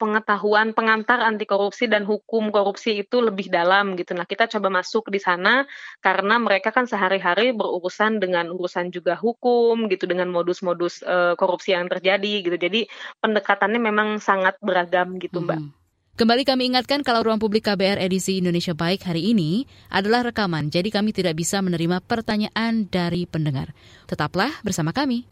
pengetahuan 0.00 0.72
pengantar 0.72 1.20
anti 1.20 1.44
korupsi 1.44 1.84
dan 1.84 2.08
hukum 2.08 2.48
korupsi 2.48 3.04
itu 3.04 3.20
lebih 3.20 3.52
dalam 3.52 4.00
gitu. 4.00 4.16
Nah, 4.16 4.24
kita 4.24 4.48
coba 4.48 4.80
masuk 4.80 5.12
di 5.12 5.20
sana 5.20 5.68
karena 6.00 6.40
mereka 6.40 6.72
kan 6.72 6.88
sehari-hari 6.88 7.52
berurusan 7.52 8.16
dengan 8.16 8.48
urusan 8.48 8.88
juga 8.88 9.20
hukum 9.20 9.92
gitu 9.92 10.08
dengan 10.08 10.32
modus-modus 10.32 11.04
uh, 11.04 11.36
korupsi 11.36 11.76
yang 11.76 11.92
terjadi 11.92 12.48
gitu. 12.48 12.56
Jadi 12.56 12.88
pendekatannya 13.20 13.76
memang 13.76 14.24
sangat 14.24 14.56
beragam 14.64 15.20
gitu, 15.20 15.44
Mbak. 15.44 15.60
Hmm. 15.60 15.79
Kembali 16.20 16.44
kami 16.44 16.68
ingatkan 16.68 17.00
kalau 17.00 17.24
ruang 17.24 17.40
publik 17.40 17.64
KBR 17.64 17.96
edisi 17.96 18.44
Indonesia 18.44 18.76
Baik 18.76 19.08
hari 19.08 19.32
ini 19.32 19.64
adalah 19.88 20.20
rekaman, 20.20 20.68
jadi 20.68 20.92
kami 20.92 21.16
tidak 21.16 21.32
bisa 21.32 21.64
menerima 21.64 22.04
pertanyaan 22.04 22.84
dari 22.92 23.24
pendengar. 23.24 23.72
Tetaplah 24.04 24.52
bersama 24.60 24.92
kami. 24.92 25.24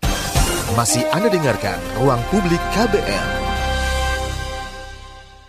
Masih 0.72 1.04
Anda 1.12 1.28
dengarkan 1.28 1.76
Ruang 2.00 2.24
Publik 2.32 2.56
KBR. 2.72 3.28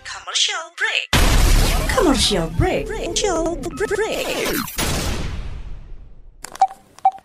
Commercial 0.03 0.65
break. 0.75 1.07
Commercial 1.87 2.47
break. 2.59 2.83
Commercial 2.91 3.55
break. 3.79 4.27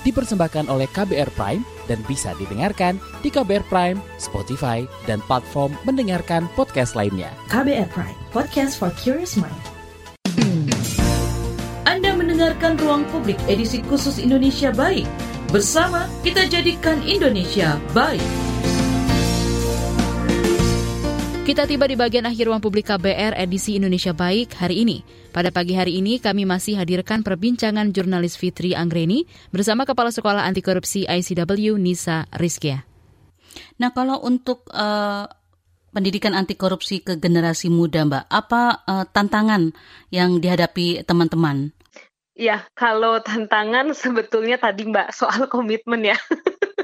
Dipersembahkan 0.00 0.72
oleh 0.72 0.88
KBR 0.90 1.28
Prime 1.36 1.62
dan 1.84 2.00
bisa 2.08 2.32
didengarkan 2.40 2.96
di 3.20 3.28
KBR 3.28 3.66
Prime, 3.68 3.98
Spotify, 4.16 4.88
dan 5.04 5.20
platform 5.28 5.76
mendengarkan 5.84 6.48
podcast 6.56 6.96
lainnya. 6.96 7.28
KBR 7.52 7.92
Prime, 7.92 8.16
podcast 8.32 8.80
for 8.80 8.88
curious 8.96 9.36
mind. 9.36 9.52
Anda 11.84 12.16
mendengarkan 12.16 12.80
Ruang 12.80 13.04
Publik 13.12 13.36
edisi 13.50 13.84
khusus 13.84 14.16
Indonesia 14.16 14.72
Baik. 14.72 15.04
Bersama 15.50 16.06
kita 16.22 16.46
jadikan 16.46 17.02
Indonesia 17.02 17.76
baik. 17.90 18.39
Kita 21.40 21.64
tiba 21.64 21.88
di 21.88 21.96
bagian 21.96 22.28
akhir 22.28 22.52
ruang 22.52 22.60
publik 22.60 22.92
KBR 22.92 23.32
edisi 23.34 23.80
Indonesia 23.80 24.12
Baik 24.12 24.54
hari 24.60 24.84
ini. 24.84 25.00
Pada 25.32 25.48
pagi 25.48 25.72
hari 25.72 25.96
ini 25.96 26.20
kami 26.20 26.44
masih 26.44 26.76
hadirkan 26.76 27.24
perbincangan 27.24 27.96
jurnalis 27.96 28.36
Fitri 28.36 28.76
Anggreni 28.76 29.24
bersama 29.48 29.88
Kepala 29.88 30.12
Sekolah 30.12 30.44
Anti 30.44 30.60
Korupsi 30.60 31.08
ICW 31.08 31.80
Nisa 31.80 32.28
Rizkia. 32.36 32.84
Nah 33.80 33.90
kalau 33.96 34.20
untuk 34.20 34.68
uh, 34.68 35.24
pendidikan 35.90 36.36
anti 36.36 36.54
korupsi 36.54 37.02
ke 37.02 37.18
generasi 37.18 37.68
muda 37.68 38.06
Mbak, 38.06 38.24
apa 38.30 38.62
uh, 38.86 39.04
tantangan 39.10 39.74
yang 40.14 40.38
dihadapi 40.38 41.02
teman-teman? 41.02 41.74
Ya, 42.38 42.64
kalau 42.72 43.20
tantangan 43.20 43.92
sebetulnya 43.92 44.56
tadi 44.56 44.88
Mbak 44.88 45.12
soal 45.12 45.44
komitmen 45.50 46.14
ya. 46.14 46.16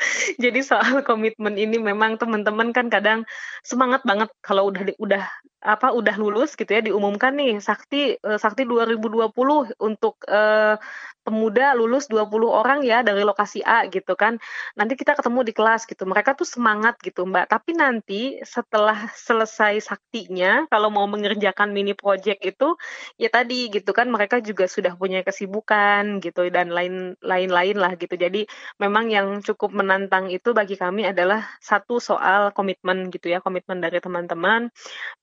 Jadi 0.42 0.60
soal 0.64 1.04
komitmen 1.04 1.56
ini 1.60 1.76
memang 1.76 2.16
teman-teman 2.16 2.72
kan 2.72 2.88
kadang 2.88 3.28
semangat 3.60 4.00
banget 4.02 4.32
kalau 4.40 4.72
udah 4.72 4.82
udah 4.96 5.24
apa 5.60 5.92
udah 5.92 6.16
lulus 6.16 6.56
gitu 6.56 6.72
ya 6.72 6.80
diumumkan 6.80 7.36
nih 7.36 7.60
Sakti 7.60 8.16
uh, 8.24 8.40
Sakti 8.40 8.64
2020 8.64 9.28
untuk 9.76 10.16
uh, 10.24 10.80
pemuda 11.22 11.76
lulus 11.76 12.08
20 12.08 12.48
orang 12.48 12.80
ya 12.82 13.04
dari 13.04 13.22
lokasi 13.22 13.60
A 13.64 13.86
gitu 13.88 14.16
kan. 14.16 14.40
Nanti 14.74 14.96
kita 14.96 15.16
ketemu 15.18 15.40
di 15.46 15.52
kelas 15.54 15.84
gitu. 15.86 16.04
Mereka 16.08 16.34
tuh 16.38 16.48
semangat 16.48 16.96
gitu, 17.04 17.28
Mbak. 17.28 17.46
Tapi 17.52 17.70
nanti 17.76 18.20
setelah 18.42 19.08
selesai 19.12 19.84
saktinya 19.84 20.66
kalau 20.72 20.88
mau 20.88 21.04
mengerjakan 21.06 21.70
mini 21.70 21.92
project 21.92 22.40
itu 22.44 22.74
ya 23.20 23.28
tadi 23.28 23.68
gitu 23.70 23.90
kan 23.92 24.08
mereka 24.08 24.40
juga 24.40 24.64
sudah 24.66 24.96
punya 24.96 25.20
kesibukan 25.26 26.18
gitu 26.24 26.48
dan 26.48 26.72
lain-lain 26.72 27.76
lah 27.76 27.92
gitu. 28.00 28.14
Jadi 28.16 28.48
memang 28.80 29.12
yang 29.12 29.40
cukup 29.44 29.70
menantang 29.76 30.32
itu 30.32 30.52
bagi 30.56 30.74
kami 30.74 31.06
adalah 31.08 31.44
satu 31.60 31.98
soal 32.02 32.52
komitmen 32.56 33.12
gitu 33.12 33.32
ya, 33.32 33.38
komitmen 33.44 33.78
dari 33.78 33.98
teman-teman 34.02 34.72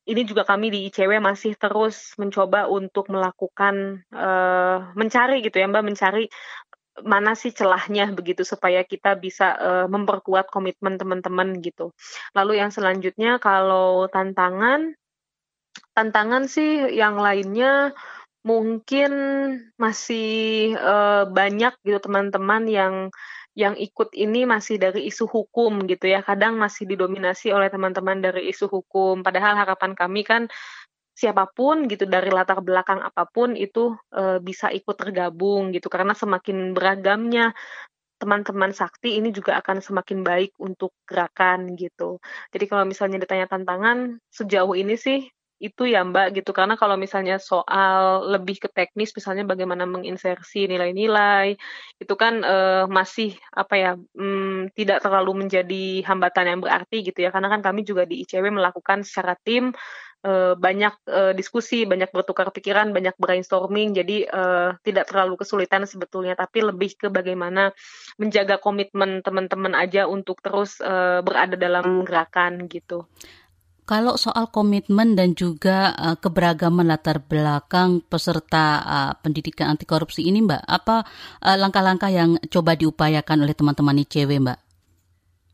ini 0.07 0.23
juga 0.23 0.47
kami 0.47 0.71
di 0.71 0.87
ICW 0.87 1.19
masih 1.19 1.59
terus 1.59 2.15
mencoba 2.15 2.71
untuk 2.71 3.11
melakukan 3.11 4.07
uh, 4.15 4.95
mencari 4.95 5.43
gitu 5.43 5.59
ya 5.59 5.67
Mbak 5.67 5.83
mencari 5.87 6.27
mana 7.05 7.37
sih 7.37 7.53
celahnya 7.53 8.09
begitu 8.09 8.41
supaya 8.41 8.81
kita 8.81 9.13
bisa 9.15 9.53
uh, 9.53 9.85
memperkuat 9.85 10.49
komitmen 10.49 10.97
teman-teman 10.97 11.61
gitu. 11.61 11.93
Lalu 12.33 12.59
yang 12.59 12.73
selanjutnya 12.73 13.37
kalau 13.37 14.09
tantangan 14.09 14.97
tantangan 15.93 16.49
sih 16.49 16.89
yang 16.89 17.21
lainnya 17.21 17.93
mungkin 18.41 19.11
masih 19.77 20.73
uh, 20.79 21.29
banyak 21.29 21.73
gitu 21.85 21.99
teman-teman 22.01 22.65
yang 22.65 22.95
yang 23.57 23.73
ikut 23.73 24.13
ini 24.13 24.45
masih 24.45 24.77
dari 24.77 25.09
isu 25.09 25.25
hukum 25.25 25.89
gitu 25.89 26.05
ya. 26.05 26.21
Kadang 26.21 26.61
masih 26.61 26.85
didominasi 26.85 27.49
oleh 27.49 27.73
teman-teman 27.73 28.21
dari 28.21 28.53
isu 28.53 28.69
hukum. 28.69 29.25
Padahal 29.25 29.57
harapan 29.57 29.97
kami 29.97 30.21
kan 30.21 30.45
siapa 31.17 31.49
pun 31.49 31.89
gitu 31.89 32.05
dari 32.05 32.29
latar 32.29 32.61
belakang 32.61 33.01
apa 33.01 33.25
pun 33.25 33.57
itu 33.57 33.97
e, 34.13 34.37
bisa 34.37 34.69
ikut 34.69 34.93
tergabung 34.93 35.73
gitu. 35.73 35.89
Karena 35.89 36.13
semakin 36.13 36.77
beragamnya 36.77 37.57
teman-teman 38.21 38.73
sakti 38.73 39.17
ini 39.17 39.29
juga 39.33 39.57
akan 39.61 39.81
semakin 39.81 40.21
baik 40.21 40.51
untuk 40.61 40.93
gerakan 41.09 41.73
gitu. 41.73 42.21
Jadi 42.53 42.65
kalau 42.69 42.85
misalnya 42.85 43.17
ditanya 43.21 43.49
tantangan 43.49 44.21
sejauh 44.29 44.73
ini 44.77 44.93
sih 44.97 45.25
itu 45.57 45.89
ya 45.89 46.05
Mbak 46.05 46.41
gitu. 46.41 46.51
Karena 46.53 46.77
kalau 46.77 46.93
misalnya 47.01 47.41
soal 47.41 48.29
lebih 48.29 48.61
ke 48.61 48.69
teknis 48.69 49.09
misalnya 49.17 49.41
bagaimana 49.45 49.89
menginsersi 49.89 50.69
nilai-nilai 50.69 51.57
itu 51.97 52.13
kan 52.13 52.45
uh, 52.45 52.85
masih 52.85 53.33
apa 53.53 53.73
ya 53.73 53.91
um, 53.97 54.69
tidak 54.77 55.01
terlalu 55.01 55.45
menjadi 55.45 56.05
hambatan 56.05 56.45
yang 56.57 56.59
berarti 56.61 57.01
gitu 57.09 57.25
ya. 57.25 57.29
Karena 57.33 57.49
kan 57.49 57.61
kami 57.65 57.81
juga 57.85 58.05
di 58.05 58.21
ICW 58.21 58.53
melakukan 58.53 59.01
secara 59.01 59.33
tim 59.41 59.73
uh, 60.27 60.53
banyak 60.59 60.93
uh, 61.07 61.31
diskusi 61.31 61.87
banyak 61.87 62.11
bertukar 62.11 62.51
pikiran 62.51 62.91
banyak 62.91 63.15
brainstorming 63.15 63.95
jadi 63.95 64.27
uh, 64.27 64.69
tidak 64.83 65.07
terlalu 65.07 65.39
kesulitan 65.39 65.87
sebetulnya 65.87 66.35
tapi 66.35 66.59
lebih 66.67 66.99
ke 66.99 67.07
bagaimana 67.07 67.71
menjaga 68.19 68.59
komitmen 68.59 69.23
teman-teman 69.23 69.71
aja 69.79 70.05
untuk 70.11 70.43
terus 70.43 70.83
uh, 70.83 71.23
berada 71.23 71.55
dalam 71.55 72.03
gerakan 72.03 72.67
gitu. 72.67 73.07
Kalau 73.87 74.19
soal 74.19 74.51
komitmen 74.51 75.15
dan 75.15 75.31
juga 75.31 75.95
uh, 75.95 76.19
keberagaman 76.19 76.91
latar 76.91 77.23
belakang 77.23 78.03
peserta 78.03 78.83
uh, 78.83 79.13
pendidikan 79.23 79.71
anti 79.71 79.87
korupsi 79.87 80.27
ini, 80.27 80.43
Mbak, 80.43 80.59
apa 80.67 81.07
langkah-langkah 81.39 82.11
uh, 82.11 82.15
yang 82.19 82.29
coba 82.51 82.75
diupayakan 82.75 83.47
oleh 83.47 83.55
teman-teman 83.55 84.03
ICW, 84.03 84.43
Mbak? 84.43 84.66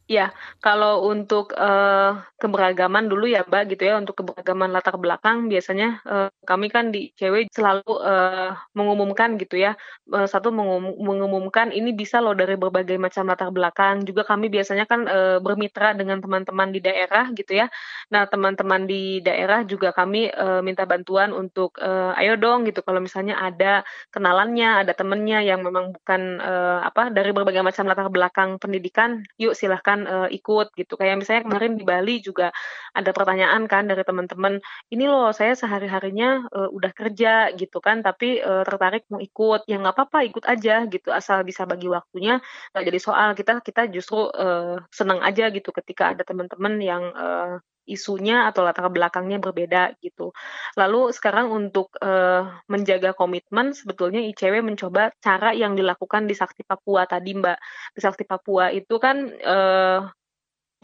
Ya, 0.03 0.35
kalau 0.59 1.07
untuk 1.07 1.55
uh, 1.55 2.19
keberagaman 2.35 3.07
dulu 3.07 3.23
ya 3.23 3.47
Mbak 3.47 3.63
gitu 3.71 3.87
ya, 3.87 3.95
untuk 3.95 4.19
keberagaman 4.19 4.75
latar 4.75 4.99
belakang 4.99 5.47
biasanya 5.47 6.03
uh, 6.03 6.27
kami 6.43 6.67
kan 6.67 6.91
di 6.91 7.15
cewek 7.15 7.47
selalu 7.55 7.87
uh, 8.03 8.51
mengumumkan 8.75 9.39
gitu 9.39 9.55
ya, 9.55 9.79
uh, 10.11 10.27
satu 10.27 10.51
mengum 10.51 10.99
mengumumkan 10.99 11.71
ini 11.71 11.95
bisa 11.95 12.19
loh 12.19 12.35
dari 12.35 12.59
berbagai 12.59 12.99
macam 12.99 13.31
latar 13.31 13.47
belakang. 13.55 14.03
Juga 14.03 14.27
kami 14.27 14.51
biasanya 14.51 14.83
kan 14.91 15.07
uh, 15.07 15.39
bermitra 15.39 15.95
dengan 15.95 16.19
teman-teman 16.19 16.75
di 16.75 16.83
daerah 16.83 17.31
gitu 17.31 17.63
ya. 17.63 17.71
Nah 18.11 18.27
teman-teman 18.27 18.83
di 18.83 19.23
daerah 19.23 19.63
juga 19.63 19.95
kami 19.95 20.27
uh, 20.35 20.59
minta 20.59 20.83
bantuan 20.83 21.31
untuk 21.31 21.79
uh, 21.79 22.11
ayo 22.19 22.35
dong 22.35 22.67
gitu 22.67 22.83
kalau 22.83 22.99
misalnya 22.99 23.39
ada 23.39 23.87
kenalannya, 24.11 24.83
ada 24.83 24.91
temennya 24.91 25.39
yang 25.47 25.63
memang 25.63 25.95
bukan 25.95 26.43
uh, 26.43 26.83
apa 26.83 27.07
dari 27.07 27.31
berbagai 27.31 27.63
macam 27.63 27.87
latar 27.87 28.11
belakang 28.11 28.59
pendidikan, 28.59 29.23
yuk 29.39 29.55
silahkan 29.55 29.92
akan 29.93 30.01
uh, 30.09 30.29
ikut 30.33 30.73
gitu. 30.73 30.97
Kayak 30.97 31.21
misalnya 31.21 31.43
kemarin 31.45 31.77
di 31.77 31.85
Bali 31.85 32.17
juga 32.25 32.49
ada 32.97 33.13
pertanyaan 33.13 33.69
kan 33.69 33.85
dari 33.85 34.01
teman-teman, 34.01 34.57
ini 34.89 35.05
loh 35.05 35.29
saya 35.29 35.53
sehari-harinya 35.53 36.49
uh, 36.49 36.69
udah 36.73 36.91
kerja 36.97 37.53
gitu 37.53 37.77
kan, 37.77 38.01
tapi 38.01 38.41
uh, 38.41 38.65
tertarik 38.65 39.05
mau 39.13 39.21
ikut. 39.21 39.69
Ya 39.69 39.77
nggak 39.77 39.93
apa-apa 39.93 40.25
ikut 40.25 40.43
aja 40.49 40.89
gitu, 40.89 41.13
asal 41.13 41.45
bisa 41.45 41.69
bagi 41.69 41.85
waktunya 41.85 42.41
nggak 42.73 42.83
jadi 42.89 42.99
soal. 42.99 43.29
Kita 43.37 43.61
kita 43.61 43.85
justru 43.93 44.25
uh, 44.33 44.81
senang 44.89 45.21
aja 45.21 45.53
gitu 45.53 45.69
ketika 45.69 46.17
ada 46.17 46.25
teman-teman 46.25 46.73
yang 46.81 47.03
uh, 47.13 47.61
isunya 47.85 48.47
atau 48.49 48.63
latar 48.63 48.87
belakangnya 48.87 49.37
berbeda 49.43 49.95
gitu. 49.99 50.31
Lalu 50.79 51.11
sekarang 51.11 51.51
untuk 51.51 51.93
uh, 51.99 52.47
menjaga 52.71 53.11
komitmen 53.15 53.75
sebetulnya 53.75 54.23
ICW 54.23 54.63
mencoba 54.63 55.11
cara 55.19 55.51
yang 55.51 55.75
dilakukan 55.75 56.25
di 56.25 56.35
Sakti 56.35 56.63
Papua 56.63 57.03
tadi 57.05 57.35
Mbak. 57.35 57.57
Di 57.95 57.99
Sakti 58.03 58.23
Papua 58.23 58.71
itu 58.71 58.95
kan 58.99 59.17
uh, 59.27 59.99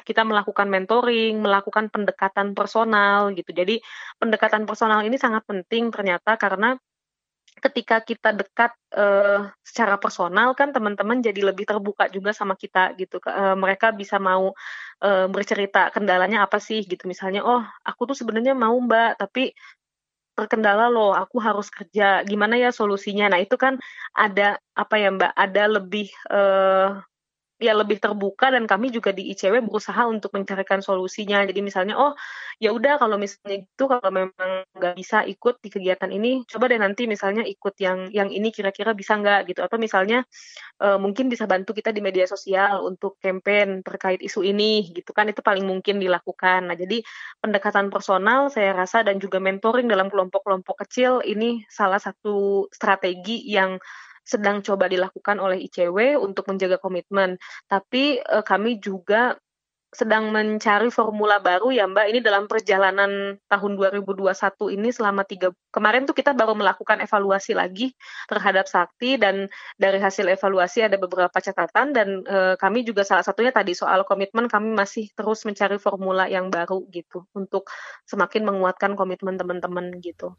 kita 0.03 0.23
melakukan 0.23 0.67
mentoring, 0.71 1.43
melakukan 1.43 1.91
pendekatan 1.91 2.55
personal 2.55 3.35
gitu. 3.35 3.51
Jadi 3.51 3.83
pendekatan 4.17 4.63
personal 4.63 5.03
ini 5.03 5.19
sangat 5.19 5.43
penting 5.47 5.91
ternyata 5.91 6.39
karena 6.39 6.79
ketika 7.59 8.01
kita 8.01 8.33
dekat 8.33 8.71
uh, 8.95 9.51
secara 9.61 9.99
personal 9.99 10.55
kan 10.57 10.71
teman-teman 10.71 11.19
jadi 11.19 11.51
lebih 11.51 11.67
terbuka 11.67 12.07
juga 12.09 12.31
sama 12.31 12.55
kita 12.55 12.95
gitu 12.95 13.19
uh, 13.27 13.53
mereka 13.59 13.91
bisa 13.91 14.17
mau 14.17 14.55
uh, 15.03 15.27
bercerita 15.27 15.91
kendalanya 15.93 16.47
apa 16.47 16.57
sih 16.57 16.83
gitu. 16.87 17.05
Misalnya 17.05 17.43
oh 17.43 17.61
aku 17.83 18.09
tuh 18.09 18.17
sebenarnya 18.17 18.55
mau 18.57 18.75
mbak 18.79 19.19
tapi 19.21 19.53
terkendala 20.39 20.87
loh 20.87 21.11
aku 21.11 21.37
harus 21.43 21.67
kerja. 21.67 22.23
Gimana 22.23 22.55
ya 22.55 22.71
solusinya? 22.71 23.27
Nah 23.27 23.43
itu 23.43 23.59
kan 23.59 23.75
ada 24.15 24.57
apa 24.73 24.95
ya 24.95 25.11
mbak 25.11 25.31
ada 25.35 25.63
lebih 25.67 26.07
uh, 26.31 27.03
ya 27.59 27.75
lebih 27.75 27.99
terbuka 27.99 28.47
dan 28.55 28.63
kami 28.63 28.87
juga 28.87 29.11
di 29.11 29.27
ICW 29.35 29.67
berusaha 29.67 30.07
untuk 30.07 30.31
mencarikan 30.31 30.79
solusinya. 30.79 31.43
Jadi 31.43 31.59
misalnya 31.59 31.99
oh 31.99 32.15
ya 32.55 32.71
udah 32.71 32.95
kalau 32.95 33.19
misalnya 33.19 33.67
itu 33.67 33.83
kalau 33.83 34.09
memang 34.09 34.63
nggak 34.71 34.95
bisa 34.95 35.27
ikut 35.27 35.59
di 35.59 35.69
kegiatan 35.69 36.07
ini, 36.07 36.47
coba 36.47 36.71
deh 36.71 36.79
nanti 36.79 37.03
misalnya 37.05 37.43
ikut 37.43 37.75
yang 37.83 38.07
yang 38.15 38.31
ini 38.31 38.55
kira-kira 38.55 38.95
bisa 38.95 39.19
nggak 39.19 39.51
gitu 39.51 39.59
atau 39.59 39.75
misalnya 39.75 40.23
uh, 40.79 40.95
mungkin 40.95 41.27
bisa 41.27 41.43
bantu 41.51 41.75
kita 41.75 41.91
di 41.91 41.99
media 41.99 42.23
sosial 42.25 42.87
untuk 42.87 43.19
campaign 43.19 43.83
terkait 43.83 44.23
isu 44.23 44.39
ini 44.47 44.95
gitu 44.95 45.11
kan 45.11 45.27
itu 45.27 45.43
paling 45.43 45.67
mungkin 45.67 45.99
dilakukan. 45.99 46.71
Nah 46.71 46.79
jadi 46.79 47.03
pendekatan 47.43 47.91
personal 47.91 48.47
saya 48.47 48.71
rasa 48.71 49.03
dan 49.03 49.19
juga 49.19 49.43
mentoring 49.43 49.91
dalam 49.91 50.07
kelompok-kelompok 50.07 50.87
kecil 50.87 51.19
ini 51.27 51.67
salah 51.67 51.99
satu 51.99 52.71
strategi 52.71 53.43
yang 53.51 53.75
sedang 54.29 54.61
coba 54.61 54.85
dilakukan 54.85 55.41
oleh 55.41 55.57
ICW 55.65 56.21
untuk 56.21 56.45
menjaga 56.45 56.77
komitmen. 56.77 57.41
Tapi 57.65 58.21
uh, 58.21 58.45
kami 58.45 58.77
juga 58.77 59.41
sedang 59.89 60.29
mencari 60.29 60.93
formula 60.93 61.41
baru 61.41 61.73
ya 61.73 61.89
Mbak. 61.89 62.05
Ini 62.13 62.19
dalam 62.21 62.45
perjalanan 62.45 63.41
tahun 63.49 63.71
2021 63.73 64.77
ini 64.77 64.89
selama 64.93 65.25
tiga 65.25 65.49
kemarin 65.73 66.05
tuh 66.05 66.13
kita 66.13 66.37
baru 66.37 66.53
melakukan 66.53 67.01
evaluasi 67.01 67.57
lagi 67.57 67.97
terhadap 68.29 68.69
Sakti 68.69 69.17
dan 69.17 69.49
dari 69.81 69.97
hasil 69.97 70.29
evaluasi 70.29 70.85
ada 70.85 71.01
beberapa 71.01 71.33
catatan 71.33 71.89
dan 71.89 72.21
e, 72.21 72.53
kami 72.61 72.85
juga 72.85 73.01
salah 73.01 73.25
satunya 73.25 73.49
tadi 73.49 73.73
soal 73.73 74.05
komitmen 74.05 74.45
kami 74.45 74.77
masih 74.77 75.09
terus 75.17 75.41
mencari 75.49 75.81
formula 75.81 76.29
yang 76.29 76.53
baru 76.53 76.85
gitu 76.93 77.25
untuk 77.33 77.65
semakin 78.05 78.45
menguatkan 78.45 78.93
komitmen 78.93 79.41
teman-teman 79.41 79.89
gitu. 80.05 80.37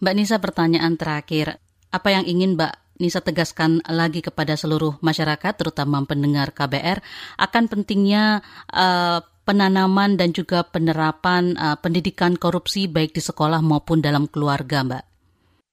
Mbak 0.00 0.14
Nisa 0.16 0.40
pertanyaan 0.40 0.96
terakhir 0.96 1.60
apa 1.92 2.08
yang 2.08 2.24
ingin 2.24 2.56
Mbak 2.56 2.87
Nisa 2.98 3.22
tegaskan 3.22 3.78
lagi 3.86 4.20
kepada 4.20 4.58
seluruh 4.58 4.98
masyarakat, 4.98 5.54
terutama 5.54 6.02
pendengar 6.02 6.50
KBR, 6.50 6.98
akan 7.38 7.64
pentingnya 7.70 8.42
uh, 8.74 9.22
penanaman 9.46 10.20
dan 10.20 10.36
juga 10.36 10.66
penerapan 10.66 11.56
uh, 11.56 11.78
pendidikan 11.80 12.36
korupsi 12.36 12.84
baik 12.90 13.16
di 13.16 13.22
sekolah 13.24 13.64
maupun 13.64 14.04
dalam 14.04 14.28
keluarga, 14.28 14.84
Mbak. 14.84 15.04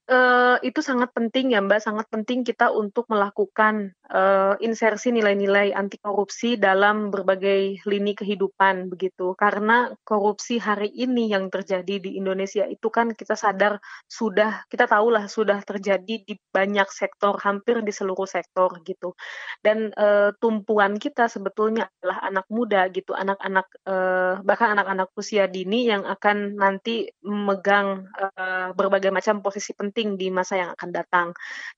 Uh, 0.06 0.62
itu 0.62 0.86
sangat 0.86 1.10
penting 1.18 1.58
ya 1.58 1.66
Mbak, 1.66 1.82
sangat 1.82 2.06
penting 2.14 2.46
kita 2.46 2.70
untuk 2.70 3.10
melakukan 3.10 3.98
uh, 4.14 4.54
insersi 4.62 5.10
nilai-nilai 5.10 5.74
anti 5.74 5.98
korupsi 5.98 6.62
dalam 6.62 7.10
berbagai 7.10 7.82
lini 7.90 8.14
kehidupan 8.14 8.94
begitu. 8.94 9.34
Karena 9.34 9.90
korupsi 10.06 10.62
hari 10.62 10.94
ini 10.94 11.34
yang 11.34 11.50
terjadi 11.50 11.98
di 11.98 12.22
Indonesia 12.22 12.70
itu 12.70 12.88
kan 12.94 13.18
kita 13.18 13.34
sadar 13.34 13.82
sudah 14.06 14.64
kita 14.70 14.86
tahulah 14.86 15.26
sudah 15.26 15.66
terjadi 15.66 16.22
di 16.22 16.38
banyak 16.54 16.88
sektor, 16.94 17.42
hampir 17.42 17.82
di 17.82 17.90
seluruh 17.90 18.30
sektor 18.30 18.78
gitu. 18.86 19.18
Dan 19.66 19.90
uh, 19.98 20.36
tumpuan 20.38 21.02
kita 21.02 21.26
sebetulnya 21.26 21.90
adalah 22.00 22.20
anak 22.30 22.46
muda 22.54 22.86
gitu, 22.94 23.18
anak-anak 23.18 23.68
uh, 23.90 24.38
bahkan 24.46 24.78
anak-anak 24.78 25.10
usia 25.18 25.50
dini 25.50 25.90
yang 25.90 26.06
akan 26.06 26.60
nanti 26.60 27.10
memegang 27.26 28.06
uh, 28.14 28.70
berbagai 28.78 29.10
macam 29.10 29.42
posisi 29.42 29.74
penting 29.74 29.96
penting 29.96 30.20
di 30.20 30.28
masa 30.28 30.60
yang 30.60 30.70
akan 30.76 30.90
datang. 30.92 31.28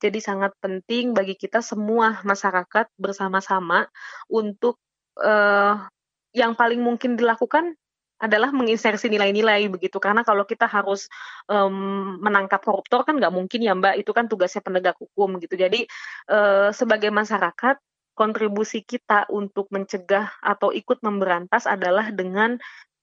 Jadi 0.02 0.18
sangat 0.18 0.58
penting 0.58 1.14
bagi 1.14 1.38
kita 1.38 1.62
semua 1.62 2.17
masyarakat 2.24 2.86
bersama-sama 2.98 3.90
untuk 4.30 4.80
uh, 5.20 5.86
yang 6.34 6.54
paling 6.54 6.82
mungkin 6.82 7.18
dilakukan 7.18 7.74
adalah 8.18 8.50
menginsersi 8.50 9.14
nilai-nilai 9.14 9.70
begitu. 9.70 10.02
Karena 10.02 10.26
kalau 10.26 10.46
kita 10.46 10.66
harus 10.66 11.06
um, 11.46 12.18
menangkap 12.18 12.66
koruptor 12.66 13.06
kan 13.06 13.18
nggak 13.22 13.34
mungkin 13.34 13.62
ya 13.62 13.78
mbak. 13.78 14.02
Itu 14.02 14.12
kan 14.14 14.26
tugasnya 14.26 14.66
penegak 14.66 14.98
hukum 14.98 15.38
gitu. 15.38 15.54
Jadi 15.54 15.86
uh, 16.34 16.74
sebagai 16.74 17.14
masyarakat 17.14 17.78
kontribusi 18.18 18.82
kita 18.82 19.30
untuk 19.30 19.70
mencegah 19.70 20.34
atau 20.42 20.74
ikut 20.74 21.06
memberantas 21.06 21.70
adalah 21.70 22.10
dengan 22.10 22.58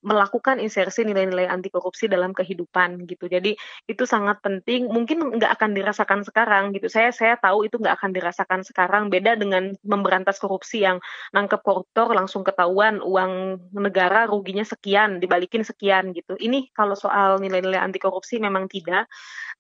melakukan 0.05 0.61
insersi 0.61 1.03
nilai-nilai 1.03 1.49
anti 1.49 1.73
korupsi 1.73 2.07
dalam 2.07 2.37
kehidupan 2.37 3.09
gitu. 3.09 3.27
Jadi 3.27 3.57
itu 3.89 4.05
sangat 4.05 4.45
penting. 4.45 4.87
Mungkin 4.93 5.41
nggak 5.41 5.53
akan 5.57 5.73
dirasakan 5.73 6.21
sekarang 6.23 6.77
gitu. 6.77 6.93
Saya 6.93 7.11
saya 7.11 7.41
tahu 7.41 7.67
itu 7.67 7.81
nggak 7.81 7.97
akan 7.99 8.11
dirasakan 8.13 8.61
sekarang. 8.63 9.09
Beda 9.09 9.35
dengan 9.35 9.73
memberantas 9.81 10.37
korupsi 10.37 10.85
yang 10.85 11.01
nangkep 11.33 11.65
koruptor 11.65 12.13
langsung 12.13 12.45
ketahuan 12.45 13.01
uang 13.01 13.59
negara 13.73 14.29
ruginya 14.29 14.63
sekian 14.63 15.19
dibalikin 15.19 15.65
sekian 15.65 16.13
gitu. 16.13 16.37
Ini 16.37 16.71
kalau 16.77 16.93
soal 16.93 17.41
nilai-nilai 17.41 17.81
anti 17.81 17.97
korupsi 17.97 18.37
memang 18.37 18.69
tidak. 18.69 19.09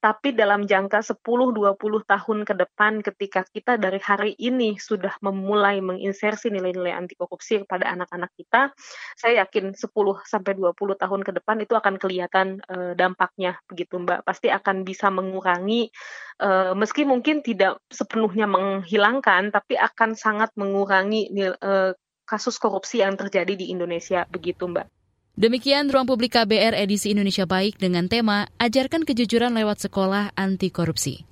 Tapi 0.05 0.37
dalam 0.37 0.69
jangka 0.69 1.01
10-20 1.01 1.81
tahun 2.05 2.39
ke 2.45 2.55
depan 2.61 3.01
ketika 3.01 3.41
kita 3.49 3.81
dari 3.81 3.97
hari 4.05 4.37
ini 4.37 4.77
sudah 4.77 5.17
memulai 5.25 5.81
menginsersi 5.81 6.53
nilai-nilai 6.53 6.93
anti 6.93 7.17
korupsi 7.17 7.65
kepada 7.65 7.89
anak-anak 7.89 8.29
kita, 8.37 8.69
saya 9.17 9.49
yakin 9.49 9.73
10 9.73 9.89
sampai 10.35 10.59
20 10.59 10.75
tahun 10.99 11.21
ke 11.23 11.33
depan 11.39 11.63
itu 11.63 11.79
akan 11.79 11.95
kelihatan 12.03 12.59
uh, 12.67 12.99
dampaknya 12.99 13.63
begitu 13.71 14.03
Mbak. 14.03 14.27
Pasti 14.27 14.51
akan 14.51 14.83
bisa 14.83 15.15
mengurangi 15.15 15.95
uh, 16.43 16.75
meski 16.75 17.07
mungkin 17.07 17.47
tidak 17.47 17.79
sepenuhnya 17.87 18.51
menghilangkan 18.51 19.55
tapi 19.55 19.79
akan 19.79 20.19
sangat 20.19 20.51
mengurangi 20.59 21.31
uh, 21.39 21.95
kasus 22.27 22.59
korupsi 22.59 23.07
yang 23.07 23.15
terjadi 23.15 23.55
di 23.55 23.71
Indonesia 23.71 24.27
begitu 24.27 24.67
Mbak. 24.67 24.91
Demikian 25.35 25.91
Ruang 25.91 26.07
Publik 26.07 26.39
KBR 26.39 26.79
edisi 26.79 27.11
Indonesia 27.11 27.43
Baik 27.43 27.79
dengan 27.83 28.07
tema 28.07 28.47
Ajarkan 28.63 29.03
Kejujuran 29.03 29.55
Lewat 29.55 29.83
Sekolah 29.83 30.31
Anti 30.39 30.71
Korupsi. 30.71 31.27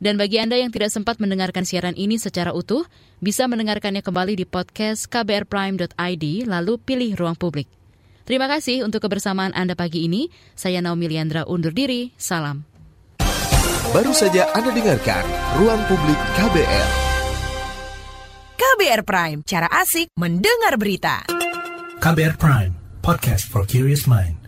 Dan 0.00 0.20
bagi 0.20 0.40
Anda 0.40 0.60
yang 0.60 0.72
tidak 0.72 0.92
sempat 0.92 1.20
mendengarkan 1.20 1.64
siaran 1.64 1.96
ini 1.96 2.16
secara 2.16 2.56
utuh, 2.56 2.88
bisa 3.20 3.44
mendengarkannya 3.48 4.00
kembali 4.00 4.32
di 4.32 4.44
podcast 4.48 5.08
kbrprime.id 5.08 6.24
lalu 6.48 6.80
pilih 6.80 7.16
Ruang 7.16 7.36
Publik. 7.36 7.79
Terima 8.30 8.46
kasih 8.46 8.86
untuk 8.86 9.02
kebersamaan 9.02 9.50
Anda 9.58 9.74
pagi 9.74 10.06
ini. 10.06 10.30
Saya 10.54 10.78
Naomi 10.78 11.10
Liandra 11.10 11.50
undur 11.50 11.74
diri. 11.74 12.14
Salam. 12.14 12.62
Baru 13.90 14.14
saja 14.14 14.46
Anda 14.54 14.70
dengarkan 14.70 15.26
Ruang 15.58 15.82
Publik 15.90 16.14
KBR. 16.38 16.88
KBR 18.54 19.02
Prime, 19.02 19.38
cara 19.42 19.66
asik 19.82 20.14
mendengar 20.14 20.78
berita. 20.78 21.26
KBR 21.98 22.38
Prime, 22.38 22.72
podcast 23.02 23.50
for 23.50 23.66
curious 23.66 24.06
mind. 24.06 24.39